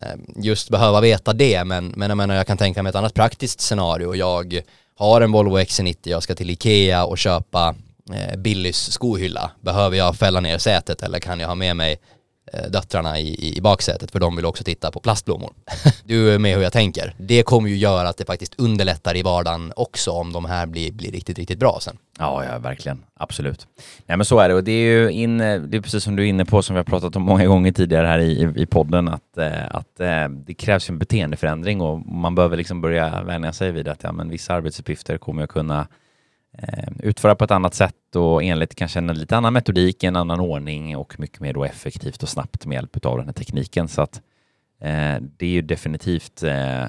eh, 0.00 0.16
just 0.36 0.70
behöva 0.70 1.00
veta 1.00 1.32
det 1.32 1.64
men, 1.64 1.88
men 1.96 2.10
jag 2.10 2.16
menar 2.16 2.34
jag 2.34 2.46
kan 2.46 2.58
tänka 2.58 2.82
mig 2.82 2.90
ett 2.90 2.96
annat 2.96 3.14
praktiskt 3.14 3.60
scenario. 3.60 4.14
Jag 4.14 4.62
har 4.98 5.20
en 5.20 5.32
Volvo 5.32 5.58
XC90, 5.58 5.96
jag 6.02 6.22
ska 6.22 6.34
till 6.34 6.50
Ikea 6.50 7.04
och 7.04 7.18
köpa 7.18 7.74
eh, 8.14 8.38
Billys 8.38 8.92
skohylla. 8.92 9.50
Behöver 9.60 9.96
jag 9.96 10.16
fälla 10.16 10.40
ner 10.40 10.58
sätet 10.58 11.02
eller 11.02 11.18
kan 11.18 11.40
jag 11.40 11.48
ha 11.48 11.54
med 11.54 11.76
mig 11.76 12.00
Eh, 12.52 12.70
döttrarna 12.70 13.18
i, 13.18 13.56
i 13.56 13.60
baksätet 13.60 14.10
för 14.10 14.20
de 14.20 14.36
vill 14.36 14.44
också 14.44 14.64
titta 14.64 14.90
på 14.90 15.00
plastblommor. 15.00 15.52
du 16.04 16.34
är 16.34 16.38
med 16.38 16.56
hur 16.56 16.62
jag 16.62 16.72
tänker. 16.72 17.14
Det 17.18 17.42
kommer 17.42 17.68
ju 17.68 17.76
göra 17.76 18.08
att 18.08 18.16
det 18.16 18.24
faktiskt 18.24 18.54
underlättar 18.58 19.16
i 19.16 19.22
vardagen 19.22 19.72
också 19.76 20.10
om 20.10 20.32
de 20.32 20.44
här 20.44 20.66
blir, 20.66 20.92
blir 20.92 21.12
riktigt, 21.12 21.38
riktigt 21.38 21.58
bra 21.58 21.78
sen. 21.80 21.98
Ja, 22.18 22.44
ja, 22.44 22.58
verkligen. 22.58 23.02
Absolut. 23.16 23.66
Nej, 24.06 24.16
men 24.16 24.24
så 24.24 24.38
är 24.38 24.48
det 24.48 24.54
och 24.54 24.64
det 24.64 24.72
är 24.72 25.00
ju 25.00 25.10
in, 25.10 25.38
det 25.38 25.76
är 25.76 25.80
precis 25.80 26.04
som 26.04 26.16
du 26.16 26.22
är 26.22 26.26
inne 26.26 26.44
på 26.44 26.62
som 26.62 26.74
vi 26.74 26.78
har 26.78 26.84
pratat 26.84 27.16
om 27.16 27.22
många 27.22 27.46
gånger 27.46 27.72
tidigare 27.72 28.06
här 28.06 28.18
i, 28.18 28.52
i 28.56 28.66
podden 28.66 29.08
att, 29.08 29.38
eh, 29.38 29.66
att 29.70 30.00
eh, 30.00 30.28
det 30.28 30.54
krävs 30.54 30.90
en 30.90 30.98
beteendeförändring 30.98 31.80
och 31.80 32.06
man 32.06 32.34
behöver 32.34 32.56
liksom 32.56 32.80
börja 32.80 33.22
vänja 33.22 33.52
sig 33.52 33.72
vid 33.72 33.88
att 33.88 34.02
ja, 34.02 34.12
men 34.12 34.30
vissa 34.30 34.54
arbetsuppgifter 34.54 35.18
kommer 35.18 35.42
jag 35.42 35.50
kunna 35.50 35.86
Eh, 36.58 36.92
utföra 36.98 37.34
på 37.34 37.44
ett 37.44 37.50
annat 37.50 37.74
sätt 37.74 38.16
och 38.16 38.42
enligt 38.42 38.74
kanske 38.74 38.98
en 38.98 39.06
lite 39.06 39.36
annan 39.36 39.52
metodik, 39.52 40.04
en 40.04 40.16
annan 40.16 40.40
ordning 40.40 40.96
och 40.96 41.20
mycket 41.20 41.40
mer 41.40 41.52
då 41.52 41.64
effektivt 41.64 42.22
och 42.22 42.28
snabbt 42.28 42.66
med 42.66 42.74
hjälp 42.74 43.06
av 43.06 43.16
den 43.18 43.26
här 43.26 43.32
tekniken. 43.32 43.88
Så 43.88 44.02
att 44.02 44.22
eh, 44.80 45.16
det 45.20 45.46
är 45.46 45.50
ju 45.50 45.62
definitivt 45.62 46.42
eh, 46.42 46.84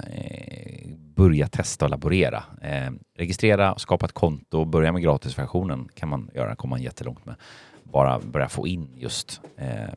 börja 1.16 1.48
testa 1.48 1.86
och 1.86 1.92
laborera. 1.92 2.44
Eh, 2.62 2.92
registrera, 3.18 3.78
skapa 3.78 4.06
ett 4.06 4.12
konto, 4.12 4.66
börja 4.66 4.92
med 4.92 5.02
gratisversionen 5.02 5.90
kan 5.94 6.10
man 6.10 6.30
göra, 6.34 6.56
kommer 6.56 6.70
man 6.70 6.82
jättelångt 6.82 7.26
med. 7.26 7.36
Bara 7.84 8.20
börja 8.20 8.50
få 8.50 8.68
in 8.68 8.90
just 8.96 9.42
eh, 9.58 9.94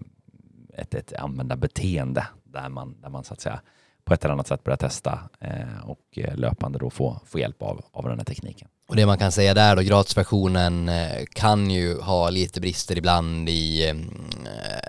ett, 0.74 0.94
ett 0.94 1.12
användarbeteende 1.12 2.26
där 2.44 2.68
man, 2.68 2.96
där 3.00 3.08
man 3.08 3.24
så 3.24 3.32
att 3.32 3.40
säga 3.40 3.60
på 4.04 4.14
ett 4.14 4.24
eller 4.24 4.32
annat 4.32 4.46
sätt 4.46 4.64
börjar 4.64 4.76
testa 4.76 5.18
eh, 5.40 5.84
och 5.84 6.00
eh, 6.16 6.36
löpande 6.36 6.78
då 6.78 6.90
få, 6.90 7.20
få 7.26 7.38
hjälp 7.38 7.62
av, 7.62 7.84
av 7.92 8.08
den 8.08 8.18
här 8.18 8.24
tekniken. 8.24 8.68
Och 8.90 8.96
det 8.96 9.06
man 9.06 9.18
kan 9.18 9.32
säga 9.32 9.54
där 9.54 9.76
då, 9.76 9.82
gratisversionen 9.82 10.88
eh, 10.88 11.24
kan 11.32 11.70
ju 11.70 12.00
ha 12.00 12.30
lite 12.30 12.60
brister 12.60 12.98
ibland 12.98 13.48
i, 13.48 13.88
eh, 13.88 13.94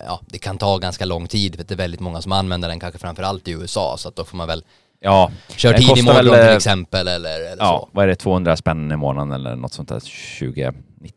ja, 0.06 0.20
det 0.26 0.38
kan 0.38 0.58
ta 0.58 0.78
ganska 0.78 1.06
lång 1.06 1.28
tid 1.28 1.56
för 1.56 1.64
det 1.64 1.74
är 1.74 1.78
väldigt 1.78 2.00
många 2.00 2.22
som 2.22 2.32
använder 2.32 2.70
den, 2.70 2.80
kanske 2.80 3.00
framförallt 3.00 3.48
i 3.48 3.52
USA, 3.52 3.96
så 3.98 4.10
att 4.10 4.16
då 4.16 4.24
får 4.24 4.38
man 4.38 4.48
väl 4.48 4.64
Ja, 5.00 5.32
Kör 5.56 5.74
tid 5.74 5.98
imorgon 5.98 6.26
väl, 6.26 6.48
till 6.48 6.58
exempel 6.58 7.08
eller, 7.08 7.40
eller 7.40 7.64
ja, 7.64 7.80
så. 7.80 7.90
vad 7.92 8.04
är 8.04 8.08
det, 8.08 8.16
200 8.16 8.58
spänn 8.58 8.92
i 8.92 8.96
månaden 8.96 9.32
eller 9.32 9.56
något 9.56 9.74
sånt 9.74 9.90
där, 9.90 10.00
20, 10.00 10.72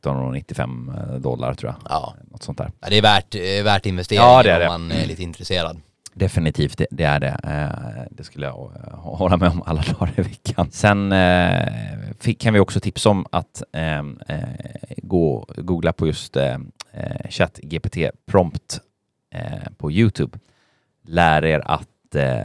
19,95 0.04 1.18
dollar 1.18 1.54
tror 1.54 1.72
jag. 1.72 1.92
Ja. 1.92 2.14
Något 2.30 2.42
sånt 2.42 2.58
där. 2.58 2.72
Ja, 2.80 2.88
det 2.90 2.98
är 2.98 3.02
värt, 3.02 3.34
värt 3.64 3.86
investeringen 3.86 4.30
ja, 4.30 4.42
det 4.42 4.50
är 4.50 4.60
det. 4.60 4.68
om 4.68 4.72
man 4.72 4.92
är 4.92 5.06
lite 5.06 5.22
intresserad. 5.22 5.80
Definitivt, 6.16 6.78
det, 6.78 6.86
det 6.90 7.04
är 7.04 7.20
det. 7.20 7.36
Eh, 7.44 8.02
det 8.10 8.24
skulle 8.24 8.46
jag 8.46 8.72
eh, 8.76 8.98
hålla 8.98 9.36
med 9.36 9.48
om 9.48 9.62
alla 9.66 9.82
dagar 9.98 10.12
i 10.16 10.22
veckan. 10.22 10.70
Sen 10.70 11.12
eh, 11.12 11.68
fick, 12.20 12.40
kan 12.40 12.54
vi 12.54 12.60
också 12.60 12.80
tipsa 12.80 13.10
om 13.10 13.26
att 13.32 13.62
ehm, 13.72 14.18
eh, 14.28 14.38
gå 14.96 15.46
googla 15.56 15.92
på 15.92 16.06
just 16.06 16.36
eh, 16.36 16.56
eh, 16.92 17.30
ChatGPT 17.30 17.96
prompt 18.26 18.80
på 19.76 19.92
Youtube. 19.92 20.38
Lär 21.06 21.44
er 21.44 21.62
att 21.64 21.88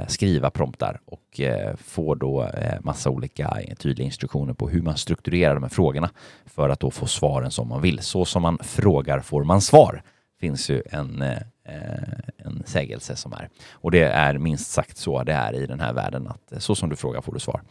skriva 0.08 0.50
promptar 0.50 1.00
och 1.06 1.42
få 1.78 2.16
då 2.16 2.50
massa 2.80 3.10
olika 3.10 3.58
tydliga 3.78 4.06
instruktioner 4.06 4.54
på 4.54 4.70
hur 4.70 4.82
man 4.82 4.98
strukturerar 4.98 5.54
de 5.54 5.64
här 5.64 5.70
frågorna 5.70 6.10
för 6.46 6.70
att 6.70 6.80
då 6.80 6.92
få 6.92 7.08
svaren 7.08 7.52
som 7.52 7.68
man 7.68 7.82
vill. 7.82 8.00
Så 8.00 8.26
som 8.26 8.42
man 8.42 8.58
frågar 8.62 9.20
får 9.20 9.44
man 9.44 9.62
svar 9.62 10.02
finns 10.40 10.70
ju 10.70 10.84
en 10.92 11.24
Eh, 11.24 11.38
Eh, 11.70 12.48
en 12.48 12.64
sägelse 12.66 13.16
som 13.16 13.34
är. 13.34 13.50
Och 13.72 13.92
det 13.92 14.04
är 14.04 14.38
minst 14.38 14.72
sagt 14.72 14.98
så 14.98 15.24
det 15.24 15.34
är 15.34 15.54
i 15.54 15.66
den 15.66 15.80
här 15.80 15.94
världen 15.94 16.28
att 16.28 16.52
eh, 16.52 16.60
så 16.60 16.76
som 16.76 16.90
du 16.90 16.96
frågar 16.96 17.22
får 17.22 17.34
du 17.34 17.40
svar. 17.40 17.62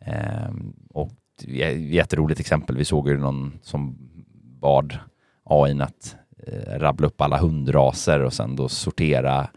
Ehm, 0.00 0.72
och 0.90 1.12
jätteroligt 1.76 2.40
exempel. 2.40 2.76
Vi 2.76 2.84
såg 2.84 3.08
ju 3.08 3.18
någon 3.18 3.58
som 3.62 3.98
bad 4.60 4.98
AI 5.44 5.82
att 5.82 6.16
eh, 6.46 6.78
rabbla 6.78 7.06
upp 7.06 7.20
alla 7.20 7.38
hundraser 7.38 8.20
och 8.20 8.32
sen 8.32 8.56
då 8.56 8.68
sortera 8.68 9.48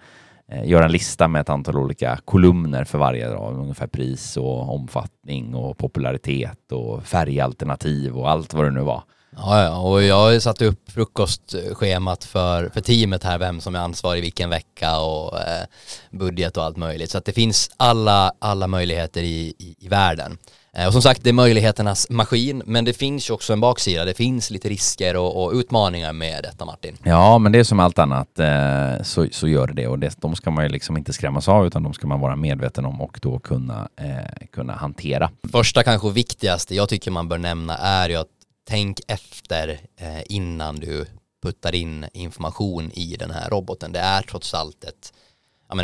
göra 0.63 0.85
en 0.85 0.91
lista 0.91 1.27
med 1.27 1.41
ett 1.41 1.49
antal 1.49 1.77
olika 1.77 2.19
kolumner 2.25 2.83
för 2.83 2.97
varje, 2.97 3.29
dag, 3.29 3.57
ungefär 3.57 3.87
pris 3.87 4.37
och 4.37 4.75
omfattning 4.75 5.55
och 5.55 5.77
popularitet 5.77 6.71
och 6.71 7.03
färgalternativ 7.03 8.17
och 8.17 8.29
allt 8.29 8.53
vad 8.53 8.65
det 8.65 8.71
nu 8.71 8.81
var. 8.81 9.03
Ja, 9.37 9.63
ja, 9.63 9.77
och 9.77 10.03
jag 10.03 10.15
har 10.15 10.39
satt 10.39 10.61
upp 10.61 10.91
frukostschemat 10.91 12.23
för, 12.23 12.69
för 12.69 12.81
teamet 12.81 13.23
här, 13.23 13.37
vem 13.37 13.61
som 13.61 13.75
är 13.75 13.79
ansvarig 13.79 14.21
vilken 14.21 14.49
vecka 14.49 14.97
och 14.97 15.39
eh, 15.39 15.65
budget 16.11 16.57
och 16.57 16.63
allt 16.63 16.77
möjligt. 16.77 17.11
Så 17.11 17.17
att 17.17 17.25
det 17.25 17.33
finns 17.33 17.71
alla, 17.77 18.33
alla 18.39 18.67
möjligheter 18.67 19.23
i, 19.23 19.53
i, 19.57 19.75
i 19.79 19.87
världen. 19.87 20.37
Eh, 20.77 20.87
och 20.87 20.93
som 20.93 21.01
sagt, 21.01 21.23
det 21.23 21.29
är 21.29 21.33
möjligheternas 21.33 22.09
maskin, 22.09 22.63
men 22.65 22.85
det 22.85 22.93
finns 22.93 23.29
ju 23.29 23.33
också 23.33 23.53
en 23.53 23.59
baksida. 23.59 24.05
Det 24.05 24.13
finns 24.13 24.51
lite 24.51 24.69
risker 24.69 25.15
och, 25.15 25.43
och 25.43 25.53
utmaningar 25.53 26.13
med 26.13 26.43
detta, 26.43 26.65
Martin. 26.65 26.97
Ja, 27.03 27.37
men 27.37 27.51
det 27.51 27.59
är 27.59 27.63
som 27.63 27.79
allt 27.79 27.99
annat 27.99 28.39
eh, 28.39 29.03
så, 29.03 29.27
så 29.31 29.47
gör 29.47 29.67
det 29.67 29.73
det 29.73 29.87
och 29.87 29.99
det, 29.99 30.21
de 30.21 30.35
ska 30.35 30.51
man 30.51 30.63
ju 30.63 30.69
liksom 30.69 30.97
inte 30.97 31.13
skrämmas 31.13 31.47
av 31.47 31.67
utan 31.67 31.83
de 31.83 31.93
ska 31.93 32.07
man 32.07 32.19
vara 32.19 32.35
medveten 32.35 32.85
om 32.85 33.01
och 33.01 33.19
då 33.21 33.39
kunna, 33.39 33.87
eh, 34.01 34.47
kunna 34.51 34.73
hantera. 34.73 35.29
Första 35.51 35.83
kanske 35.83 36.09
viktigaste 36.09 36.75
jag 36.75 36.89
tycker 36.89 37.11
man 37.11 37.29
bör 37.29 37.37
nämna 37.37 37.77
är 37.77 38.09
ju 38.09 38.15
att 38.15 38.27
tänk 38.63 38.99
efter 39.07 39.79
eh, 39.97 40.21
innan 40.25 40.75
du 40.75 41.05
puttar 41.43 41.75
in 41.75 42.05
information 42.13 42.91
i 42.91 43.15
den 43.15 43.31
här 43.31 43.49
roboten. 43.49 43.91
Det 43.91 43.99
är 43.99 44.21
trots 44.21 44.53
allt 44.53 44.83
ett, 44.83 45.13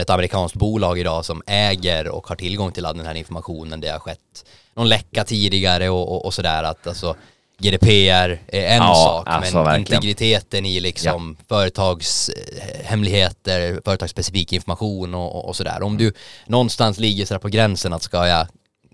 ett 0.01 0.09
amerikanskt 0.09 0.57
bolag 0.57 0.99
idag 0.99 1.25
som 1.25 1.43
äger 1.47 2.07
och 2.07 2.27
har 2.27 2.35
tillgång 2.35 2.71
till 2.71 2.85
all 2.85 2.97
den 2.97 3.05
här 3.05 3.15
informationen. 3.15 3.81
Det 3.81 3.89
har 3.89 3.99
skett 3.99 4.45
någon 4.73 4.89
läcka 4.89 5.23
tidigare 5.23 5.89
och, 5.89 6.11
och, 6.11 6.25
och 6.25 6.33
sådär 6.33 6.63
att 6.63 6.87
alltså 6.87 7.15
GDPR 7.59 8.39
är 8.47 8.67
en 8.67 8.77
ja, 8.77 8.95
sak, 8.95 9.27
alltså, 9.27 9.55
men 9.55 9.65
verkligen. 9.65 10.03
integriteten 10.03 10.65
i 10.65 10.79
liksom 10.79 11.37
ja. 11.39 11.45
företagshemligheter, 11.47 13.81
företagsspecifik 13.85 14.53
information 14.53 15.13
och, 15.13 15.49
och, 15.49 15.55
sådär. 15.55 15.83
Om 15.83 15.97
du 15.97 16.13
någonstans 16.45 16.99
ligger 16.99 17.25
sådär 17.25 17.39
på 17.39 17.47
gränsen 17.47 17.93
att 17.93 18.03
ska 18.03 18.27
jag 18.27 18.47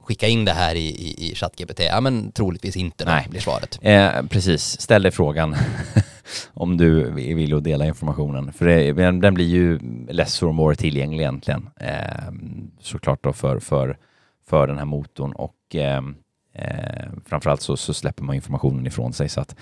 skicka 0.05 0.27
in 0.27 0.45
det 0.45 0.51
här 0.51 0.75
i, 0.75 0.87
i, 0.87 1.31
i 1.31 1.35
ChatGPT? 1.35 1.79
Ja 1.79 2.01
men 2.01 2.31
troligtvis 2.31 2.75
inte, 2.75 3.05
Nej. 3.05 3.27
blir 3.29 3.41
svaret. 3.41 3.79
Eh, 3.81 4.25
precis, 4.29 4.81
ställ 4.81 5.01
dig 5.03 5.11
frågan 5.11 5.55
om 6.53 6.77
du 6.77 7.11
vill 7.11 7.63
dela 7.63 7.85
informationen. 7.85 8.53
För 8.53 8.65
det, 8.65 8.93
den 9.11 9.33
blir 9.33 9.45
ju 9.45 9.79
less 10.09 10.43
or 10.43 10.51
more 10.51 10.75
tillgänglig 10.75 11.23
egentligen. 11.23 11.69
Eh, 11.79 12.31
såklart 12.79 13.23
då 13.23 13.33
för, 13.33 13.59
för, 13.59 13.97
för 14.47 14.67
den 14.67 14.77
här 14.77 14.85
motorn 14.85 15.31
och 15.31 15.75
eh, 15.75 16.01
eh, 16.53 17.09
framförallt 17.25 17.61
så, 17.61 17.77
så 17.77 17.93
släpper 17.93 18.23
man 18.23 18.35
informationen 18.35 18.87
ifrån 18.87 19.13
sig 19.13 19.29
så 19.29 19.41
att 19.41 19.55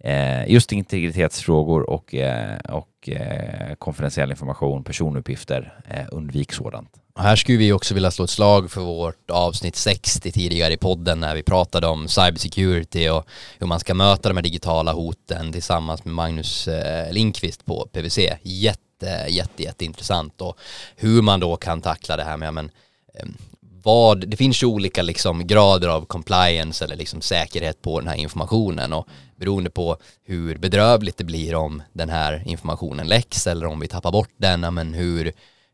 eh, 0.00 0.50
just 0.50 0.72
integritetsfrågor 0.72 1.90
och, 1.90 2.14
eh, 2.14 2.58
och 2.58 3.08
eh, 3.08 3.74
konfidentiell 3.74 4.30
information, 4.30 4.84
personuppgifter, 4.84 5.74
undvik 6.12 6.52
sådant. 6.52 7.01
Och 7.14 7.22
här 7.22 7.36
skulle 7.36 7.58
vi 7.58 7.72
också 7.72 7.94
vilja 7.94 8.10
slå 8.10 8.24
ett 8.24 8.30
slag 8.30 8.70
för 8.70 8.80
vårt 8.80 9.30
avsnitt 9.30 9.76
60 9.76 10.32
tidigare 10.32 10.72
i 10.72 10.76
podden 10.76 11.20
när 11.20 11.34
vi 11.34 11.42
pratade 11.42 11.86
om 11.86 12.08
cybersecurity 12.08 13.08
och 13.08 13.26
hur 13.58 13.66
man 13.66 13.80
ska 13.80 13.94
möta 13.94 14.28
de 14.28 14.36
här 14.36 14.42
digitala 14.42 14.92
hoten 14.92 15.52
tillsammans 15.52 16.04
med 16.04 16.14
Magnus 16.14 16.68
eh, 16.68 17.12
Linkvist 17.12 17.64
på 17.64 17.88
PVC. 17.92 18.18
Jätte, 18.42 19.26
jätte, 19.28 19.62
jätteintressant 19.62 20.40
och 20.40 20.58
hur 20.96 21.22
man 21.22 21.40
då 21.40 21.56
kan 21.56 21.80
tackla 21.80 22.16
det 22.16 22.24
här 22.24 22.36
med, 22.36 22.54
men, 22.54 22.70
eh, 23.14 23.26
vad, 23.84 24.28
det 24.28 24.36
finns 24.36 24.62
ju 24.62 24.66
olika 24.66 25.02
liksom 25.02 25.46
grader 25.46 25.88
av 25.88 26.04
compliance 26.04 26.84
eller 26.84 26.96
liksom 26.96 27.20
säkerhet 27.20 27.82
på 27.82 28.00
den 28.00 28.08
här 28.08 28.16
informationen 28.16 28.92
och 28.92 29.08
beroende 29.36 29.70
på 29.70 29.96
hur 30.24 30.58
bedrövligt 30.58 31.16
det 31.16 31.24
blir 31.24 31.54
om 31.54 31.82
den 31.92 32.08
här 32.08 32.42
informationen 32.46 33.06
läcks 33.06 33.46
eller 33.46 33.66
om 33.66 33.80
vi 33.80 33.88
tappar 33.88 34.12
bort 34.12 34.34
den, 34.36 34.74
men 34.74 34.94
hur 34.94 35.32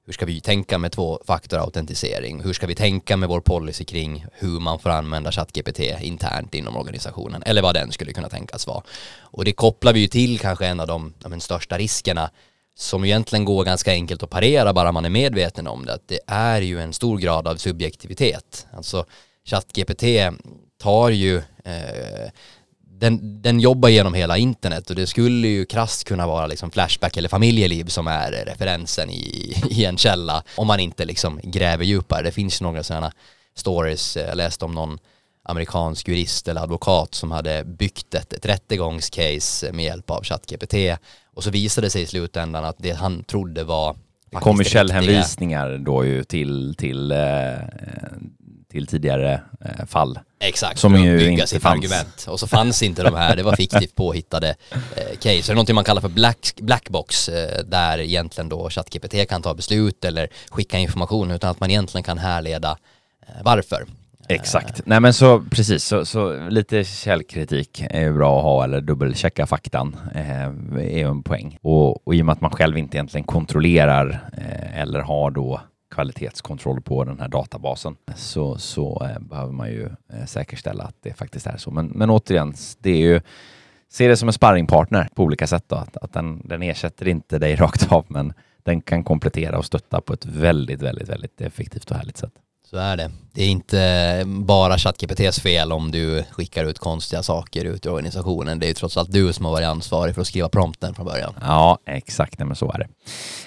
hur 0.09 0.13
ska 0.13 0.27
vi 0.27 0.41
tänka 0.41 0.79
med 0.79 0.93
tvåfaktorautentisering? 0.93 2.41
Hur 2.43 2.53
ska 2.53 2.67
vi 2.67 2.75
tänka 2.75 3.17
med 3.17 3.29
vår 3.29 3.41
policy 3.41 3.85
kring 3.85 4.27
hur 4.33 4.61
man 4.61 4.79
får 4.79 4.91
använda 4.91 5.33
ChatGPT 5.33 5.81
internt 6.01 6.55
inom 6.55 6.77
organisationen? 6.77 7.43
Eller 7.47 7.63
vad 7.63 7.75
den 7.75 7.93
skulle 7.93 8.13
kunna 8.13 8.29
tänkas 8.29 8.67
vara. 8.67 8.83
Och 9.21 9.45
det 9.45 9.53
kopplar 9.53 9.93
vi 9.93 10.01
ju 10.01 10.07
till 10.07 10.39
kanske 10.39 10.67
en 10.67 10.81
av 10.81 10.87
de, 10.87 11.15
de 11.19 11.41
största 11.41 11.79
riskerna 11.79 12.31
som 12.75 13.05
egentligen 13.05 13.45
går 13.45 13.65
ganska 13.65 13.93
enkelt 13.93 14.23
att 14.23 14.31
parera 14.31 14.73
bara 14.73 14.93
man 14.93 15.05
är 15.05 15.11
medveten 15.11 15.67
om 15.67 15.87
det. 15.87 15.95
Att 15.95 16.09
det 16.09 16.21
är 16.27 16.61
ju 16.61 16.81
en 16.81 16.93
stor 16.93 17.19
grad 17.19 17.49
av 17.49 17.57
subjektivitet. 17.57 18.67
Alltså 18.73 19.05
ChatGPT 19.45 20.05
tar 20.79 21.11
ju 21.11 21.37
eh, 21.65 22.31
den, 22.99 23.43
den 23.43 23.61
jobbar 23.61 23.89
genom 23.89 24.15
hela 24.15 24.37
internet 24.37 24.91
och 24.91 24.97
det 24.97 25.07
skulle 25.07 25.49
ju 25.49 25.65
krasst 25.65 26.05
kunna 26.05 26.27
vara 26.27 26.47
liksom 26.47 26.71
Flashback 26.71 27.17
eller 27.17 27.29
Familjeliv 27.29 27.85
som 27.85 28.07
är 28.07 28.33
referensen 28.33 29.11
i, 29.11 29.55
i 29.71 29.85
en 29.85 29.97
källa. 29.97 30.43
Om 30.57 30.67
man 30.67 30.81
inte 30.81 31.05
liksom 31.05 31.41
gräver 31.43 31.85
djupare. 31.85 32.23
Det 32.23 32.33
finns 32.33 32.61
några 32.61 32.83
sådana 32.83 33.13
stories, 33.55 34.17
jag 34.17 34.37
läste 34.37 34.65
om 34.65 34.73
någon 34.73 34.99
amerikansk 35.43 36.09
jurist 36.09 36.49
eller 36.49 36.61
advokat 36.61 37.15
som 37.15 37.31
hade 37.31 37.65
byggt 37.65 38.15
ett, 38.15 38.33
ett 38.33 38.47
rättegångscase 38.47 39.73
med 39.73 39.85
hjälp 39.85 40.11
av 40.11 40.25
ChatGPT. 40.25 40.75
Och 41.35 41.45
så 41.45 41.51
visade 41.51 41.87
det 41.87 41.91
sig 41.91 42.03
i 42.03 42.07
slutändan 42.07 42.65
att 42.65 42.77
det 42.79 42.93
han 42.93 43.25
trodde 43.25 43.65
var 43.65 43.97
det 44.31 44.37
kommer 44.37 44.65
källhänvisningar 44.65 45.79
då 45.79 46.05
ju 46.05 46.25
till, 46.25 46.75
till, 46.79 47.13
eh, 47.13 47.19
till 48.71 48.87
tidigare 48.87 49.41
eh, 49.61 49.87
fall. 49.87 50.19
Exakt, 50.41 50.79
som 50.79 50.97
ju 50.97 51.19
bygga 51.19 51.31
inte 51.31 51.47
sitt 51.47 51.63
fanns. 51.63 51.79
argument. 51.79 52.27
Och 52.29 52.41
så 52.41 52.47
fanns 52.47 52.83
inte 52.83 53.03
de 53.03 53.15
här, 53.15 53.37
det 53.37 53.43
var 53.43 53.57
fiktivt 53.57 53.95
påhittade 53.95 54.49
eh, 54.71 55.17
case. 55.19 55.43
Det 55.47 55.51
är 55.51 55.55
någonting 55.55 55.75
man 55.75 55.85
kallar 55.85 56.01
för 56.01 56.09
black, 56.09 56.53
blackbox 56.57 57.29
eh, 57.29 57.65
där 57.65 57.99
egentligen 58.01 58.49
då 58.49 58.71
ChatGPT 58.71 59.29
kan 59.29 59.43
ta 59.43 59.55
beslut 59.55 60.05
eller 60.05 60.29
skicka 60.51 60.79
information 60.79 61.31
utan 61.31 61.51
att 61.51 61.61
man 61.61 61.71
egentligen 61.71 62.03
kan 62.03 62.19
härleda 62.19 62.79
eh, 63.27 63.35
varför. 63.43 63.87
Exakt. 64.29 64.81
Nej 64.87 65.01
men 65.01 65.15
så 65.15 65.41
precis, 65.51 65.85
så, 65.85 66.05
så 66.05 66.49
lite 66.49 66.85
källkritik 66.85 67.85
är 67.91 68.01
ju 68.01 68.13
bra 68.13 68.39
att 68.39 68.43
ha 68.43 68.65
eller 68.65 68.81
dubbelchecka 68.81 69.47
faktan 69.47 69.97
eh, 70.15 70.43
är 70.93 70.99
ju 70.99 71.09
en 71.09 71.23
poäng. 71.23 71.59
Och, 71.63 72.07
och 72.07 72.15
i 72.15 72.23
och 72.23 72.27
med 72.27 72.33
att 72.33 72.41
man 72.41 72.51
själv 72.51 72.79
inte 72.79 72.97
egentligen 72.97 73.25
kontrollerar 73.25 74.31
eh, 74.37 74.81
eller 74.81 75.01
har 75.01 75.31
då 75.31 75.61
kvalitetskontroll 75.91 76.81
på 76.81 77.05
den 77.05 77.21
här 77.21 77.29
databasen 77.29 77.97
så, 78.17 78.59
så 78.59 79.07
eh, 79.11 79.21
behöver 79.21 79.53
man 79.53 79.69
ju 79.69 79.89
eh, 80.13 80.25
säkerställa 80.27 80.85
att 80.85 80.97
det 81.01 81.15
faktiskt 81.15 81.47
är 81.47 81.57
så. 81.57 81.71
Men, 81.71 81.87
men 81.87 82.11
återigen, 82.11 82.55
det 82.79 82.91
är 82.91 82.97
ju 82.97 83.21
Se 83.91 84.09
det 84.09 84.17
som 84.17 84.29
en 84.29 84.33
sparringpartner 84.33 85.09
på 85.15 85.23
olika 85.23 85.47
sätt 85.47 85.65
då, 85.67 85.77
att, 85.77 85.97
att 85.97 86.13
den, 86.13 86.43
den 86.45 86.63
ersätter 86.63 87.09
inte 87.09 87.39
dig 87.39 87.55
rakt 87.57 87.93
av 87.93 88.05
men 88.09 88.33
den 88.63 88.81
kan 88.81 89.05
komplettera 89.05 89.59
och 89.59 89.65
stötta 89.65 90.01
på 90.01 90.13
ett 90.13 90.27
väldigt, 90.27 90.83
väldigt, 90.83 91.09
väldigt 91.09 91.41
effektivt 91.41 91.91
och 91.91 91.97
härligt 91.97 92.17
sätt. 92.17 92.33
Så 92.71 92.77
är 92.77 92.97
det. 92.97 93.11
Det 93.33 93.43
är 93.43 93.49
inte 93.49 94.23
bara 94.27 94.79
ChatGPTs 94.79 95.41
fel 95.41 95.73
om 95.73 95.91
du 95.91 96.25
skickar 96.31 96.65
ut 96.65 96.79
konstiga 96.79 97.23
saker 97.23 97.65
ut 97.65 97.87
i 97.87 97.89
organisationen. 97.89 98.59
Det 98.59 98.67
är 98.67 98.69
ju 98.69 98.75
trots 98.75 98.97
allt 98.97 99.13
du 99.13 99.33
som 99.33 99.45
har 99.45 99.53
varit 99.53 99.67
ansvarig 99.67 100.15
för 100.15 100.21
att 100.21 100.27
skriva 100.27 100.49
prompten 100.49 100.95
från 100.95 101.07
början. 101.07 101.35
Ja, 101.41 101.79
exakt. 101.87 102.39
men 102.39 102.57
så 102.57 102.73
är 102.73 102.79
det. 102.79 102.89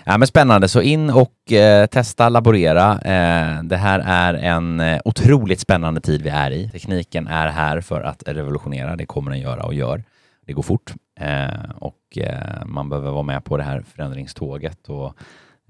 Ja, 0.04 0.18
men 0.18 0.28
spännande. 0.28 0.68
Så 0.68 0.82
in 0.82 1.10
och 1.10 1.52
eh, 1.52 1.86
testa, 1.86 2.30
laborera. 2.30 2.92
Eh, 2.92 3.64
det 3.64 3.78
här 3.78 4.00
är 4.00 4.34
en 4.34 4.80
eh, 4.80 5.02
otroligt 5.06 5.60
spännande 5.60 6.02
tid 6.02 6.22
vi 6.22 6.30
är 6.30 6.52
i. 6.52 6.70
Tekniken 6.70 7.28
är 7.28 7.48
här 7.48 7.82
för 7.82 8.02
att 8.02 8.24
revolutionera. 8.26 8.96
Det 8.96 9.06
kommer 9.06 9.32
den 9.32 9.40
göra 9.40 9.64
och 9.64 9.74
gör. 9.74 10.04
Det 10.46 10.54
går 10.54 10.64
fort 10.64 10.94
eh, 11.20 11.72
och 11.76 12.18
eh, 12.18 12.66
man 12.66 12.90
behöver 12.90 13.12
vara 13.12 13.24
med 13.24 13.44
på 13.44 13.58
det 13.58 13.64
här 13.64 13.84
förändringståget. 13.96 14.90
Och, 14.90 15.14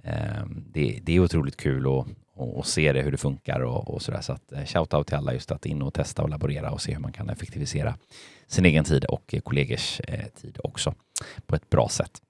eh, 0.04 0.46
det, 0.74 1.00
det 1.04 1.16
är 1.16 1.20
otroligt 1.20 1.58
kul 1.58 1.88
och 1.88 2.08
och, 2.42 2.58
och 2.58 2.68
se 2.68 2.94
det, 2.94 3.02
hur 3.02 3.12
det 3.12 3.18
funkar 3.18 3.60
och, 3.60 3.94
och 3.94 4.02
sådär. 4.02 4.22
Så 4.22 4.34
att 4.34 4.52
eh, 4.52 4.60
shout-out 4.60 5.04
till 5.04 5.16
alla 5.16 5.34
just 5.34 5.52
att 5.52 5.66
in 5.66 5.82
och 5.82 5.94
testa 5.94 6.24
och 6.24 6.30
laborera 6.30 6.72
och 6.72 6.82
se 6.82 6.94
hur 6.94 7.00
man 7.00 7.12
kan 7.12 7.30
effektivisera 7.30 7.98
sin 8.48 8.66
egen 8.66 8.84
tid 8.84 9.06
och 9.06 9.36
kollegers 9.44 10.02
eh, 10.08 10.26
tid 10.42 10.58
också 10.64 10.94
på 11.46 11.56
ett 11.56 11.70
bra 11.70 11.90
sätt. 11.90 12.22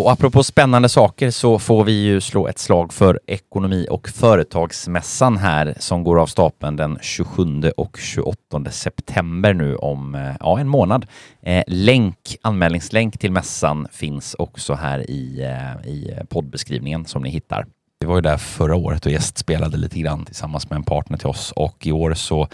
Och 0.00 0.12
apropå 0.12 0.42
spännande 0.42 0.88
saker 0.88 1.30
så 1.30 1.58
får 1.58 1.84
vi 1.84 1.92
ju 1.92 2.20
slå 2.20 2.48
ett 2.48 2.58
slag 2.58 2.92
för 2.92 3.20
ekonomi 3.26 3.86
och 3.90 4.08
företagsmässan 4.08 5.36
här 5.36 5.74
som 5.78 6.04
går 6.04 6.20
av 6.20 6.26
stapeln 6.26 6.76
den 6.76 6.98
27 7.00 7.70
och 7.76 7.96
28 7.98 8.36
september 8.70 9.54
nu 9.54 9.76
om 9.76 10.14
eh, 10.14 10.36
ja, 10.40 10.60
en 10.60 10.68
månad. 10.68 11.06
Eh, 11.42 11.62
länk, 11.66 12.16
anmälningslänk 12.42 13.18
till 13.18 13.32
mässan 13.32 13.88
finns 13.92 14.36
också 14.38 14.74
här 14.74 15.10
i, 15.10 15.42
eh, 15.42 15.90
i 15.90 16.12
poddbeskrivningen 16.28 17.04
som 17.04 17.22
ni 17.22 17.30
hittar. 17.30 17.66
Vi 18.00 18.06
var 18.06 18.14
ju 18.14 18.20
där 18.20 18.36
förra 18.36 18.76
året 18.76 19.06
och 19.06 19.12
gästspelade 19.12 19.76
lite 19.76 19.98
grann 19.98 20.24
tillsammans 20.24 20.70
med 20.70 20.76
en 20.76 20.82
partner 20.82 21.18
till 21.18 21.28
oss 21.28 21.52
och 21.56 21.86
i 21.86 21.92
år 21.92 22.14
så 22.14 22.48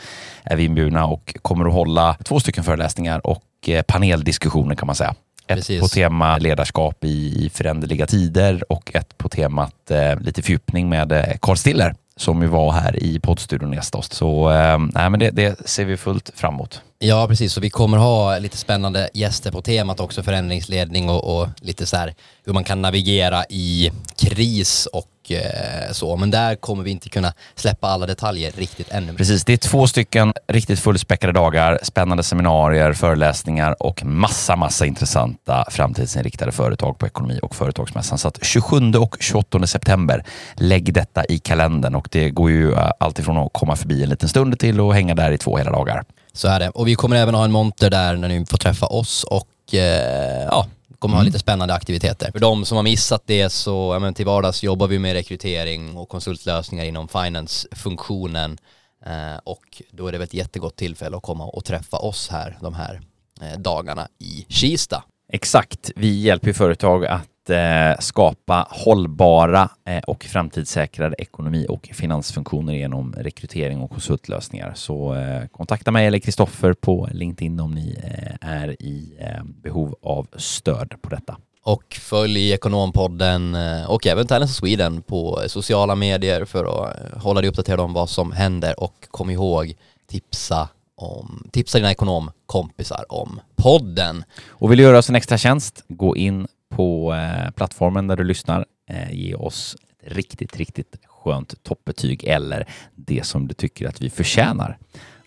är 0.44 0.56
vi 0.56 0.64
inbjudna 0.64 1.06
och 1.06 1.36
kommer 1.42 1.64
att 1.64 1.74
hålla 1.74 2.14
två 2.14 2.40
stycken 2.40 2.64
föreläsningar 2.64 3.26
och 3.26 3.44
eh, 3.66 3.82
paneldiskussioner 3.82 4.74
kan 4.74 4.86
man 4.86 4.96
säga. 4.96 5.14
Ett 5.48 5.56
Precis. 5.56 5.80
på 5.80 5.88
tema 5.88 6.38
ledarskap 6.38 7.04
i 7.04 7.50
föränderliga 7.54 8.06
tider 8.06 8.72
och 8.72 8.90
ett 8.94 9.18
på 9.18 9.28
temat 9.28 9.90
eh, 9.90 10.20
lite 10.20 10.42
fördjupning 10.42 10.88
med 10.88 11.12
eh, 11.12 11.24
Carl 11.40 11.56
Stiller 11.56 11.94
som 12.16 12.42
ju 12.42 12.48
var 12.48 12.72
här 12.72 13.02
i 13.02 13.20
poddstudion 13.20 13.70
nästa 13.70 13.98
oss. 13.98 14.12
Så 14.12 14.50
eh, 14.50 14.78
nej, 14.78 15.10
men 15.10 15.20
det, 15.20 15.30
det, 15.30 15.68
ser 15.68 15.84
vi 15.84 15.96
fullt 15.96 16.30
framåt. 16.34 16.82
Ja, 16.98 17.26
precis. 17.28 17.52
Så 17.52 17.60
vi 17.60 17.70
kommer 17.70 17.98
ha 17.98 18.38
lite 18.38 18.56
spännande 18.56 19.10
gäster 19.14 19.50
på 19.50 19.62
temat 19.62 20.00
också, 20.00 20.22
förändringsledning 20.22 21.10
och, 21.10 21.40
och 21.40 21.48
lite 21.60 21.86
så 21.86 21.96
här 21.96 22.14
hur 22.44 22.52
man 22.52 22.64
kan 22.64 22.82
navigera 22.82 23.44
i 23.48 23.90
kris 24.16 24.86
och 24.86 25.10
Eh, 25.30 25.92
så. 25.92 26.16
Men 26.16 26.30
där 26.30 26.54
kommer 26.54 26.82
vi 26.82 26.90
inte 26.90 27.08
kunna 27.08 27.32
släppa 27.54 27.88
alla 27.88 28.06
detaljer 28.06 28.52
riktigt 28.52 28.90
ännu. 28.90 29.14
Precis, 29.14 29.44
det 29.44 29.52
är 29.52 29.56
två 29.56 29.86
stycken 29.86 30.32
riktigt 30.48 30.80
fullspäckade 30.80 31.32
dagar, 31.32 31.78
spännande 31.82 32.22
seminarier, 32.22 32.92
föreläsningar 32.92 33.82
och 33.82 34.04
massa, 34.04 34.56
massa 34.56 34.86
intressanta 34.86 35.64
framtidsinriktade 35.70 36.52
företag 36.52 36.98
på 36.98 37.06
Ekonomi 37.06 37.40
och 37.42 37.54
Företagsmässan. 37.54 38.18
Så 38.18 38.28
att 38.28 38.44
27 38.44 38.92
och 38.98 39.16
28 39.20 39.66
september, 39.66 40.24
lägg 40.54 40.94
detta 40.94 41.24
i 41.24 41.38
kalendern 41.38 41.94
och 41.94 42.08
det 42.12 42.30
går 42.30 42.50
ju 42.50 42.72
eh, 42.72 42.90
alltifrån 43.00 43.36
att 43.36 43.52
komma 43.52 43.76
förbi 43.76 44.02
en 44.02 44.08
liten 44.08 44.28
stund 44.28 44.58
till 44.58 44.80
att 44.80 44.94
hänga 44.94 45.14
där 45.14 45.32
i 45.32 45.38
två 45.38 45.56
hela 45.56 45.70
dagar. 45.70 46.04
Så 46.36 46.48
är 46.48 46.60
det. 46.60 46.70
Och 46.70 46.88
vi 46.88 46.94
kommer 46.94 47.16
även 47.16 47.34
ha 47.34 47.44
en 47.44 47.52
monter 47.52 47.90
där 47.90 48.16
när 48.16 48.28
ni 48.28 48.46
får 48.46 48.58
träffa 48.58 48.86
oss 48.86 49.24
och 49.24 49.74
eh, 49.74 50.44
ja, 50.44 50.66
kommer 50.98 51.14
mm. 51.14 51.18
ha 51.18 51.24
lite 51.24 51.38
spännande 51.38 51.74
aktiviteter. 51.74 52.32
För 52.32 52.38
de 52.38 52.64
som 52.64 52.76
har 52.76 52.82
missat 52.82 53.22
det 53.26 53.50
så, 53.50 53.90
ja, 53.94 53.98
men 53.98 54.14
till 54.14 54.26
vardags 54.26 54.62
jobbar 54.62 54.86
vi 54.86 54.98
med 54.98 55.12
rekrytering 55.12 55.96
och 55.96 56.08
konsultlösningar 56.08 56.84
inom 56.84 57.08
finance-funktionen 57.08 58.58
eh, 59.06 59.40
och 59.44 59.82
då 59.90 60.08
är 60.08 60.12
det 60.12 60.18
väl 60.18 60.24
ett 60.24 60.34
jättegott 60.34 60.76
tillfälle 60.76 61.16
att 61.16 61.22
komma 61.22 61.44
och 61.44 61.64
träffa 61.64 61.96
oss 61.96 62.28
här 62.28 62.58
de 62.60 62.74
här 62.74 63.00
eh, 63.40 63.58
dagarna 63.58 64.08
i 64.18 64.46
Kista. 64.48 65.04
Exakt, 65.32 65.90
vi 65.96 66.20
hjälper 66.20 66.52
företag 66.52 67.06
att 67.06 67.35
eh, 67.50 67.98
skapa 67.98 68.66
hållbara 68.70 69.70
eh, 69.84 69.98
och 69.98 70.24
framtidssäkrade 70.24 71.16
ekonomi 71.18 71.66
och 71.68 71.90
finansfunktioner 71.92 72.72
genom 72.72 73.14
rekrytering 73.18 73.80
och 73.80 73.90
konsultlösningar. 73.90 74.72
Så 74.74 75.14
eh, 75.14 75.46
kontakta 75.46 75.90
mig 75.90 76.06
eller 76.06 76.18
Kristoffer 76.18 76.72
på 76.72 77.08
LinkedIn 77.12 77.60
om 77.60 77.70
ni 77.70 77.98
är 78.40 78.82
i 78.82 79.16
eh, 79.18 79.44
behov 79.44 79.96
av 80.02 80.26
stöd 80.36 80.94
på 81.02 81.08
detta. 81.08 81.36
Och 81.62 81.98
följ 82.00 82.52
Ekonompodden 82.52 83.56
och 83.88 84.06
även 84.06 84.26
Talents 84.26 84.56
Sweden 84.56 85.02
på 85.02 85.42
sociala 85.46 85.94
medier 85.94 86.44
för 86.44 86.64
att 86.64 87.22
hålla 87.22 87.40
dig 87.40 87.50
uppdaterad 87.50 87.80
om 87.80 87.92
vad 87.92 88.10
som 88.10 88.32
händer 88.32 88.80
och 88.80 88.94
kom 89.10 89.30
ihåg 89.30 89.74
tipsa 90.10 90.68
om, 90.96 91.48
tipsa 91.52 91.78
dina 91.78 91.90
ekonomkompisar 91.90 93.04
om 93.08 93.40
podden. 93.56 94.24
Och 94.48 94.70
vill 94.70 94.78
du 94.78 94.84
göra 94.84 94.98
oss 94.98 95.08
en 95.08 95.16
extra 95.16 95.38
tjänst, 95.38 95.84
gå 95.88 96.16
in 96.16 96.46
på 96.76 97.14
eh, 97.14 97.50
plattformen 97.50 98.06
där 98.06 98.16
du 98.16 98.24
lyssnar. 98.24 98.64
Eh, 98.90 99.12
ge 99.12 99.34
oss 99.34 99.76
ett 100.02 100.12
riktigt, 100.12 100.56
riktigt 100.56 100.96
skönt 101.06 101.62
toppbetyg 101.62 102.24
eller 102.24 102.68
det 102.94 103.26
som 103.26 103.48
du 103.48 103.54
tycker 103.54 103.88
att 103.88 104.00
vi 104.00 104.10
förtjänar 104.10 104.78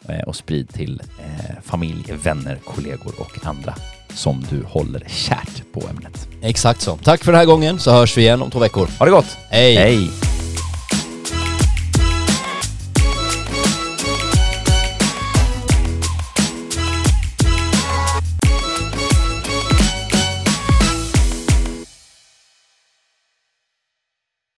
eh, 0.07 0.19
och 0.19 0.35
sprid 0.35 0.69
till 0.73 1.01
familj, 1.63 2.13
vänner, 2.23 2.55
kollegor 2.55 3.13
och 3.19 3.45
andra 3.45 3.75
som 4.13 4.45
du 4.49 4.63
håller 4.63 5.03
kärt 5.07 5.63
på 5.73 5.83
ämnet. 5.89 6.27
Exakt 6.41 6.81
så. 6.81 6.97
Tack 6.97 7.23
för 7.23 7.31
den 7.31 7.39
här 7.39 7.45
gången 7.45 7.79
så 7.79 7.91
hörs 7.91 8.17
vi 8.17 8.21
igen 8.21 8.41
om 8.41 8.51
två 8.51 8.59
veckor. 8.59 8.87
Ha 8.99 9.05
det 9.05 9.11
gott! 9.11 9.37
Hej! 9.49 9.75
Hej. 9.75 10.09